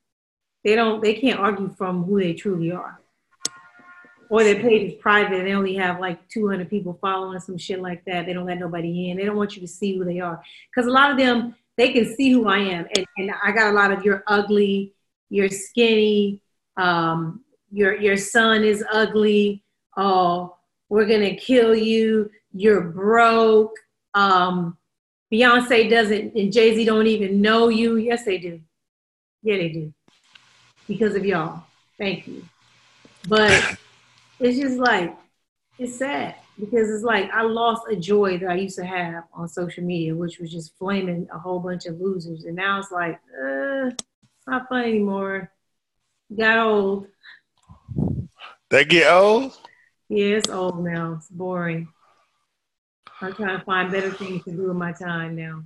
They 0.65 0.75
don't 0.75 1.03
they 1.03 1.15
can't 1.15 1.41
argue 1.41 1.75
from 1.77 2.05
who 2.05 2.21
they 2.21 2.35
truly 2.35 2.73
are. 2.73 3.01
Or 4.29 4.45
their 4.45 4.61
page 4.61 4.93
is 4.93 4.99
private 5.01 5.39
and 5.39 5.47
they 5.47 5.55
only 5.55 5.75
have 5.75 5.99
like 5.99 6.29
200 6.29 6.71
people 6.71 6.97
following 7.01 7.41
some 7.41 7.59
shit 7.59 7.81
like 7.81 8.05
that. 8.05 8.27
They 8.27 8.33
don't 8.33 8.47
let 8.47 8.61
nobody 8.61 9.11
in. 9.11 9.17
They 9.17 9.25
don't 9.25 9.37
want 9.37 9.57
you 9.57 9.63
to 9.63 9.69
see 9.69 9.97
who 9.97 10.05
they 10.05 10.21
are. 10.21 10.41
Because 10.71 10.87
a 10.87 10.93
lot 10.93 11.11
of 11.11 11.19
them, 11.19 11.57
they 11.77 11.93
can 11.93 12.15
see 12.15 12.31
who 12.31 12.47
I 12.47 12.59
am. 12.59 12.87
And, 12.95 13.07
and 13.17 13.33
I 13.43 13.51
got 13.51 13.73
a 13.73 13.75
lot 13.75 13.91
of 13.91 14.05
you're 14.05 14.23
ugly, 14.29 14.93
you're 15.31 15.49
skinny, 15.49 16.41
um, 16.81 17.45
your 17.71 17.95
your 18.01 18.17
son 18.17 18.65
is 18.65 18.85
ugly. 18.91 19.63
Oh, 19.97 20.57
we're 20.89 21.07
gonna 21.07 21.37
kill 21.37 21.75
you. 21.75 22.31
You're 22.53 22.83
broke. 22.83 23.77
Um, 24.15 24.77
Beyonce 25.33 25.89
doesn't, 25.89 26.35
and 26.35 26.53
Jay 26.53 26.75
Z 26.75 26.85
don't 26.85 27.07
even 27.07 27.41
know 27.41 27.69
you. 27.69 27.97
Yes, 27.97 28.25
they 28.25 28.39
do. 28.39 28.61
Yeah, 29.43 29.59
they 29.59 29.69
do. 29.69 29.93
Because 30.89 31.15
of 31.15 31.25
y'all. 31.25 31.63
Thank 31.99 32.27
you. 32.27 32.45
But 33.29 33.77
it's 34.41 34.59
just 34.59 34.79
like 34.79 35.15
it's 35.79 35.97
sad 35.97 36.35
because 36.59 36.91
it's 36.91 37.05
like 37.05 37.31
I 37.31 37.43
lost 37.43 37.83
a 37.89 37.97
joy 37.97 38.39
that 38.39 38.51
I 38.51 38.55
used 38.55 38.79
to 38.79 38.87
have 38.87 39.25
on 39.33 39.49
social 39.49 39.85
media, 39.85 40.17
which 40.17 40.39
was 40.39 40.51
just 40.51 40.77
flaming 40.79 41.29
a 41.33 41.39
whole 41.39 41.61
bunch 41.61 41.87
of 41.87 42.01
losers, 42.01 42.45
and 42.45 42.57
now 42.57 42.79
it's 42.79 42.91
like, 42.91 43.21
uh, 43.41 43.87
it's 43.87 44.47
not 44.47 44.69
fun 44.69 44.85
anymore. 44.85 45.53
Got 46.37 46.59
old. 46.59 47.07
They 48.71 48.85
get 48.85 49.11
old. 49.13 49.57
Yeah, 50.09 50.37
it's 50.37 50.49
old 50.49 50.85
now. 50.85 51.15
It's 51.17 51.29
boring. 51.29 51.89
I'm 53.21 53.35
trying 53.35 53.59
to 53.59 53.65
find 53.65 53.91
better 53.91 54.11
things 54.11 54.45
to 54.45 54.53
do 54.53 54.69
with 54.69 54.77
my 54.77 54.93
time 54.93 55.37
now. 55.37 55.65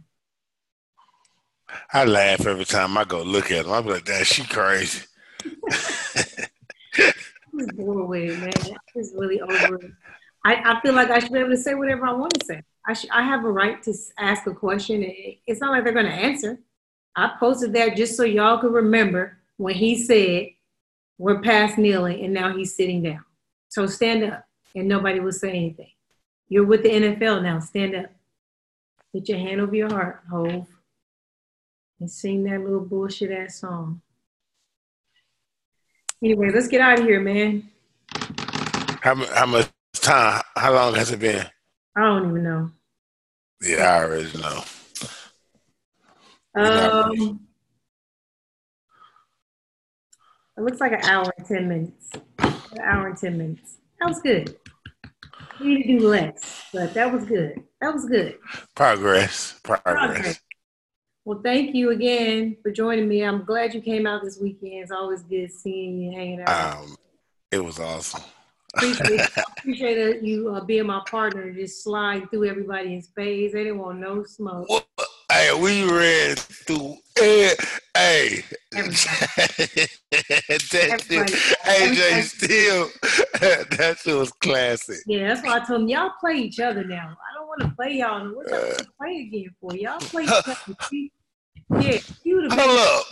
I 1.92 2.04
laugh 2.04 2.46
every 2.46 2.64
time 2.64 2.96
I 2.96 3.04
go 3.04 3.22
look 3.22 3.50
at 3.50 3.64
them. 3.64 3.74
I'm 3.74 3.86
like, 3.86 4.04
"That 4.06 4.26
she 4.26 4.44
crazy." 4.44 5.02
I'm 7.58 7.66
bored 7.74 8.08
with 8.08 8.30
it, 8.30 8.38
man. 8.38 8.78
I'm 8.96 9.18
really 9.18 9.40
over. 9.40 9.78
I, 10.44 10.54
I 10.54 10.80
feel 10.80 10.94
like 10.94 11.10
I 11.10 11.18
should 11.18 11.32
be 11.32 11.38
able 11.38 11.50
to 11.50 11.56
say 11.56 11.74
whatever 11.74 12.06
I 12.06 12.12
want 12.12 12.34
to 12.34 12.46
say. 12.46 12.62
I 12.86 12.92
should, 12.92 13.10
I 13.10 13.22
have 13.22 13.44
a 13.44 13.50
right 13.50 13.82
to 13.82 13.94
ask 14.18 14.46
a 14.46 14.54
question. 14.54 15.04
It's 15.46 15.60
not 15.60 15.70
like 15.70 15.84
they're 15.84 15.92
going 15.92 16.06
to 16.06 16.12
answer. 16.12 16.58
I 17.16 17.32
posted 17.38 17.72
that 17.74 17.96
just 17.96 18.16
so 18.16 18.24
y'all 18.24 18.58
could 18.58 18.72
remember 18.72 19.38
when 19.56 19.74
he 19.74 19.96
said, 19.96 20.48
"We're 21.18 21.40
past 21.40 21.78
kneeling," 21.78 22.24
and 22.24 22.34
now 22.34 22.56
he's 22.56 22.76
sitting 22.76 23.02
down. 23.02 23.24
So 23.68 23.86
stand 23.86 24.24
up, 24.24 24.44
and 24.74 24.88
nobody 24.88 25.20
will 25.20 25.32
say 25.32 25.50
anything. 25.50 25.90
You're 26.48 26.64
with 26.66 26.82
the 26.82 26.90
NFL 26.90 27.42
now. 27.42 27.60
Stand 27.60 27.94
up. 27.94 28.06
Put 29.12 29.28
your 29.28 29.38
hand 29.38 29.60
over 29.60 29.74
your 29.74 29.88
heart, 29.88 30.22
Hove, 30.30 30.66
and 32.00 32.10
sing 32.10 32.44
that 32.44 32.60
little 32.60 32.80
bullshit 32.80 33.30
ass 33.30 33.60
song. 33.60 34.02
Anyway, 36.22 36.50
let's 36.52 36.68
get 36.68 36.80
out 36.80 36.98
of 36.98 37.04
here, 37.04 37.20
man. 37.20 37.70
How, 39.00 39.14
how 39.14 39.46
much 39.46 39.68
time? 39.94 40.42
How 40.56 40.72
long 40.72 40.94
has 40.94 41.10
it 41.10 41.20
been? 41.20 41.46
I 41.96 42.00
don't 42.00 42.30
even 42.30 42.42
know. 42.42 42.70
Yeah, 43.62 43.84
I 43.84 44.04
already 44.04 44.38
know. 44.38 44.64
Um, 46.56 47.40
it 50.56 50.62
looks 50.62 50.80
like 50.80 50.92
an 50.92 51.02
hour 51.02 51.32
and 51.36 51.46
ten 51.46 51.68
minutes. 51.68 52.10
An 52.38 52.80
hour 52.82 53.08
and 53.08 53.16
ten 53.16 53.38
minutes. 53.38 53.78
That 54.00 54.08
was 54.08 54.20
good. 54.20 54.56
We 55.60 55.74
need 55.74 55.82
to 55.84 55.98
do 55.98 56.08
less, 56.08 56.64
but 56.72 56.94
that 56.94 57.12
was 57.12 57.24
good. 57.24 57.62
That 57.80 57.94
was 57.94 58.06
good. 58.06 58.38
Progress. 58.74 59.58
Progress. 59.62 60.40
Well, 61.24 61.40
thank 61.42 61.74
you 61.74 61.90
again 61.90 62.56
for 62.62 62.70
joining 62.70 63.08
me. 63.08 63.22
I'm 63.22 63.44
glad 63.44 63.72
you 63.72 63.80
came 63.80 64.06
out 64.06 64.22
this 64.22 64.38
weekend. 64.38 64.82
It's 64.82 64.90
always 64.90 65.22
good 65.22 65.50
seeing 65.50 65.98
you, 65.98 66.12
hanging 66.12 66.42
out. 66.42 66.76
Um, 66.76 66.96
it 67.50 67.64
was 67.64 67.78
awesome. 67.78 68.22
appreciate, 68.76 69.20
appreciate 69.58 70.22
you 70.22 70.50
uh, 70.50 70.64
being 70.64 70.86
my 70.86 71.00
partner, 71.06 71.50
just 71.52 71.82
slide 71.82 72.30
through 72.30 72.46
everybody's 72.48 73.08
phase. 73.08 73.52
They 73.52 73.64
didn't 73.64 73.78
want 73.78 74.00
no 74.00 74.24
smoke. 74.24 74.68
Hey, 75.34 75.50
we 75.60 75.84
ran 75.90 76.36
through. 76.36 76.96
eh, 77.20 77.54
Hey, 77.96 78.44
that 78.72 79.90
Everybody. 81.10 81.32
AJ 81.64 82.22
still. 82.24 82.88
that 83.40 83.98
shit 84.02 84.16
was 84.16 84.32
classic. 84.32 84.98
Yeah, 85.06 85.28
that's 85.28 85.46
why 85.46 85.56
I 85.56 85.58
told 85.60 85.82
them 85.82 85.88
y'all 85.88 86.10
play 86.20 86.34
each 86.34 86.58
other 86.60 86.84
now. 86.84 87.16
I 87.16 87.34
don't 87.34 87.46
want 87.46 87.60
to 87.60 87.68
play 87.76 87.92
y'all. 87.94 88.26
What 88.34 88.50
y'all 88.50 88.76
to 88.76 88.86
play 88.98 89.20
again 89.28 89.54
for? 89.60 89.74
Y'all 89.74 90.00
play 90.00 90.24
each 90.24 90.30
other. 90.30 90.56
Yeah, 91.80 91.98
you 92.24 92.48
the 92.48 92.54
Hold 92.54 92.78
up. 92.78 93.06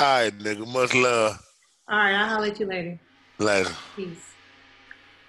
All 0.00 0.06
right, 0.06 0.38
nigga. 0.38 0.66
Much 0.72 0.94
love. 0.94 1.44
All 1.88 1.98
right, 1.98 2.14
I'll 2.14 2.28
holler 2.28 2.46
at 2.48 2.60
you 2.60 2.66
later. 2.66 2.98
Later. 3.38 3.74
Peace. 3.96 4.37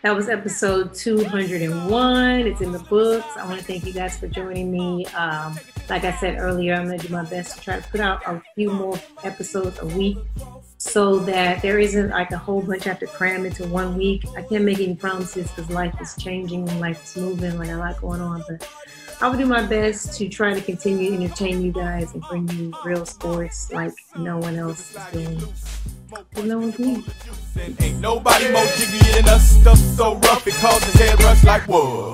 That 0.02 0.16
was 0.16 0.30
episode 0.30 0.94
201. 0.94 2.48
It's 2.48 2.62
in 2.62 2.72
the 2.72 2.80
books. 2.80 3.36
I 3.36 3.46
want 3.46 3.60
to 3.60 3.66
thank 3.66 3.86
you 3.86 3.92
guys 3.92 4.18
for 4.18 4.30
joining 4.30 4.72
me. 4.72 5.06
Um, 5.08 5.60
like 5.90 6.06
I 6.06 6.14
said 6.14 6.38
earlier, 6.40 6.76
I'm 6.76 6.86
going 6.86 6.98
to 6.98 7.08
do 7.08 7.12
my 7.12 7.26
best 7.26 7.58
to 7.58 7.62
try 7.62 7.82
to 7.82 7.90
put 7.90 8.00
out 8.00 8.26
a 8.26 8.42
few 8.56 8.72
more 8.72 8.98
episodes 9.26 9.78
a 9.80 9.86
week 9.88 10.18
so 10.78 11.20
that 11.20 11.62
there 11.62 11.80
isn't 11.80 12.12
like 12.12 12.32
a 12.32 12.38
whole 12.38 12.62
bunch 12.62 12.86
I 12.86 12.92
have 12.92 13.00
to 13.00 13.08
cram 13.08 13.46
into 13.46 13.68
one 13.68 13.98
week. 13.98 14.24
I 14.38 14.42
can't 14.42 14.64
make 14.64 14.80
any 14.80 14.96
promises 14.96 15.52
because 15.52 15.70
life 15.70 16.00
is 16.00 16.16
changing 16.16 16.70
and 16.70 16.80
life 16.80 17.04
is 17.04 17.22
moving, 17.22 17.58
like 17.58 17.68
a 17.68 17.76
lot 17.76 18.00
going 18.00 18.22
on. 18.22 18.42
But 18.48 18.66
I 19.22 19.28
will 19.28 19.38
do 19.38 19.46
my 19.46 19.62
best 19.64 20.18
to 20.18 20.30
try 20.30 20.54
to 20.54 20.62
continue 20.62 21.10
to 21.10 21.24
entertain 21.24 21.62
you 21.62 21.74
guys 21.74 22.14
and 22.14 22.24
bring 22.24 22.48
you 22.52 22.74
real 22.86 23.06
sports 23.06 23.70
like 23.70 23.92
no 24.18 24.38
one 24.38 24.56
else 24.56 24.96
is 24.96 25.12
doing. 25.12 25.54
Ain't 27.80 28.00
nobody 28.00 28.50
more 28.52 28.64
jiggy 28.78 29.00
than 29.12 29.28
us. 29.28 29.60
Stuff 29.60 29.78
so 29.78 30.16
rough 30.16 30.48
it 30.48 30.54
causes 30.56 30.94
head 30.94 31.22
rush 31.22 31.44
like 31.44 31.64
whoa. 31.64 32.14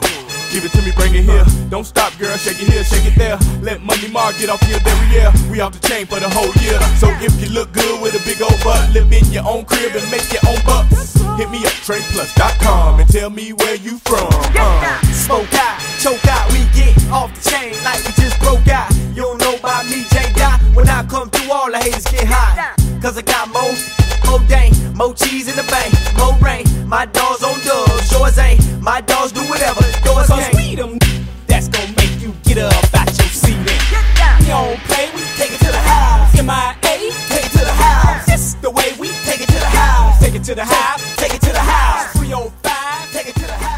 Give 0.52 0.66
it 0.66 0.72
to 0.72 0.82
me, 0.82 0.92
bring 0.96 1.14
it 1.14 1.26
here. 1.26 1.46
Don't 1.70 1.84
stop, 1.84 2.18
girl. 2.18 2.36
Shake 2.38 2.60
it 2.62 2.70
here, 2.70 2.84
shake 2.84 3.06
it 3.06 3.16
there. 3.16 3.38
Let 3.62 3.84
Money 3.84 4.08
Mark 4.08 4.38
get 4.40 4.50
off 4.50 4.68
your 4.68 4.80
derriere. 4.80 5.32
We 5.52 5.60
off 5.60 5.80
the 5.80 5.88
chain 5.88 6.08
for 6.08 6.20
the 6.20 6.30
whole 6.30 6.52
year. 6.64 6.80
So 6.98 7.10
if 7.24 7.40
you 7.40 7.54
look 7.54 7.72
good 7.72 8.02
with 8.02 8.16
a 8.16 8.24
big 8.26 8.42
old 8.42 8.58
butt, 8.64 8.92
live 8.94 9.12
in 9.14 9.26
your 9.32 9.46
own 9.46 9.66
crib 9.66 9.96
and 9.96 10.10
make 10.10 10.26
your 10.34 10.42
own 10.50 10.58
bucks. 10.66 11.15
Hit 11.36 11.50
me 11.50 11.66
up, 11.66 11.76
TreyPlus.com, 11.84 13.02
and 13.02 13.10
tell 13.10 13.30
me 13.30 13.52
where 13.52 13.76
you 13.76 13.98
from. 14.06 14.30
Uh. 14.32 15.02
Smoke 15.12 15.54
out, 15.56 15.82
choke 16.00 16.26
out, 16.28 16.50
we 16.54 16.64
get 16.72 16.96
off 17.12 17.28
the 17.36 17.50
chain 17.50 17.76
like 17.84 18.00
we 18.06 18.14
just 18.24 18.40
broke 18.40 18.66
out. 18.70 18.90
You 19.14 19.24
don't 19.24 19.42
know 19.42 19.56
about 19.56 19.84
me, 19.84 20.06
J. 20.12 20.32
Dot. 20.36 20.62
When 20.74 20.88
I 20.88 21.04
come 21.04 21.30
through, 21.30 21.52
all 21.52 21.70
the 21.70 21.78
haters 21.78 22.06
get 22.06 22.24
hot. 22.26 22.80
Cause 23.02 23.18
I 23.18 23.22
got 23.22 23.50
more, 23.52 23.76
more 24.26 24.48
dang, 24.48 24.72
more 24.96 25.14
cheese 25.14 25.50
in 25.50 25.58
the 25.58 25.68
bank, 25.68 25.92
more 26.18 26.40
rain. 26.40 26.64
My 26.88 27.06
dogs 27.06 27.44
on 27.44 27.60
dubs, 27.66 28.10
yours 28.14 28.38
ain't. 28.38 28.82
My 28.82 29.02
dogs 29.02 29.34
do 29.34 29.42
whatever, 29.50 29.84
yours 30.06 30.28
can't. 30.28 30.56
we 30.56 30.76
them, 30.76 30.98
that's 31.48 31.68
gonna 31.68 31.92
make 31.98 32.16
you 32.22 32.34
get 32.44 32.60
up 32.60 32.96
out 32.96 33.12
your 33.12 33.28
seat. 33.28 33.60
We 33.60 34.48
don't 34.48 34.80
play, 34.88 35.12
we 35.14 35.20
take 35.36 35.52
it 35.52 35.60
to 35.66 35.72
the 35.72 35.84
house. 35.84 36.40
M.I. 36.40 36.85
Take 40.36 40.42
it 40.42 40.46
to 40.48 40.56
the 40.56 40.66
house. 40.66 41.16
Take 41.16 41.34
it 41.34 41.42
to 41.44 41.52
the 41.54 41.60
house. 41.60 42.12
305. 42.12 43.12
Take 43.14 43.28
it 43.30 43.36
to 43.36 43.48
the 43.48 43.54
house. 43.54 43.75